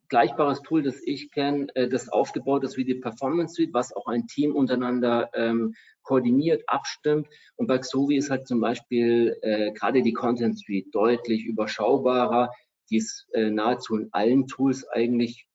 vergleichbares 0.10 0.62
Tool, 0.62 0.84
das 0.84 1.02
ich 1.04 1.32
kenne, 1.32 1.68
äh, 1.76 1.88
das 1.88 2.10
aufgebaut 2.10 2.64
ist 2.64 2.78
wie 2.78 2.86
die 2.86 2.96
Performance 2.96 3.56
Suite, 3.56 3.74
was 3.74 3.96
auch 3.96 4.08
ein 4.08 4.28
Team 4.28 4.56
untereinander 4.56 5.30
ähm, 5.34 5.74
koordiniert, 6.04 6.64
abstimmt. 6.68 7.28
Und 7.56 7.68
bei 7.68 7.80
Xovi 7.80 8.18
ist 8.18 8.30
halt 8.30 8.48
zum 8.48 8.60
Beispiel 8.60 9.38
äh, 9.42 9.72
gerade 9.72 10.02
die 10.02 10.14
Content 10.14 10.60
Suite 10.60 10.94
deutlich 10.94 11.46
überschaubarer. 11.46 12.52
Die 12.90 12.98
ist 12.98 13.28
äh, 13.34 13.50
nahezu 13.50 13.96
in 13.98 14.10
allen 14.12 14.48
Tools 14.48 14.88
eigentlich 14.88 15.48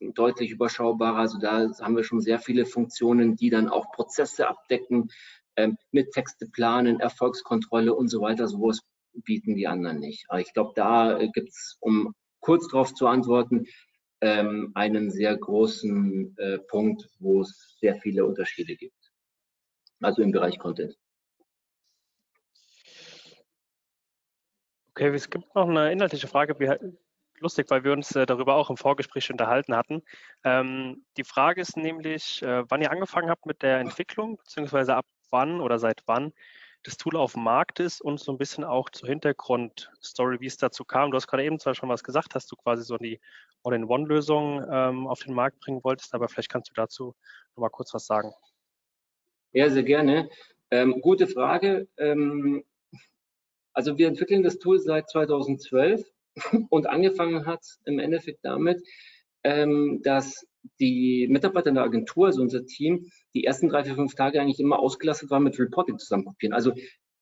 deutlich 0.00 0.50
überschaubarer. 0.50 1.18
Also 1.18 1.38
da 1.38 1.68
haben 1.80 1.96
wir 1.96 2.04
schon 2.04 2.20
sehr 2.20 2.38
viele 2.38 2.66
Funktionen, 2.66 3.34
die 3.34 3.50
dann 3.50 3.68
auch 3.68 3.90
Prozesse 3.90 4.48
abdecken, 4.48 5.10
ähm, 5.56 5.76
mit 5.90 6.12
Texte 6.12 6.46
planen, 6.46 7.00
Erfolgskontrolle 7.00 7.92
und 7.92 8.08
so 8.08 8.20
weiter. 8.20 8.46
Sowas 8.46 8.80
bieten 9.24 9.56
die 9.56 9.66
anderen 9.66 9.98
nicht. 9.98 10.26
Aber 10.28 10.40
ich 10.40 10.52
glaube, 10.52 10.72
da 10.76 11.18
äh, 11.18 11.28
gibt 11.28 11.48
es, 11.48 11.76
um 11.80 12.14
kurz 12.40 12.68
darauf 12.68 12.94
zu 12.94 13.08
antworten, 13.08 13.66
ähm, 14.20 14.72
einen 14.74 15.10
sehr 15.10 15.36
großen 15.36 16.36
äh, 16.38 16.58
Punkt, 16.58 17.08
wo 17.18 17.42
es 17.42 17.76
sehr 17.80 17.96
viele 17.96 18.24
Unterschiede 18.24 18.76
gibt. 18.76 19.12
Also 20.00 20.22
im 20.22 20.32
Bereich 20.32 20.58
Content. 20.58 20.96
Okay, 24.90 25.14
es 25.14 25.30
gibt 25.30 25.54
noch 25.54 25.68
eine 25.68 25.92
inhaltliche 25.92 26.26
Frage 26.26 26.56
lustig, 27.40 27.70
weil 27.70 27.84
wir 27.84 27.92
uns 27.92 28.14
äh, 28.16 28.26
darüber 28.26 28.56
auch 28.56 28.70
im 28.70 28.76
Vorgespräch 28.76 29.30
unterhalten 29.30 29.76
hatten. 29.76 30.02
Ähm, 30.44 31.04
die 31.16 31.24
Frage 31.24 31.60
ist 31.60 31.76
nämlich, 31.76 32.42
äh, 32.42 32.64
wann 32.68 32.82
ihr 32.82 32.90
angefangen 32.90 33.30
habt 33.30 33.46
mit 33.46 33.62
der 33.62 33.78
Entwicklung, 33.78 34.38
beziehungsweise 34.38 34.96
ab 34.96 35.06
wann 35.30 35.60
oder 35.60 35.78
seit 35.78 36.02
wann 36.06 36.32
das 36.88 36.96
Tool 36.96 37.16
auf 37.16 37.34
dem 37.34 37.44
Markt 37.44 37.80
ist 37.80 38.00
und 38.00 38.18
so 38.18 38.32
ein 38.32 38.38
bisschen 38.38 38.64
auch 38.64 38.88
zur 38.88 39.10
Hintergrundstory, 39.10 40.40
wie 40.40 40.46
es 40.46 40.56
dazu 40.56 40.84
kam. 40.84 41.10
Du 41.10 41.16
hast 41.16 41.26
gerade 41.26 41.44
eben 41.44 41.58
zwar 41.58 41.74
schon 41.74 41.90
was 41.90 42.02
gesagt, 42.02 42.34
dass 42.34 42.46
du 42.46 42.56
quasi 42.56 42.82
so 42.82 42.96
die 42.96 43.20
All-in-One-Lösung 43.62 44.64
ähm, 44.70 45.06
auf 45.06 45.20
den 45.20 45.34
Markt 45.34 45.60
bringen 45.60 45.84
wolltest, 45.84 46.14
aber 46.14 46.28
vielleicht 46.28 46.48
kannst 46.48 46.70
du 46.70 46.74
dazu 46.74 47.14
noch 47.54 47.60
mal 47.60 47.68
kurz 47.68 47.92
was 47.92 48.06
sagen. 48.06 48.32
Ja, 49.52 49.68
sehr 49.68 49.82
gerne. 49.82 50.30
Ähm, 50.70 51.02
gute 51.02 51.26
Frage. 51.26 51.88
Ähm, 51.98 52.64
also 53.74 53.98
wir 53.98 54.08
entwickeln 54.08 54.42
das 54.42 54.58
Tool 54.58 54.78
seit 54.78 55.10
2012 55.10 56.06
und 56.70 56.86
angefangen 56.86 57.44
hat 57.44 57.60
im 57.84 57.98
Endeffekt 57.98 58.40
damit, 58.44 58.82
ähm, 59.44 60.00
dass 60.02 60.47
die 60.80 61.26
Mitarbeiter 61.28 61.68
in 61.68 61.74
der 61.74 61.84
Agentur, 61.84 62.26
also 62.26 62.42
unser 62.42 62.66
Team, 62.66 63.10
die 63.34 63.44
ersten 63.44 63.68
drei, 63.68 63.84
vier, 63.84 63.94
fünf 63.94 64.14
Tage 64.14 64.40
eigentlich 64.40 64.60
immer 64.60 64.78
ausgelastet 64.78 65.30
waren 65.30 65.42
mit 65.42 65.58
Reporting 65.58 65.98
zusammen 65.98 66.24
kopieren. 66.24 66.52
Also 66.52 66.72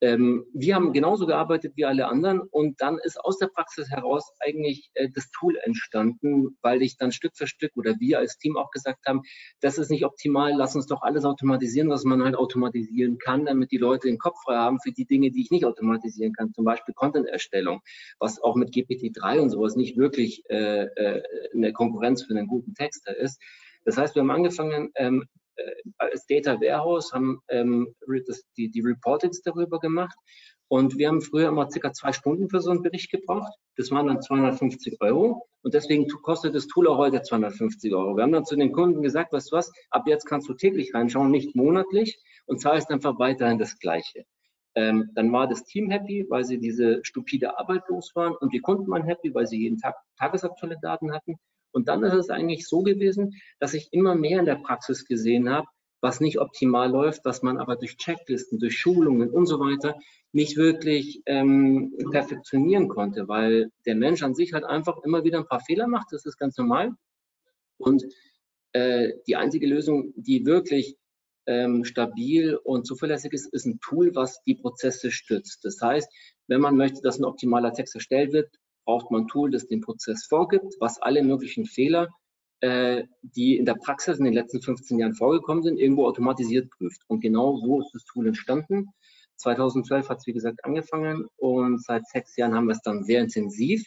ähm, 0.01 0.44
wir 0.53 0.74
haben 0.74 0.92
genauso 0.92 1.26
gearbeitet 1.26 1.72
wie 1.76 1.86
alle 1.86 2.07
anderen 2.07 2.40
und 2.40 2.80
dann 2.80 2.99
ist 3.03 3.18
aus 3.18 3.38
der 3.38 3.47
Praxis 3.47 3.88
heraus 3.90 4.30
eigentlich 4.40 4.90
äh, 4.94 5.09
das 5.14 5.30
Tool 5.30 5.57
entstanden, 5.62 6.57
weil 6.61 6.82
ich 6.82 6.99
dann 6.99 7.12
Stück 7.12 7.32
für 7.34 7.47
Stück 7.47 7.72
oder 7.76 7.94
wir 7.99 8.18
als 8.18 8.36
Team 8.36 8.57
auch 8.57 8.70
gesagt 8.70 9.07
haben, 9.07 9.22
das 9.61 9.78
ist 9.78 9.90
nicht 9.90 10.05
optimal, 10.05 10.53
lass 10.55 10.74
uns 10.76 10.86
doch 10.86 11.03
alles 11.03 11.24
automatisieren, 11.24 11.88
was 11.88 12.05
man 12.05 12.22
halt 12.22 12.36
automatisieren 12.36 13.18
kann, 13.18 13.47
damit 13.47 13.70
die 13.70 13.78
Leute 13.78 14.09
den 14.09 14.18
Kopf 14.18 14.36
frei 14.44 14.57
haben 14.57 14.80
für 14.80 14.92
die 14.92 15.07
Dinge, 15.07 15.30
die 15.30 15.42
ich 15.42 15.51
nicht 15.51 15.64
automatisieren 15.64 16.34
kann, 16.34 16.53
zum 16.53 16.64
Beispiel 16.64 16.94
Content-Erstellung, 16.94 17.80
was 18.18 18.40
auch 18.42 18.55
mit 18.55 18.74
GPT-3 18.74 19.40
und 19.40 19.51
sowas 19.51 19.76
nicht 19.76 19.97
wirklich 19.97 20.42
äh, 20.51 20.84
äh, 20.84 21.22
eine 21.55 21.72
Konkurrenz 21.72 22.22
für 22.22 22.34
einen 22.36 22.47
guten 22.47 22.74
Texter 22.74 23.16
ist. 23.16 23.40
Das 23.84 23.97
heißt, 23.97 24.14
wir 24.14 24.22
haben 24.22 24.30
angefangen, 24.30 24.90
ähm, 24.97 25.22
äh, 25.22 25.45
als 25.98 26.26
Data 26.26 26.61
Warehouse, 26.61 27.12
haben 27.12 27.40
ähm, 27.48 27.94
das, 28.26 28.44
die, 28.57 28.70
die 28.70 28.80
Reportings 28.80 29.42
darüber 29.42 29.78
gemacht. 29.78 30.16
Und 30.68 30.98
wir 30.98 31.09
haben 31.09 31.20
früher 31.20 31.48
immer 31.48 31.70
circa 31.70 31.92
zwei 31.92 32.12
Stunden 32.12 32.48
für 32.48 32.61
so 32.61 32.70
einen 32.70 32.82
Bericht 32.82 33.11
gebraucht. 33.11 33.52
Das 33.76 33.90
waren 33.92 34.09
dann 34.09 34.20
250 34.20 35.00
Euro. 35.00 35.46
Und 35.62 35.74
deswegen 35.74 36.09
kostet 36.09 36.54
das 36.54 36.66
Tool 36.66 36.88
auch 36.88 36.98
heute 36.98 37.22
250 37.22 37.94
Euro. 37.94 38.16
Wir 38.16 38.24
haben 38.24 38.32
dann 38.32 38.44
zu 38.44 38.57
den 38.57 38.72
Kunden 38.72 39.02
gesagt, 39.02 39.32
weißt 39.32 39.52
du 39.52 39.57
was, 39.57 39.70
ab 39.90 40.04
jetzt 40.07 40.24
kannst 40.24 40.48
du 40.48 40.54
täglich 40.54 40.92
reinschauen, 40.92 41.30
nicht 41.30 41.54
monatlich 41.54 42.20
und 42.46 42.61
zahlst 42.61 42.90
einfach 42.90 43.18
weiterhin 43.18 43.59
das 43.59 43.78
Gleiche. 43.78 44.24
Ähm, 44.74 45.11
dann 45.14 45.32
war 45.32 45.48
das 45.48 45.64
Team 45.64 45.90
happy, 45.90 46.26
weil 46.28 46.44
sie 46.44 46.59
diese 46.59 47.00
stupide 47.02 47.59
Arbeit 47.59 47.82
los 47.88 48.12
waren 48.14 48.34
und 48.36 48.52
die 48.52 48.61
Kunden 48.61 48.90
waren 48.90 49.04
happy, 49.04 49.32
weil 49.34 49.46
sie 49.46 49.59
jeden 49.59 49.78
Tag 49.78 49.94
tagesaktuelle 50.18 50.78
Daten 50.82 51.12
hatten. 51.12 51.36
Und 51.76 51.88
dann 51.88 52.02
ist 52.04 52.14
es 52.14 52.30
eigentlich 52.30 52.66
so 52.66 52.82
gewesen, 52.82 53.34
dass 53.60 53.74
ich 53.74 53.92
immer 53.92 54.14
mehr 54.14 54.40
in 54.40 54.46
der 54.46 54.54
Praxis 54.54 55.04
gesehen 55.04 55.50
habe, 55.50 55.66
was 56.00 56.20
nicht 56.20 56.40
optimal 56.40 56.90
läuft, 56.90 57.26
was 57.26 57.42
man 57.42 57.58
aber 57.58 57.76
durch 57.76 57.98
Checklisten, 57.98 58.58
durch 58.58 58.78
Schulungen 58.78 59.28
und 59.28 59.44
so 59.44 59.60
weiter 59.60 59.94
nicht 60.32 60.56
wirklich 60.56 61.20
ähm, 61.26 61.94
perfektionieren 62.10 62.88
konnte, 62.88 63.28
weil 63.28 63.72
der 63.84 63.94
Mensch 63.94 64.22
an 64.22 64.34
sich 64.34 64.54
halt 64.54 64.64
einfach 64.64 65.02
immer 65.04 65.22
wieder 65.22 65.36
ein 65.36 65.46
paar 65.46 65.60
Fehler 65.60 65.86
macht, 65.86 66.06
das 66.12 66.24
ist 66.24 66.38
ganz 66.38 66.56
normal. 66.56 66.92
Und 67.76 68.06
äh, 68.72 69.12
die 69.26 69.36
einzige 69.36 69.66
Lösung, 69.66 70.14
die 70.16 70.46
wirklich 70.46 70.96
ähm, 71.44 71.84
stabil 71.84 72.56
und 72.56 72.86
zuverlässig 72.86 73.34
ist, 73.34 73.52
ist 73.52 73.66
ein 73.66 73.80
Tool, 73.80 74.14
was 74.14 74.42
die 74.44 74.54
Prozesse 74.54 75.10
stützt. 75.10 75.62
Das 75.62 75.78
heißt, 75.82 76.10
wenn 76.46 76.62
man 76.62 76.78
möchte, 76.78 77.02
dass 77.02 77.18
ein 77.18 77.26
optimaler 77.26 77.74
Text 77.74 77.94
erstellt 77.94 78.32
wird, 78.32 78.48
braucht 78.87 79.11
man 79.11 79.22
ein 79.22 79.28
Tool, 79.28 79.51
das 79.51 79.66
den 79.66 79.82
Prozess 79.82 80.24
vorgibt, 80.24 80.74
was 80.80 81.01
alle 81.03 81.22
möglichen 81.22 81.66
Fehler, 81.66 82.09
äh, 82.61 83.05
die 83.20 83.59
in 83.59 83.66
der 83.66 83.74
Praxis 83.74 84.18
in 84.18 84.24
den 84.24 84.32
letzten 84.32 84.62
15 84.62 84.99
Jahren 84.99 85.14
vorgekommen 85.14 85.62
sind, 85.62 85.78
irgendwo 85.78 86.07
automatisiert 86.07 86.70
prüft. 86.70 87.03
Und 87.09 87.20
genau 87.20 87.59
so 87.59 87.80
ist 87.80 87.93
das 87.93 88.05
Tool 88.05 88.28
entstanden. 88.28 88.89
2012 89.37 90.09
hat 90.09 90.18
es, 90.18 90.26
wie 90.26 90.32
gesagt, 90.32 90.64
angefangen 90.64 91.26
und 91.37 91.82
seit 91.84 92.07
sechs 92.07 92.37
Jahren 92.37 92.55
haben 92.55 92.66
wir 92.66 92.72
es 92.72 92.80
dann 92.80 93.05
sehr 93.05 93.20
intensiv 93.20 93.84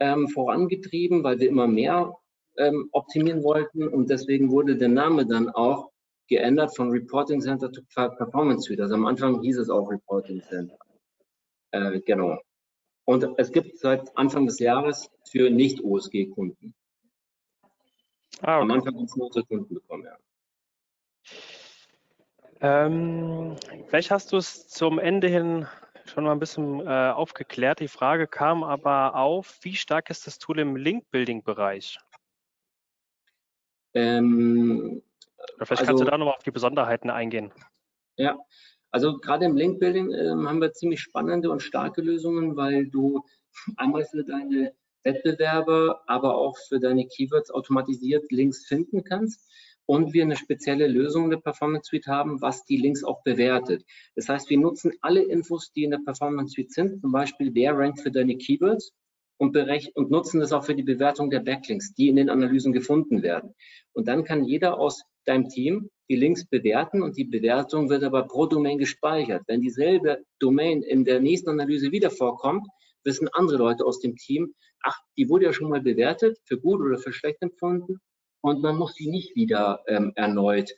ähm, 0.00 0.26
vorangetrieben, 0.28 1.22
weil 1.22 1.38
wir 1.38 1.48
immer 1.48 1.68
mehr 1.68 2.12
ähm, 2.58 2.88
optimieren 2.90 3.44
wollten 3.44 3.86
und 3.86 4.10
deswegen 4.10 4.50
wurde 4.50 4.76
der 4.76 4.88
Name 4.88 5.24
dann 5.24 5.48
auch 5.50 5.90
geändert 6.28 6.74
von 6.74 6.90
Reporting 6.90 7.40
Center 7.40 7.70
to 7.70 7.82
Performance 7.94 8.66
Suite. 8.66 8.80
Also 8.80 8.94
am 8.94 9.06
Anfang 9.06 9.40
hieß 9.40 9.58
es 9.58 9.70
auch 9.70 9.88
Reporting 9.90 10.42
Center. 10.42 10.78
Äh, 11.70 12.00
genau. 12.00 12.38
Und 13.04 13.26
es 13.38 13.50
gibt 13.52 13.78
seit 13.78 14.16
Anfang 14.16 14.46
des 14.46 14.58
Jahres 14.58 15.10
für 15.28 15.50
Nicht-OSG-Kunden. 15.50 16.74
Ah, 18.40 18.56
okay. 18.56 18.62
Am 18.62 18.70
Anfang 18.70 18.94
haben 18.96 19.08
nur 19.16 19.26
unsere 19.26 19.44
Kunden 19.44 19.74
bekommen, 19.74 20.04
ja. 20.04 20.16
Ähm, 22.60 23.56
vielleicht 23.88 24.10
hast 24.12 24.32
du 24.32 24.36
es 24.36 24.68
zum 24.68 25.00
Ende 25.00 25.26
hin 25.26 25.66
schon 26.04 26.24
mal 26.24 26.32
ein 26.32 26.38
bisschen 26.38 26.80
äh, 26.80 27.10
aufgeklärt. 27.10 27.80
Die 27.80 27.88
Frage 27.88 28.26
kam 28.26 28.62
aber 28.62 29.16
auf, 29.16 29.58
wie 29.62 29.74
stark 29.74 30.10
ist 30.10 30.26
das 30.26 30.38
Tool 30.38 30.60
im 30.60 30.76
Link-Building-Bereich? 30.76 31.98
Ähm, 33.94 35.02
vielleicht 35.58 35.70
also, 35.70 35.84
kannst 35.84 35.88
du 35.88 35.92
also 35.92 36.04
da 36.04 36.18
nochmal 36.18 36.36
auf 36.36 36.42
die 36.42 36.50
Besonderheiten 36.50 37.10
eingehen. 37.10 37.52
Ja, 38.16 38.38
also 38.92 39.16
gerade 39.16 39.46
im 39.46 39.56
Link-Building 39.56 40.12
äh, 40.12 40.28
haben 40.28 40.60
wir 40.60 40.72
ziemlich 40.72 41.00
spannende 41.00 41.50
und 41.50 41.62
starke 41.62 42.02
Lösungen, 42.02 42.56
weil 42.56 42.86
du 42.86 43.24
einmal 43.76 44.04
für 44.04 44.22
deine 44.22 44.74
Wettbewerber, 45.02 46.02
aber 46.06 46.36
auch 46.36 46.56
für 46.68 46.78
deine 46.78 47.06
Keywords 47.06 47.50
automatisiert 47.50 48.30
Links 48.30 48.66
finden 48.66 49.02
kannst 49.02 49.50
und 49.86 50.12
wir 50.12 50.22
eine 50.22 50.36
spezielle 50.36 50.86
Lösung 50.86 51.24
in 51.24 51.30
der 51.30 51.38
Performance 51.38 51.88
Suite 51.88 52.06
haben, 52.06 52.40
was 52.40 52.64
die 52.64 52.76
Links 52.76 53.02
auch 53.02 53.22
bewertet. 53.24 53.84
Das 54.14 54.28
heißt, 54.28 54.48
wir 54.48 54.58
nutzen 54.58 54.92
alle 55.00 55.22
Infos, 55.22 55.72
die 55.72 55.84
in 55.84 55.90
der 55.90 56.00
Performance 56.04 56.52
Suite 56.54 56.72
sind, 56.72 57.00
zum 57.00 57.12
Beispiel 57.12 57.52
wer 57.54 57.76
rankt 57.76 58.00
für 58.00 58.12
deine 58.12 58.36
Keywords 58.36 58.92
und, 59.38 59.56
und 59.56 60.10
nutzen 60.10 60.40
das 60.40 60.52
auch 60.52 60.64
für 60.64 60.74
die 60.74 60.82
Bewertung 60.82 61.30
der 61.30 61.40
Backlinks, 61.40 61.94
die 61.94 62.08
in 62.08 62.16
den 62.16 62.30
Analysen 62.30 62.72
gefunden 62.72 63.22
werden. 63.22 63.54
Und 63.92 64.08
dann 64.08 64.24
kann 64.24 64.44
jeder 64.44 64.78
aus 64.78 65.02
deinem 65.24 65.48
Team 65.48 65.90
die 66.08 66.16
Links 66.16 66.44
bewerten 66.44 67.02
und 67.02 67.16
die 67.16 67.24
Bewertung 67.24 67.88
wird 67.88 68.04
aber 68.04 68.24
pro 68.24 68.46
Domain 68.46 68.78
gespeichert. 68.78 69.42
Wenn 69.46 69.60
dieselbe 69.60 70.24
Domain 70.38 70.82
in 70.82 71.04
der 71.04 71.20
nächsten 71.20 71.50
Analyse 71.50 71.92
wieder 71.92 72.10
vorkommt, 72.10 72.66
wissen 73.04 73.28
andere 73.32 73.58
Leute 73.58 73.84
aus 73.84 74.00
dem 74.00 74.16
Team, 74.16 74.54
ach, 74.82 74.98
die 75.16 75.28
wurde 75.28 75.46
ja 75.46 75.52
schon 75.52 75.70
mal 75.70 75.80
bewertet, 75.80 76.38
für 76.44 76.58
gut 76.58 76.80
oder 76.80 76.98
für 76.98 77.12
schlecht 77.12 77.40
empfunden 77.40 78.00
und 78.42 78.62
man 78.62 78.76
muss 78.76 78.94
sie 78.94 79.08
nicht 79.08 79.34
wieder 79.36 79.82
ähm, 79.86 80.12
erneut 80.14 80.72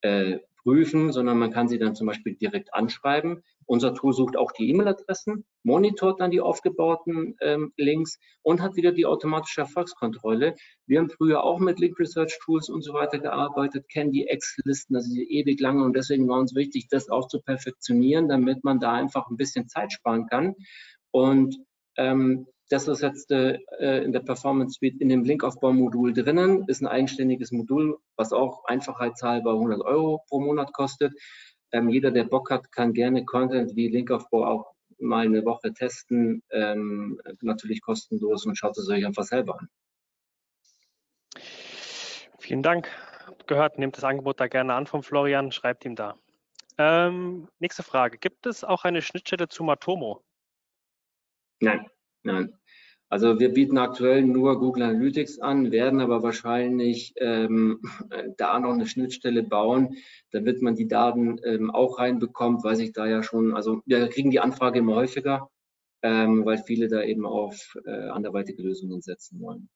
äh, 0.00 0.38
prüfen, 0.62 1.12
sondern 1.12 1.38
man 1.38 1.50
kann 1.50 1.68
sie 1.68 1.78
dann 1.78 1.94
zum 1.94 2.06
Beispiel 2.06 2.34
direkt 2.34 2.72
anschreiben. 2.74 3.42
Unser 3.68 3.92
Tool 3.92 4.14
sucht 4.14 4.38
auch 4.38 4.50
die 4.52 4.70
E-Mail-Adressen, 4.70 5.44
monitort 5.62 6.20
dann 6.20 6.30
die 6.30 6.40
aufgebauten 6.40 7.36
ähm, 7.42 7.72
Links 7.76 8.18
und 8.40 8.62
hat 8.62 8.76
wieder 8.76 8.92
die 8.92 9.04
automatische 9.04 9.60
Erfolgskontrolle. 9.60 10.54
Wir 10.86 10.98
haben 10.98 11.10
früher 11.10 11.44
auch 11.44 11.58
mit 11.58 11.78
Link 11.78 11.98
Research 11.98 12.38
Tools 12.42 12.70
und 12.70 12.80
so 12.80 12.94
weiter 12.94 13.18
gearbeitet, 13.18 13.86
kennen 13.90 14.10
die 14.10 14.26
Excel-Listen, 14.26 14.94
das 14.94 15.06
ist 15.06 15.18
ewig 15.18 15.60
lange 15.60 15.84
und 15.84 15.94
deswegen 15.94 16.26
war 16.28 16.38
uns 16.38 16.54
wichtig, 16.54 16.88
das 16.88 17.10
auch 17.10 17.28
zu 17.28 17.42
perfektionieren, 17.42 18.26
damit 18.28 18.64
man 18.64 18.80
da 18.80 18.94
einfach 18.94 19.28
ein 19.28 19.36
bisschen 19.36 19.68
Zeit 19.68 19.92
sparen 19.92 20.26
kann. 20.28 20.54
Und 21.10 21.54
ähm, 21.98 22.46
das 22.70 22.88
ist 22.88 23.02
jetzt 23.02 23.30
äh, 23.30 23.58
in 24.02 24.12
der 24.12 24.20
Performance 24.20 24.78
Suite 24.78 25.00
in 25.00 25.10
dem 25.10 25.24
Linkaufbau-Modul 25.24 26.14
drinnen, 26.14 26.64
ist 26.68 26.80
ein 26.80 26.86
eigenständiges 26.86 27.52
Modul, 27.52 27.98
was 28.16 28.32
auch 28.32 28.64
einfachheitshalber 28.64 29.52
100 29.52 29.82
Euro 29.82 30.22
pro 30.28 30.40
Monat 30.40 30.72
kostet. 30.72 31.12
Ähm, 31.72 31.88
jeder, 31.88 32.10
der 32.10 32.24
Bock 32.24 32.50
hat, 32.50 32.72
kann 32.72 32.92
gerne 32.92 33.24
Content 33.24 33.76
wie 33.76 33.88
Linkaufbau 33.88 34.44
auch 34.44 34.74
mal 34.98 35.26
eine 35.26 35.44
Woche 35.44 35.72
testen, 35.72 36.42
ähm, 36.50 37.20
natürlich 37.40 37.80
kostenlos 37.80 38.46
und 38.46 38.56
schaut 38.56 38.76
es 38.78 38.88
euch 38.88 39.06
einfach 39.06 39.24
selber 39.24 39.60
an. 39.60 39.68
Vielen 42.38 42.62
Dank. 42.62 42.88
Gehört, 43.46 43.78
nehmt 43.78 43.96
das 43.96 44.04
Angebot 44.04 44.40
da 44.40 44.48
gerne 44.48 44.74
an 44.74 44.86
von 44.86 45.02
Florian, 45.02 45.52
schreibt 45.52 45.84
ihm 45.84 45.94
da. 45.94 46.16
Ähm, 46.78 47.48
nächste 47.58 47.82
Frage. 47.82 48.18
Gibt 48.18 48.46
es 48.46 48.64
auch 48.64 48.84
eine 48.84 49.02
Schnittstelle 49.02 49.48
zu 49.48 49.64
Matomo? 49.64 50.22
Nein, 51.60 51.86
nein. 52.22 52.57
Also 53.10 53.40
wir 53.40 53.54
bieten 53.54 53.78
aktuell 53.78 54.22
nur 54.22 54.58
Google 54.58 54.82
Analytics 54.82 55.38
an, 55.38 55.72
werden 55.72 56.00
aber 56.00 56.22
wahrscheinlich 56.22 57.14
ähm, 57.16 57.80
da 58.36 58.60
noch 58.60 58.72
eine 58.72 58.86
Schnittstelle 58.86 59.42
bauen, 59.42 59.96
damit 60.30 60.60
man 60.60 60.74
die 60.74 60.88
Daten 60.88 61.40
ähm, 61.44 61.70
auch 61.70 61.98
reinbekommt, 61.98 62.62
weiß 62.62 62.80
ich 62.80 62.92
da 62.92 63.06
ja 63.06 63.22
schon, 63.22 63.54
also 63.54 63.80
wir 63.86 64.08
kriegen 64.08 64.30
die 64.30 64.40
Anfrage 64.40 64.80
immer 64.80 64.94
häufiger, 64.94 65.50
ähm, 66.02 66.44
weil 66.44 66.58
viele 66.58 66.88
da 66.88 67.02
eben 67.02 67.24
auf 67.24 67.78
äh, 67.86 68.08
anderweitige 68.08 68.62
Lösungen 68.62 69.00
setzen 69.00 69.40
wollen. 69.40 69.70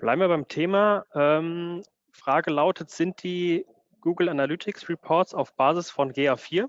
Bleiben 0.00 0.20
wir 0.20 0.28
beim 0.28 0.48
Thema. 0.48 1.06
Ähm, 1.14 1.82
Frage 2.12 2.50
lautet, 2.50 2.90
sind 2.90 3.22
die 3.22 3.66
Google 4.00 4.28
Analytics 4.28 4.88
Reports 4.88 5.34
auf 5.34 5.54
Basis 5.54 5.90
von 5.90 6.12
GA4? 6.12 6.68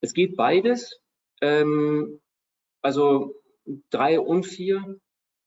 Es 0.00 0.14
geht 0.14 0.36
beides. 0.36 1.00
Ähm, 1.42 2.20
also 2.82 3.34
drei 3.90 4.20
und 4.20 4.44
vier. 4.44 4.96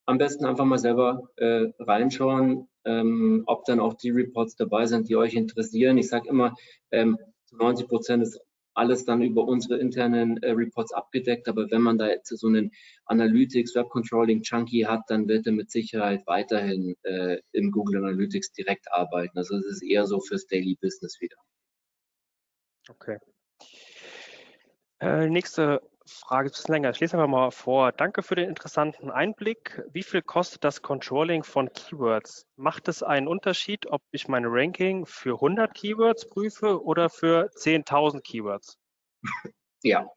Am 0.05 0.17
besten 0.17 0.45
einfach 0.45 0.65
mal 0.65 0.77
selber 0.77 1.29
äh, 1.38 1.71
reinschauen, 1.79 2.67
ähm, 2.84 3.43
ob 3.45 3.63
dann 3.65 3.79
auch 3.79 3.93
die 3.93 4.09
Reports 4.09 4.55
dabei 4.55 4.86
sind, 4.86 5.07
die 5.07 5.15
euch 5.15 5.34
interessieren. 5.34 5.97
Ich 5.97 6.09
sage 6.09 6.27
immer, 6.27 6.55
ähm, 6.91 7.17
90 7.51 7.88
Prozent 7.88 8.23
ist 8.23 8.41
alles 8.73 9.05
dann 9.05 9.21
über 9.21 9.45
unsere 9.45 9.77
internen 9.79 10.41
äh, 10.41 10.51
Reports 10.51 10.93
abgedeckt. 10.93 11.47
Aber 11.47 11.69
wenn 11.71 11.81
man 11.81 11.97
da 11.97 12.07
jetzt 12.07 12.36
so 12.36 12.47
einen 12.47 12.71
Analytics, 13.05 13.75
Web 13.75 13.89
Controlling 13.89 14.41
Chunky 14.41 14.81
hat, 14.81 15.01
dann 15.07 15.27
wird 15.27 15.45
er 15.45 15.53
mit 15.53 15.71
Sicherheit 15.71 16.25
weiterhin 16.25 16.95
äh, 17.03 17.39
im 17.51 17.71
Google 17.71 18.03
Analytics 18.03 18.51
direkt 18.53 18.91
arbeiten. 18.91 19.38
Also 19.38 19.55
es 19.57 19.65
ist 19.65 19.84
eher 19.84 20.05
so 20.05 20.19
fürs 20.19 20.47
Daily 20.47 20.75
Business 20.81 21.21
wieder. 21.21 21.38
Okay. 22.89 23.17
Äh, 24.99 25.29
nächste 25.29 25.81
Frage 26.05 26.47
ist 26.47 26.53
ein 26.53 26.57
bisschen 26.57 26.73
länger. 26.73 26.89
Ich 26.91 26.99
lese 26.99 27.17
einfach 27.17 27.29
mal 27.29 27.51
vor. 27.51 27.91
Danke 27.91 28.23
für 28.23 28.35
den 28.35 28.49
interessanten 28.49 29.09
Einblick. 29.09 29.83
Wie 29.93 30.03
viel 30.03 30.21
kostet 30.21 30.63
das 30.63 30.81
Controlling 30.81 31.43
von 31.43 31.71
Keywords? 31.71 32.45
Macht 32.57 32.87
es 32.87 33.03
einen 33.03 33.27
Unterschied, 33.27 33.87
ob 33.87 34.01
ich 34.11 34.27
mein 34.27 34.43
Ranking 34.45 35.05
für 35.05 35.35
100 35.35 35.73
Keywords 35.73 36.27
prüfe 36.27 36.83
oder 36.83 37.09
für 37.09 37.49
10.000 37.55 38.21
Keywords? 38.21 38.77
Ja, 39.85 40.07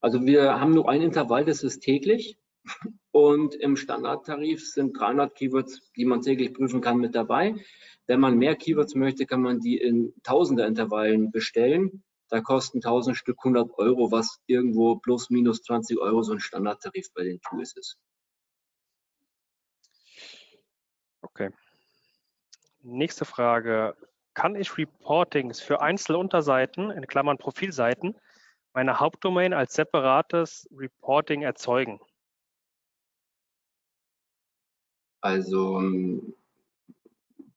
also 0.00 0.24
wir 0.24 0.60
haben 0.60 0.74
nur 0.74 0.88
ein 0.88 1.02
Intervall, 1.02 1.44
das 1.44 1.64
ist 1.64 1.80
täglich. 1.80 2.38
Und 3.10 3.56
im 3.56 3.76
Standardtarif 3.76 4.64
sind 4.64 4.92
300 4.96 5.34
Keywords, 5.34 5.90
die 5.96 6.04
man 6.04 6.22
täglich 6.22 6.54
prüfen 6.54 6.80
kann, 6.80 6.98
mit 6.98 7.16
dabei. 7.16 7.56
Wenn 8.06 8.20
man 8.20 8.38
mehr 8.38 8.54
Keywords 8.54 8.94
möchte, 8.94 9.26
kann 9.26 9.42
man 9.42 9.58
die 9.58 9.76
in 9.76 10.14
tausender 10.22 10.68
Intervallen 10.68 11.32
bestellen. 11.32 12.04
Da 12.28 12.40
kosten 12.40 12.78
1000 12.78 13.16
Stück 13.16 13.38
100 13.38 13.78
Euro, 13.78 14.12
was 14.12 14.40
irgendwo 14.46 14.96
plus 14.96 15.30
minus 15.30 15.62
20 15.62 15.98
Euro 15.98 16.22
so 16.22 16.32
ein 16.32 16.40
Standardtarif 16.40 17.12
bei 17.14 17.24
den 17.24 17.40
Tools 17.40 17.74
ist. 17.76 17.98
Okay. 21.22 21.50
Nächste 22.82 23.24
Frage. 23.24 23.96
Kann 24.34 24.54
ich 24.54 24.76
Reportings 24.76 25.60
für 25.60 25.80
einzelne 25.80 26.18
Unterseiten, 26.18 26.90
in 26.90 27.06
Klammern 27.06 27.38
Profilseiten, 27.38 28.14
meine 28.72 29.00
Hauptdomain 29.00 29.52
als 29.52 29.74
separates 29.74 30.68
Reporting 30.70 31.42
erzeugen? 31.42 32.00
Also 35.20 35.82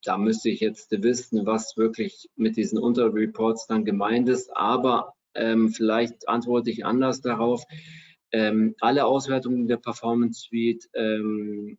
da 0.03 0.17
müsste 0.17 0.49
ich 0.49 0.59
jetzt 0.59 0.91
wissen, 0.91 1.45
was 1.45 1.77
wirklich 1.77 2.29
mit 2.35 2.57
diesen 2.57 2.77
Unterreports 2.79 3.67
dann 3.67 3.85
gemeint 3.85 4.29
ist. 4.29 4.55
Aber 4.55 5.13
ähm, 5.35 5.69
vielleicht 5.69 6.27
antworte 6.27 6.69
ich 6.69 6.85
anders 6.85 7.21
darauf. 7.21 7.63
Ähm, 8.31 8.75
alle 8.79 9.05
Auswertungen 9.05 9.67
der 9.67 9.77
Performance 9.77 10.41
Suite 10.41 10.89
ähm, 10.93 11.77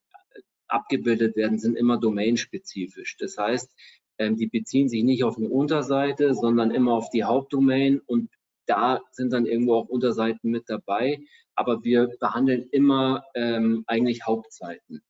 abgebildet 0.68 1.37
werden, 1.37 1.59
sind 1.59 1.77
immer 1.77 1.99
domainspezifisch. 1.99 3.16
Das 3.18 3.37
heißt, 3.37 3.70
ähm, 4.18 4.37
die 4.37 4.47
beziehen 4.47 4.89
sich 4.89 5.03
nicht 5.03 5.25
auf 5.25 5.37
eine 5.37 5.49
Unterseite, 5.49 6.35
sondern 6.35 6.70
immer 6.70 6.93
auf 6.93 7.11
die 7.11 7.25
Hauptdomain 7.25 8.01
und 8.01 8.31
da 8.66 9.01
sind 9.11 9.33
dann 9.33 9.47
irgendwo 9.47 9.75
auch 9.75 9.89
Unterseiten 9.89 10.51
mit 10.51 10.64
dabei. 10.68 11.20
Aber 11.55 11.85
wir 11.85 12.09
behandeln 12.20 12.68
immer 12.70 13.25
ähm, 13.35 13.85
eigentlich 13.87 14.25
Hauptseiten. 14.25 15.03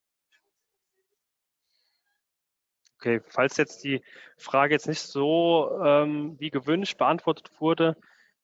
Okay, 3.02 3.20
falls 3.26 3.56
jetzt 3.56 3.82
die 3.82 4.00
Frage 4.36 4.74
jetzt 4.74 4.86
nicht 4.86 5.00
so 5.00 5.76
ähm, 5.84 6.36
wie 6.38 6.50
gewünscht 6.50 6.98
beantwortet 6.98 7.50
wurde, 7.58 7.96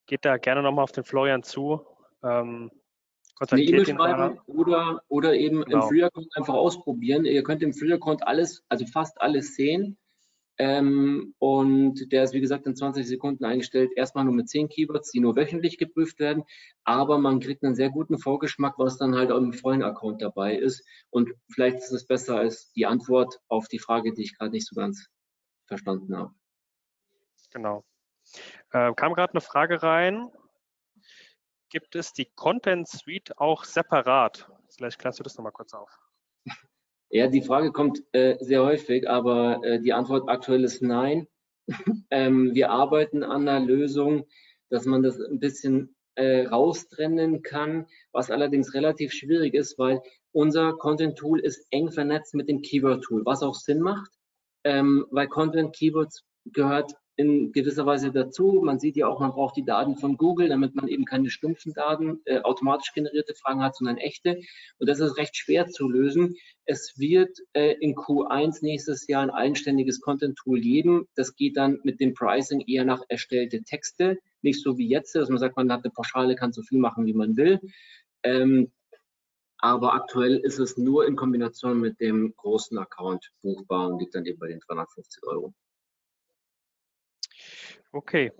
geht 0.07 0.25
da 0.25 0.37
gerne 0.37 0.65
nochmal 0.65 0.83
auf 0.83 0.91
den 0.91 1.05
Florian 1.05 1.45
zu. 1.45 1.87
Ähm, 2.25 2.73
eine 3.39 3.63
E-Mail 3.63 3.87
schreiben 3.87 4.41
oder, 4.47 5.01
oder 5.07 5.35
eben 5.35 5.63
genau. 5.63 5.83
im 5.83 5.89
Free-Account 5.89 6.37
einfach 6.37 6.55
ausprobieren. 6.55 7.25
Ihr 7.25 7.45
könnt 7.45 7.63
im 7.63 7.73
Free-Account 7.73 8.27
alles, 8.27 8.65
also 8.69 8.85
fast 8.85 9.21
alles 9.21 9.55
sehen. 9.55 9.97
Ähm, 10.59 11.35
und 11.39 12.11
der 12.11 12.25
ist, 12.25 12.35
wie 12.35 12.41
gesagt, 12.41 12.67
in 12.67 12.75
20 12.75 13.07
Sekunden 13.07 13.45
eingestellt. 13.45 13.93
Erstmal 13.95 14.25
nur 14.25 14.35
mit 14.35 14.49
10 14.49 14.69
Keywords, 14.69 15.13
die 15.13 15.21
nur 15.21 15.37
wöchentlich 15.37 15.79
geprüft 15.79 16.19
werden. 16.19 16.43
Aber 16.83 17.19
man 17.19 17.39
kriegt 17.39 17.63
einen 17.63 17.77
sehr 17.77 17.91
guten 17.91 18.19
Vorgeschmack, 18.19 18.75
was 18.77 18.99
dann 18.99 19.15
halt 19.15 19.31
auch 19.31 19.39
im 19.39 19.53
vollen 19.53 19.85
Account 19.85 20.21
dabei 20.21 20.57
ist. 20.57 20.85
Und 21.11 21.31
vielleicht 21.49 21.79
ist 21.79 21.93
es 21.93 22.07
besser 22.07 22.37
als 22.39 22.73
die 22.73 22.87
Antwort 22.87 23.39
auf 23.47 23.69
die 23.69 23.79
Frage, 23.79 24.13
die 24.13 24.23
ich 24.23 24.37
gerade 24.37 24.51
nicht 24.51 24.67
so 24.67 24.75
ganz 24.75 25.09
verstanden 25.67 26.17
habe. 26.17 26.33
Genau. 27.51 27.85
Äh, 28.73 28.93
kam 28.95 29.15
gerade 29.15 29.33
eine 29.33 29.41
Frage 29.41 29.83
rein. 29.83 30.29
Gibt 31.71 31.95
es 31.95 32.13
die 32.13 32.27
Content 32.35 32.89
Suite 32.89 33.39
auch 33.39 33.65
separat? 33.65 34.51
Vielleicht 34.71 34.99
klärst 34.99 35.19
du 35.19 35.23
das 35.23 35.37
nochmal 35.37 35.53
kurz 35.53 35.73
auf. 35.73 36.08
Ja, 37.11 37.27
die 37.27 37.43
Frage 37.43 37.73
kommt 37.73 38.03
äh, 38.13 38.37
sehr 38.41 38.63
häufig, 38.63 39.09
aber 39.09 39.65
äh, 39.65 39.81
die 39.81 39.95
Antwort 39.95 40.29
aktuell 40.29 40.65
ist 40.65 40.83
nein. 40.83 41.27
ähm, 42.11 42.55
wir 42.55 42.71
arbeiten 42.71 43.23
an 43.23 43.49
einer 43.49 43.65
Lösung, 43.65 44.27
dass 44.69 44.85
man 44.85 45.03
das 45.03 45.19
ein 45.19 45.41
bisschen 45.41 45.97
äh, 46.17 46.47
raustrennen 46.47 47.43
kann, 47.43 47.87
was 48.13 48.31
allerdings 48.31 48.75
relativ 48.75 49.13
schwierig 49.13 49.55
ist, 49.55 49.79
weil 49.79 50.03
unser 50.33 50.75
Content-Tool 50.75 51.41
ist 51.41 51.67
eng 51.71 51.91
vernetzt 51.91 52.35
mit 52.35 52.49
dem 52.49 52.61
Keyword-Tool, 52.61 53.25
was 53.25 53.43
auch 53.43 53.55
Sinn 53.55 53.81
macht, 53.81 54.11
ähm, 54.65 55.07
weil 55.11 55.29
Content-Keywords 55.29 56.25
gehört 56.45 56.93
in 57.19 57.51
gewisser 57.51 57.85
Weise 57.85 58.13
dazu. 58.13 58.61
Man 58.65 58.79
sieht 58.79 58.97
ja 58.97 59.09
auch, 59.09 59.19
man 59.19 59.33
braucht 59.33 59.57
die 59.57 59.65
Daten 59.65 59.97
von 59.97 60.17
Google, 60.17 60.49
damit 60.49 60.77
man 60.77 60.87
eben 60.87 61.05
keine 61.05 61.31
stumpfen 61.31 61.75
Daten, 61.75 62.21
äh, 62.27 62.39
automatisch 62.43 62.93
generierte 62.95 63.35
Fragen 63.35 63.61
hat, 63.61 63.75
sondern 63.75 63.97
echte. 63.97 64.41
Und 64.79 64.89
das 64.89 65.01
ist 65.01 65.17
recht 65.17 65.37
schwer 65.37 65.67
zu 65.67 65.89
lösen. 65.89 66.37
Es 66.65 66.95
wird 66.97 67.37
äh, 67.55 67.75
in 67.81 67.97
Q1 67.97 68.59
nächstes 68.63 69.09
Jahr 69.09 69.25
ein 69.25 69.31
eigenständiges 69.31 70.01
Content-Tool 70.01 70.61
geben. 70.61 71.09
Das 71.17 71.35
geht 71.35 71.57
dann 71.57 71.81
mit 71.83 71.99
dem 71.99 72.15
Pricing 72.15 72.61
eher 72.61 72.85
nach 72.85 73.03
erstellte 73.09 73.65
Texte, 73.65 74.19
nicht 74.43 74.63
so 74.63 74.79
wie 74.79 74.89
jetzt, 74.89 75.17
dass 75.17 75.29
man 75.29 75.39
sagt, 75.39 75.57
man 75.57 75.73
hat 75.73 75.85
eine 75.85 75.93
Pauschale, 75.93 76.37
kann 76.37 76.53
so 76.53 76.63
viel 76.63 76.79
machen, 76.79 77.05
wie 77.05 77.15
man 77.15 77.37
will. 77.37 77.59
Ähm, 78.23 78.71
aber 79.59 79.95
aktuell 79.95 80.37
ist 80.37 80.61
es 80.61 80.77
nur 80.77 81.05
in 81.05 81.17
Kombination 81.17 81.81
mit 81.81 82.01
dem 82.01 82.33
großen 82.37 82.79
Account 82.79 83.33
buchbar 83.43 83.89
und 83.89 83.99
liegt 83.99 84.15
dann 84.15 84.25
eben 84.25 84.39
bei 84.39 84.47
den 84.47 84.61
350 84.61 85.25
Euro. 85.25 85.53
Okay. 87.93 88.33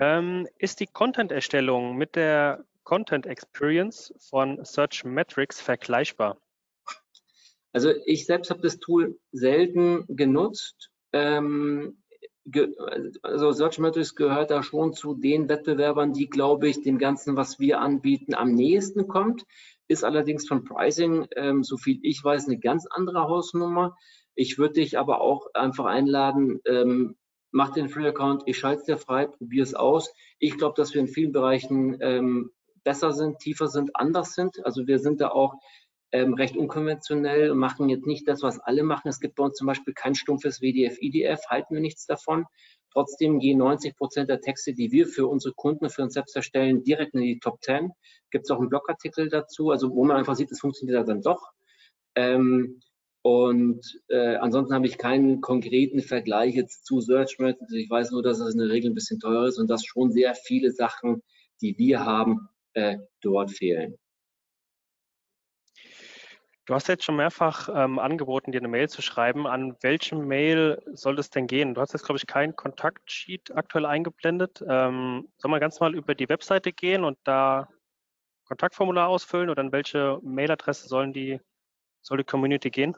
Ähm, 0.00 0.48
ist 0.58 0.80
die 0.80 0.86
Content-Erstellung 0.86 1.96
mit 1.96 2.16
der 2.16 2.64
Content 2.82 3.26
Experience 3.26 4.12
von 4.18 4.64
Search 4.64 5.04
Metrics 5.04 5.60
vergleichbar? 5.60 6.38
Also 7.72 7.92
ich 8.04 8.26
selbst 8.26 8.50
habe 8.50 8.60
das 8.60 8.78
Tool 8.78 9.18
selten 9.32 10.04
genutzt. 10.08 10.90
Ähm, 11.12 12.02
ge 12.44 12.74
also 13.22 13.52
Search 13.52 13.78
Metrics 13.78 14.14
gehört 14.14 14.50
da 14.50 14.62
schon 14.62 14.92
zu 14.92 15.14
den 15.14 15.48
Wettbewerbern, 15.48 16.12
die, 16.12 16.28
glaube 16.28 16.68
ich, 16.68 16.82
dem 16.82 16.98
Ganzen, 16.98 17.36
was 17.36 17.58
wir 17.58 17.80
anbieten, 17.80 18.34
am 18.34 18.52
nächsten 18.52 19.08
kommt. 19.08 19.44
Ist 19.88 20.04
allerdings 20.04 20.46
von 20.46 20.64
Pricing, 20.64 21.26
ähm, 21.36 21.62
so 21.64 21.76
viel 21.76 21.98
ich 22.02 22.22
weiß, 22.22 22.46
eine 22.46 22.58
ganz 22.58 22.86
andere 22.90 23.28
Hausnummer. 23.28 23.96
Ich 24.34 24.58
würde 24.58 24.74
dich 24.74 24.98
aber 24.98 25.20
auch 25.20 25.46
einfach 25.54 25.86
einladen, 25.86 26.60
ähm, 26.66 27.16
mach 27.54 27.70
den 27.70 27.88
Free-Account, 27.88 28.42
ich 28.46 28.58
schalte 28.58 28.80
es 28.80 28.86
dir 28.86 28.98
frei, 28.98 29.26
probiere 29.26 29.62
es 29.62 29.74
aus. 29.74 30.12
Ich 30.40 30.58
glaube, 30.58 30.74
dass 30.76 30.92
wir 30.92 31.00
in 31.00 31.06
vielen 31.06 31.30
Bereichen 31.30 31.96
ähm, 32.00 32.50
besser 32.82 33.12
sind, 33.12 33.38
tiefer 33.38 33.68
sind, 33.68 33.94
anders 33.94 34.34
sind. 34.34 34.64
Also 34.66 34.88
wir 34.88 34.98
sind 34.98 35.20
da 35.20 35.28
auch 35.28 35.54
ähm, 36.10 36.34
recht 36.34 36.56
unkonventionell 36.56 37.54
machen 37.54 37.88
jetzt 37.88 38.06
nicht 38.06 38.26
das, 38.26 38.42
was 38.42 38.58
alle 38.58 38.82
machen. 38.82 39.08
Es 39.08 39.20
gibt 39.20 39.36
bei 39.36 39.44
uns 39.44 39.56
zum 39.56 39.68
Beispiel 39.68 39.94
kein 39.94 40.16
stumpfes 40.16 40.60
WDF, 40.60 40.96
IDF, 41.00 41.40
halten 41.48 41.74
wir 41.74 41.80
nichts 41.80 42.06
davon. 42.06 42.44
Trotzdem 42.92 43.38
gehen 43.38 43.58
90 43.58 43.96
Prozent 43.96 44.28
der 44.28 44.40
Texte, 44.40 44.74
die 44.74 44.90
wir 44.90 45.06
für 45.06 45.28
unsere 45.28 45.54
Kunden, 45.54 45.88
für 45.90 46.02
uns 46.02 46.14
selbst 46.14 46.34
erstellen, 46.34 46.82
direkt 46.82 47.14
in 47.14 47.20
die 47.20 47.38
Top 47.38 47.62
10. 47.62 47.90
Gibt 48.30 48.46
es 48.46 48.50
auch 48.50 48.58
einen 48.58 48.68
Blogartikel 48.68 49.28
dazu, 49.28 49.70
also 49.70 49.90
wo 49.90 50.04
man 50.04 50.16
einfach 50.16 50.34
sieht, 50.34 50.50
es 50.50 50.60
funktioniert 50.60 51.08
dann 51.08 51.22
doch. 51.22 51.52
Ähm, 52.16 52.80
und 53.24 53.80
äh, 54.08 54.36
ansonsten 54.36 54.74
habe 54.74 54.86
ich 54.86 54.98
keinen 54.98 55.40
konkreten 55.40 56.02
Vergleich 56.02 56.56
jetzt 56.56 56.84
zu 56.84 57.00
SearchMath. 57.00 57.58
Also 57.58 57.74
ich 57.74 57.88
weiß 57.88 58.10
nur, 58.10 58.22
dass 58.22 58.38
es 58.38 58.52
in 58.52 58.60
der 58.60 58.68
Regel 58.68 58.90
ein 58.90 58.94
bisschen 58.94 59.18
teurer 59.18 59.46
ist 59.46 59.58
und 59.58 59.70
dass 59.70 59.82
schon 59.82 60.12
sehr 60.12 60.34
viele 60.34 60.70
Sachen, 60.72 61.22
die 61.62 61.78
wir 61.78 62.04
haben, 62.04 62.50
äh, 62.74 62.98
dort 63.22 63.50
fehlen. 63.50 63.96
Du 66.66 66.74
hast 66.74 66.86
jetzt 66.88 67.04
schon 67.04 67.16
mehrfach 67.16 67.70
ähm, 67.74 67.98
angeboten, 67.98 68.52
dir 68.52 68.58
eine 68.58 68.68
Mail 68.68 68.90
zu 68.90 69.00
schreiben. 69.00 69.46
An 69.46 69.74
welchem 69.80 70.26
Mail 70.28 70.82
soll 70.92 71.18
es 71.18 71.30
denn 71.30 71.46
gehen? 71.46 71.72
Du 71.72 71.80
hast 71.80 71.94
jetzt, 71.94 72.04
glaube 72.04 72.18
ich, 72.18 72.26
kein 72.26 72.54
Kontaktsheet 72.54 73.56
aktuell 73.56 73.86
eingeblendet. 73.86 74.62
Ähm, 74.68 75.28
soll 75.38 75.50
man 75.50 75.60
ganz 75.60 75.80
mal 75.80 75.94
über 75.94 76.14
die 76.14 76.28
Webseite 76.28 76.72
gehen 76.74 77.04
und 77.04 77.16
da 77.24 77.68
Kontaktformular 78.44 79.08
ausfüllen 79.08 79.48
oder 79.48 79.62
an 79.62 79.72
welche 79.72 80.20
Mailadresse 80.22 80.88
sollen 80.88 81.14
die, 81.14 81.40
soll 82.02 82.18
die 82.18 82.24
Community 82.24 82.68
gehen? 82.68 82.94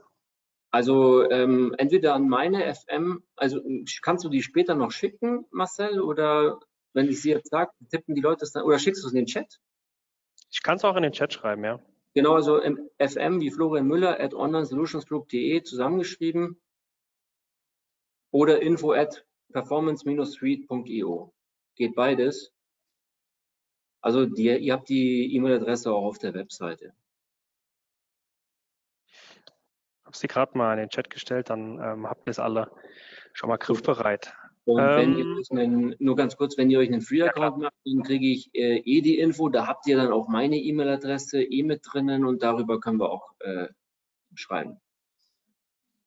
Also 0.71 1.29
ähm, 1.31 1.75
entweder 1.79 2.14
an 2.14 2.29
meine 2.29 2.75
FM, 2.75 3.23
also 3.37 3.61
kannst 4.03 4.25
du 4.25 4.29
die 4.29 4.43
später 4.43 4.75
noch 4.75 4.91
schicken, 4.91 5.47
Marcel, 5.51 6.01
oder 6.01 6.61
wenn 6.93 7.09
ich 7.09 7.23
sie 7.23 7.31
jetzt 7.31 7.51
sage, 7.51 7.71
tippen 7.91 8.14
die 8.14 8.21
Leute 8.21 8.45
es 8.45 8.53
dann, 8.53 8.64
oder 8.64 8.79
schickst 8.79 9.03
du 9.03 9.07
es 9.07 9.12
in 9.12 9.21
den 9.21 9.27
Chat? 9.27 9.59
Ich 10.51 10.62
kann 10.62 10.77
es 10.77 10.85
auch 10.85 10.97
in 10.97 11.03
den 11.03 11.12
Chat 11.12 11.33
schreiben, 11.33 11.64
ja. 11.64 11.81
Genau, 12.14 12.35
also 12.35 12.59
im 12.59 12.89
FM 12.99 13.41
wie 13.41 13.51
Florian 13.51 13.87
Müller 13.87 14.19
at 14.19 14.33
onlinesolutionsgroup.de 14.33 15.62
zusammengeschrieben 15.62 16.61
oder 18.31 18.62
info 18.62 18.93
at 18.93 19.27
performance-suite.io. 19.53 21.35
Geht 21.75 21.95
beides. 21.95 22.53
Also 24.01 24.25
die, 24.25 24.49
ihr 24.49 24.73
habt 24.73 24.89
die 24.89 25.35
E-Mail-Adresse 25.35 25.93
auch 25.93 26.05
auf 26.05 26.19
der 26.19 26.35
Webseite 26.35 26.95
habe 30.07 30.17
sie 30.17 30.29
gerade 30.29 30.57
mal 30.57 30.73
in 30.75 30.79
den 30.79 30.89
Chat 30.89 31.11
gestellt, 31.11 31.51
dann 31.51 31.79
ähm, 31.81 32.09
habt 32.09 32.27
ihr 32.27 32.31
es 32.31 32.39
alle 32.39 32.71
schon 33.33 33.49
mal 33.49 33.59
griffbereit. 33.59 34.35
Und 34.65 34.81
ähm, 34.81 34.97
wenn 34.97 35.19
ihr 35.19 35.61
einen, 35.61 35.95
nur 35.99 36.17
ganz 36.17 36.37
kurz, 36.37 36.57
wenn 36.57 36.71
ihr 36.71 36.79
euch 36.79 36.89
einen 36.89 37.03
Free-Account 37.03 37.63
ja, 37.63 37.65
macht, 37.65 37.75
dann 37.85 38.03
kriege 38.03 38.27
ich 38.27 38.53
äh, 38.55 38.79
eh 38.79 39.01
die 39.01 39.19
Info. 39.19 39.49
Da 39.49 39.67
habt 39.67 39.87
ihr 39.87 39.97
dann 39.97 40.13
auch 40.13 40.29
meine 40.29 40.57
E-Mail-Adresse 40.57 41.43
eh 41.43 41.63
mit 41.63 41.83
drinnen 41.85 42.25
und 42.25 42.43
darüber 42.43 42.81
können 42.81 42.99
wir 42.99 43.11
auch 43.11 43.33
äh, 43.41 43.69
schreiben. 44.35 44.81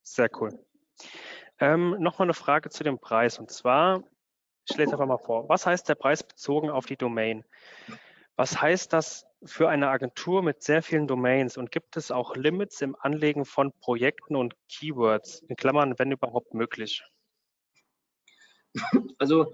Sehr 0.04 0.30
cool. 0.40 0.58
Ähm, 1.60 1.96
Nochmal 2.00 2.26
eine 2.26 2.34
Frage 2.34 2.70
zu 2.70 2.84
dem 2.84 3.00
Preis. 3.00 3.38
Und 3.40 3.52
zwar, 3.52 4.04
ich 4.70 4.76
lese 4.76 4.94
einfach 4.94 5.06
mal 5.06 5.18
vor. 5.18 5.48
Was 5.48 5.66
heißt 5.66 5.88
der 5.88 5.96
Preis 5.96 6.24
bezogen 6.24 6.70
auf 6.70 6.86
die 6.86 6.98
Domain? 6.98 7.46
Was 8.36 8.62
heißt 8.62 8.92
das 8.92 9.26
für 9.44 9.70
eine 9.70 9.90
Agentur 9.90 10.44
mit 10.44 10.64
sehr 10.64 10.82
vielen 10.84 11.08
Domains 11.08 11.58
und 11.58 11.72
gibt 11.72 11.98
es 11.98 12.12
auch 12.12 12.36
Limits 12.36 12.82
im 12.82 12.96
Anlegen 13.00 13.46
von 13.46 13.72
Projekten 13.80 14.36
und 14.36 14.56
Keywords, 14.68 15.42
in 15.48 15.56
Klammern, 15.56 15.96
wenn 15.98 16.12
überhaupt 16.12 16.54
möglich? 16.54 17.04
Also 19.18 19.54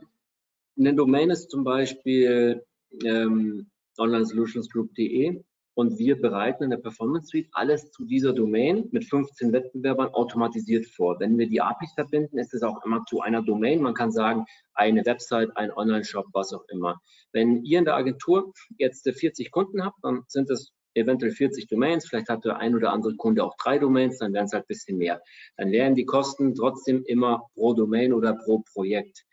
eine 0.78 0.94
Domain 0.94 1.30
ist 1.30 1.50
zum 1.50 1.64
Beispiel 1.64 2.66
ähm, 3.04 3.70
onlinesolutionsgroup.de 3.98 5.42
und 5.76 6.00
wir 6.00 6.20
bereiten 6.20 6.64
in 6.64 6.70
der 6.70 6.78
Performance 6.78 7.28
Suite 7.28 7.50
alles 7.52 7.92
zu 7.92 8.06
dieser 8.06 8.34
Domain 8.34 8.88
mit 8.92 9.06
15 9.06 9.52
Wettbewerbern 9.52 10.08
automatisiert 10.14 10.86
vor. 10.88 11.20
Wenn 11.20 11.38
wir 11.38 11.48
die 11.48 11.62
APIs 11.62 11.94
verbinden, 11.94 12.38
ist 12.38 12.54
es 12.54 12.64
auch 12.64 12.84
immer 12.86 13.04
zu 13.06 13.22
einer 13.22 13.44
Domain. 13.44 13.82
Man 13.82 13.94
kann 13.94 14.12
sagen, 14.12 14.46
eine 14.74 15.06
Website, 15.06 15.56
ein 15.56 15.72
Online-Shop, 15.72 16.28
was 16.34 16.54
auch 16.54 16.64
immer. 16.70 17.02
Wenn 17.34 17.64
ihr 17.64 17.80
in 17.80 17.86
der 17.86 17.96
Agentur 17.96 18.54
jetzt 18.78 19.08
40 19.08 19.52
Kunden 19.52 19.84
habt, 19.84 19.98
dann 20.02 20.24
sind 20.28 20.50
es 20.50 20.74
eventuell 20.96 21.32
40 21.32 21.68
Domains, 21.68 22.08
vielleicht 22.08 22.30
hat 22.30 22.46
der 22.46 22.58
ein 22.58 22.74
oder 22.74 22.92
andere 22.92 23.16
Kunde 23.16 23.44
auch 23.44 23.56
drei 23.58 23.78
Domains, 23.78 24.18
dann 24.20 24.34
wären 24.34 24.46
es 24.46 24.54
halt 24.54 24.64
ein 24.64 24.68
bisschen 24.68 24.98
mehr. 24.98 25.22
Dann 25.58 25.72
wären 25.72 25.94
die 25.94 26.06
Kosten 26.06 26.56
trotzdem 26.56 27.04
immer 27.04 27.44
pro 27.54 27.74
Domain 27.74 28.14
oder 28.14 28.34
pro 28.34 28.60
Projekt. 28.74 29.26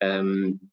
Ähm, 0.00 0.72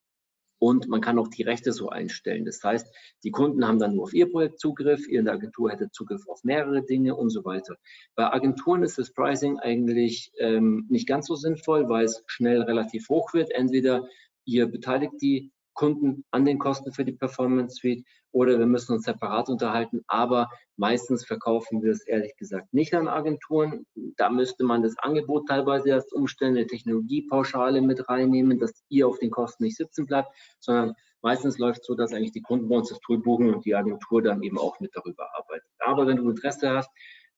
und 0.62 0.88
man 0.88 1.02
kann 1.02 1.18
auch 1.18 1.28
die 1.28 1.42
Rechte 1.42 1.74
so 1.74 1.90
einstellen. 1.90 2.46
Das 2.46 2.64
heißt, 2.64 2.96
die 3.24 3.32
Kunden 3.32 3.68
haben 3.68 3.80
dann 3.80 3.96
nur 3.96 4.04
auf 4.04 4.14
ihr 4.14 4.30
Projekt 4.30 4.60
Zugriff, 4.60 5.08
ihr 5.08 5.20
in 5.20 5.26
der 5.26 5.34
Agentur 5.34 5.72
hätte 5.72 5.90
Zugriff 5.90 6.28
auf 6.28 6.44
mehrere 6.44 6.84
Dinge 6.84 7.16
und 7.16 7.32
so 7.32 7.44
weiter. 7.44 7.78
Bei 8.14 8.32
Agenturen 8.32 8.84
ist 8.84 9.00
das 9.00 9.12
Pricing 9.12 9.58
eigentlich 9.58 10.32
ähm, 10.38 10.86
nicht 10.88 11.08
ganz 11.08 11.26
so 11.26 11.34
sinnvoll, 11.34 11.90
weil 11.90 12.06
es 12.06 12.24
schnell 12.28 12.62
relativ 12.62 13.10
hoch 13.10 13.34
wird. 13.34 13.50
Entweder 13.50 14.08
ihr 14.46 14.68
beteiligt 14.68 15.14
die 15.20 15.52
Kunden 15.74 16.26
an 16.32 16.46
den 16.46 16.60
Kosten 16.60 16.92
für 16.92 17.06
die 17.06 17.14
Performance 17.14 17.76
Suite 17.76 18.06
oder 18.32 18.60
wir 18.60 18.66
müssen 18.66 18.94
uns 18.94 19.06
separat 19.06 19.50
unterhalten. 19.50 20.02
Aber 20.08 20.50
meistens 20.78 21.26
verkaufen 21.26 21.82
wir 21.82 21.92
es 21.92 22.06
ehrlich 22.06 22.36
gesagt 22.38 22.74
nicht 22.74 22.94
an 22.94 23.08
Agenturen. 23.08 23.86
Da 24.18 24.30
müsste 24.30 24.64
man 24.64 24.84
das 24.84 24.98
Angebot 25.00 25.48
teilweise 25.48 25.90
erst 25.90 26.14
umstellen, 26.14 26.58
eine 26.58 26.68
Technologiepauschale 26.68 27.82
mit 27.82 28.08
reinnehmen, 28.08 28.60
dass 28.60 28.84
ihr 28.90 29.08
auf 29.08 29.20
den 29.20 29.32
Kosten 29.32 29.64
nicht 29.64 29.78
sitzen 29.78 30.06
bleibt, 30.06 30.30
sondern 30.60 30.94
meistens 31.22 31.58
läuft 31.58 31.82
es 31.82 31.88
so, 31.88 31.96
dass 31.96 32.14
eigentlich 32.14 32.32
die 32.32 32.42
Kunden 32.42 32.70
bei 32.70 32.78
uns 32.78 32.90
das 32.90 33.00
Tool 33.00 33.20
buchen 33.20 33.54
und 33.54 33.66
die 33.66 33.76
Agentur 33.76 34.22
dann 34.22 34.44
eben 34.44 34.58
auch 34.58 34.80
mit 34.80 34.92
darüber 34.96 35.28
arbeitet. 35.36 35.68
Aber 35.80 36.08
wenn 36.08 36.18
du 36.18 36.30
Interesse 36.30 36.70
hast, 36.70 36.90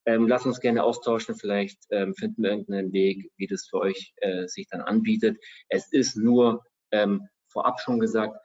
ähm, 0.06 0.28
lass 0.28 0.46
uns 0.46 0.60
gerne 0.60 0.84
austauschen. 0.84 1.36
Vielleicht 1.36 1.80
ähm, 1.90 2.14
finden 2.16 2.44
wir 2.44 2.52
irgendeinen 2.52 2.92
Weg, 2.92 3.32
wie 3.38 3.48
das 3.48 3.68
für 3.70 3.80
euch 3.80 4.14
äh, 4.18 4.48
sich 4.48 4.68
dann 4.68 4.82
anbietet. 4.82 5.38
Es 5.70 5.92
ist 5.92 6.18
nur 6.18 6.64
ähm, 6.92 7.28
vorab 7.54 7.80
schon 7.80 8.00
gesagt, 8.00 8.38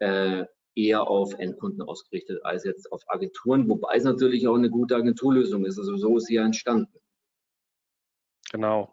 äh, 0.00 0.44
eher 0.74 1.02
auf 1.06 1.34
Endkunden 1.34 1.82
ausgerichtet 1.82 2.44
als 2.44 2.64
jetzt 2.64 2.90
auf 2.90 3.02
Agenturen, 3.06 3.68
wobei 3.68 3.94
es 3.96 4.04
natürlich 4.04 4.48
auch 4.48 4.56
eine 4.56 4.70
gute 4.70 4.96
Agenturlösung 4.96 5.64
ist. 5.64 5.78
Also 5.78 5.96
so 5.96 6.16
ist 6.16 6.26
sie 6.26 6.34
ja 6.34 6.44
entstanden. 6.44 7.00
Genau. 8.50 8.92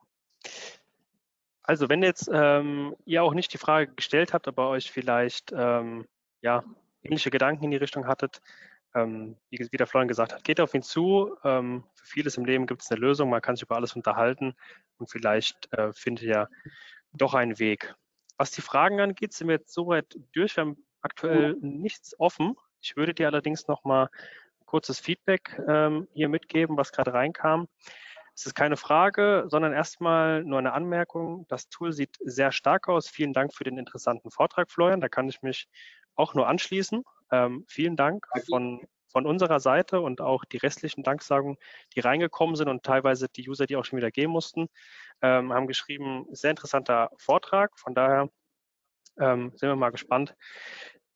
Also 1.63 1.89
wenn 1.89 2.03
jetzt 2.03 2.29
ähm, 2.31 2.95
ihr 3.05 3.23
auch 3.23 3.33
nicht 3.33 3.53
die 3.53 3.57
Frage 3.57 3.93
gestellt 3.95 4.33
habt, 4.33 4.47
aber 4.47 4.69
euch 4.69 4.91
vielleicht 4.91 5.51
ähm, 5.55 6.05
ja, 6.41 6.63
ähnliche 7.03 7.29
Gedanken 7.29 7.65
in 7.65 7.71
die 7.71 7.77
Richtung 7.77 8.07
hattet, 8.07 8.41
ähm, 8.93 9.37
wie, 9.49 9.59
wie, 9.71 9.77
der 9.77 9.87
Florian 9.87 10.07
gesagt 10.07 10.33
hat, 10.33 10.43
geht 10.43 10.59
auf 10.59 10.73
ihn 10.73 10.81
zu. 10.81 11.37
Ähm, 11.43 11.83
für 11.93 12.05
vieles 12.05 12.37
im 12.37 12.45
Leben 12.45 12.65
gibt 12.65 12.81
es 12.81 12.91
eine 12.91 12.99
Lösung, 12.99 13.29
man 13.29 13.41
kann 13.41 13.55
sich 13.55 13.63
über 13.63 13.75
alles 13.75 13.95
unterhalten 13.95 14.53
und 14.97 15.09
vielleicht 15.09 15.71
äh, 15.73 15.93
findet 15.93 16.25
ihr 16.25 16.49
doch 17.13 17.33
einen 17.33 17.59
Weg. 17.59 17.95
Was 18.41 18.49
die 18.49 18.63
Fragen 18.63 18.99
angeht, 18.99 19.33
sind 19.33 19.49
wir 19.49 19.57
jetzt 19.57 19.71
soweit 19.71 20.17
durch. 20.33 20.57
Wir 20.57 20.61
haben 20.61 20.83
aktuell 21.01 21.57
nichts 21.61 22.19
offen. 22.19 22.55
Ich 22.81 22.97
würde 22.97 23.13
dir 23.13 23.27
allerdings 23.27 23.67
noch 23.67 23.83
mal 23.83 24.05
ein 24.05 24.65
kurzes 24.65 24.99
Feedback 24.99 25.61
ähm, 25.67 26.07
hier 26.13 26.27
mitgeben, 26.27 26.75
was 26.75 26.91
gerade 26.91 27.13
reinkam. 27.13 27.67
Es 28.33 28.47
ist 28.47 28.55
keine 28.55 28.77
Frage, 28.77 29.45
sondern 29.47 29.73
erstmal 29.73 30.43
nur 30.43 30.57
eine 30.57 30.73
Anmerkung. 30.73 31.45
Das 31.49 31.69
Tool 31.69 31.93
sieht 31.93 32.17
sehr 32.19 32.51
stark 32.51 32.89
aus. 32.89 33.07
Vielen 33.07 33.33
Dank 33.33 33.53
für 33.53 33.63
den 33.63 33.77
interessanten 33.77 34.31
Vortrag, 34.31 34.71
Florian. 34.71 35.01
Da 35.01 35.07
kann 35.07 35.29
ich 35.29 35.43
mich 35.43 35.69
auch 36.15 36.33
nur 36.33 36.47
anschließen. 36.47 37.03
Ähm, 37.31 37.65
vielen 37.67 37.95
Dank 37.95 38.25
von 38.49 38.81
von 39.11 39.25
unserer 39.25 39.59
Seite 39.59 40.01
und 40.01 40.21
auch 40.21 40.45
die 40.45 40.57
restlichen 40.57 41.03
Danksagungen, 41.03 41.57
die 41.95 41.99
reingekommen 41.99 42.55
sind 42.55 42.69
und 42.69 42.83
teilweise 42.83 43.27
die 43.27 43.47
User, 43.49 43.65
die 43.65 43.75
auch 43.75 43.85
schon 43.85 43.97
wieder 43.97 44.11
gehen 44.11 44.31
mussten, 44.31 44.69
ähm, 45.21 45.53
haben 45.53 45.67
geschrieben, 45.67 46.25
sehr 46.31 46.51
interessanter 46.51 47.11
Vortrag. 47.17 47.77
Von 47.77 47.93
daher 47.93 48.29
ähm, 49.19 49.51
sind 49.55 49.69
wir 49.69 49.75
mal 49.75 49.91
gespannt, 49.91 50.35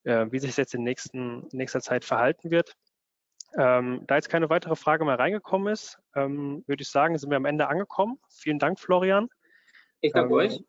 äh, 0.03 0.27
wie 0.29 0.39
sich 0.39 0.51
das 0.51 0.57
jetzt 0.57 0.75
in, 0.75 0.83
nächsten, 0.83 1.47
nächster 1.51 1.81
Zeit 1.81 2.05
verhalten 2.05 2.51
wird. 2.51 2.75
Ähm, 3.57 4.03
da 4.07 4.15
jetzt 4.15 4.29
keine 4.29 4.49
weitere 4.49 4.75
Frage 4.75 5.05
mehr 5.05 5.17
reingekommen 5.17 5.71
ist, 5.71 5.97
ähm, 6.15 6.63
würde 6.67 6.81
ich 6.81 6.89
sagen, 6.89 7.17
sind 7.17 7.29
wir 7.29 7.37
am 7.37 7.45
Ende 7.45 7.67
angekommen. 7.67 8.19
Vielen 8.29 8.59
Dank, 8.59 8.79
Florian. 8.79 9.29
Ich 10.01 10.11
danke 10.11 10.33
ähm, 10.33 10.39
euch. 10.39 10.63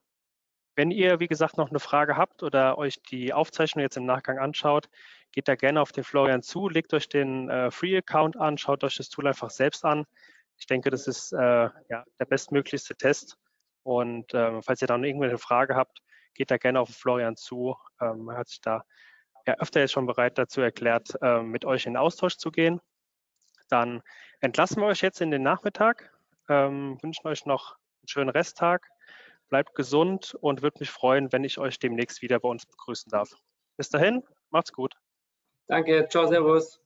Wenn 0.77 0.91
ihr, 0.91 1.21
wie 1.21 1.27
gesagt, 1.27 1.57
noch 1.57 1.71
eine 1.71 1.81
Frage 1.81 2.17
habt 2.17 2.43
oder 2.43 2.77
euch 2.77 3.03
die 3.03 3.33
Aufzeichnung 3.33 3.83
jetzt 3.83 3.97
im 3.97 4.05
Nachgang 4.05 4.39
anschaut, 4.39 4.89
geht 5.33 5.49
da 5.49 5.55
gerne 5.55 5.81
auf 5.81 5.91
den 5.91 6.05
Florian 6.05 6.43
zu, 6.43 6.69
legt 6.69 6.93
euch 6.93 7.09
den 7.09 7.49
äh, 7.49 7.71
Free-Account 7.71 8.37
an, 8.37 8.59
schaut 8.59 8.85
euch 8.85 8.97
das 8.97 9.09
Tool 9.09 9.27
einfach 9.27 9.51
selbst 9.51 9.85
an. 9.85 10.05
Ich 10.59 10.67
denke, 10.67 10.91
das 10.91 11.07
ist 11.07 11.33
äh, 11.33 11.39
ja, 11.39 12.05
der 12.19 12.25
bestmöglichste 12.25 12.97
Test. 12.97 13.37
Und 13.83 14.35
äh, 14.35 14.61
falls 14.63 14.83
ihr 14.83 14.89
dann 14.89 15.05
irgendwelche 15.05 15.39
Frage 15.39 15.77
habt, 15.77 16.01
geht 16.35 16.51
da 16.51 16.57
gerne 16.57 16.81
auf 16.81 16.89
Florian 16.89 17.37
zu. 17.37 17.77
Ähm, 18.01 18.29
er 18.29 18.39
hat 18.39 18.49
sich 18.49 18.61
da 18.61 18.83
ja 19.47 19.55
öfter 19.59 19.81
jetzt 19.81 19.93
schon 19.93 20.07
bereit 20.07 20.39
dazu 20.39 20.61
erklärt, 20.61 21.11
äh, 21.23 21.41
mit 21.43 21.65
euch 21.65 21.87
in 21.87 21.97
Austausch 21.97 22.37
zu 22.37 22.51
gehen. 22.51 22.81
Dann 23.69 24.03
entlassen 24.41 24.83
wir 24.83 24.87
euch 24.87 25.03
jetzt 25.03 25.21
in 25.21 25.31
den 25.31 25.43
Nachmittag, 25.43 26.13
ähm, 26.49 26.99
wünschen 27.03 27.27
euch 27.29 27.47
noch 27.47 27.77
einen 28.03 28.09
schönen 28.09 28.31
Resttag 28.31 28.87
bleibt 29.49 29.75
gesund 29.75 30.35
und 30.41 30.63
würde 30.63 30.79
mich 30.81 30.91
freuen, 30.91 31.33
wenn 31.33 31.45
ich 31.45 31.59
euch 31.59 31.79
demnächst 31.79 32.23
wieder 32.23 32.41
bei 32.41 32.49
uns 32.49 32.67
begrüßen 32.67 33.11
darf. 33.11 33.31
Bis 33.77 33.89
dahin, 33.89 34.23
macht's 34.51 34.73
gut. 34.73 34.95
Danke, 35.69 36.07
ciao, 36.09 36.27
servus. 36.27 36.81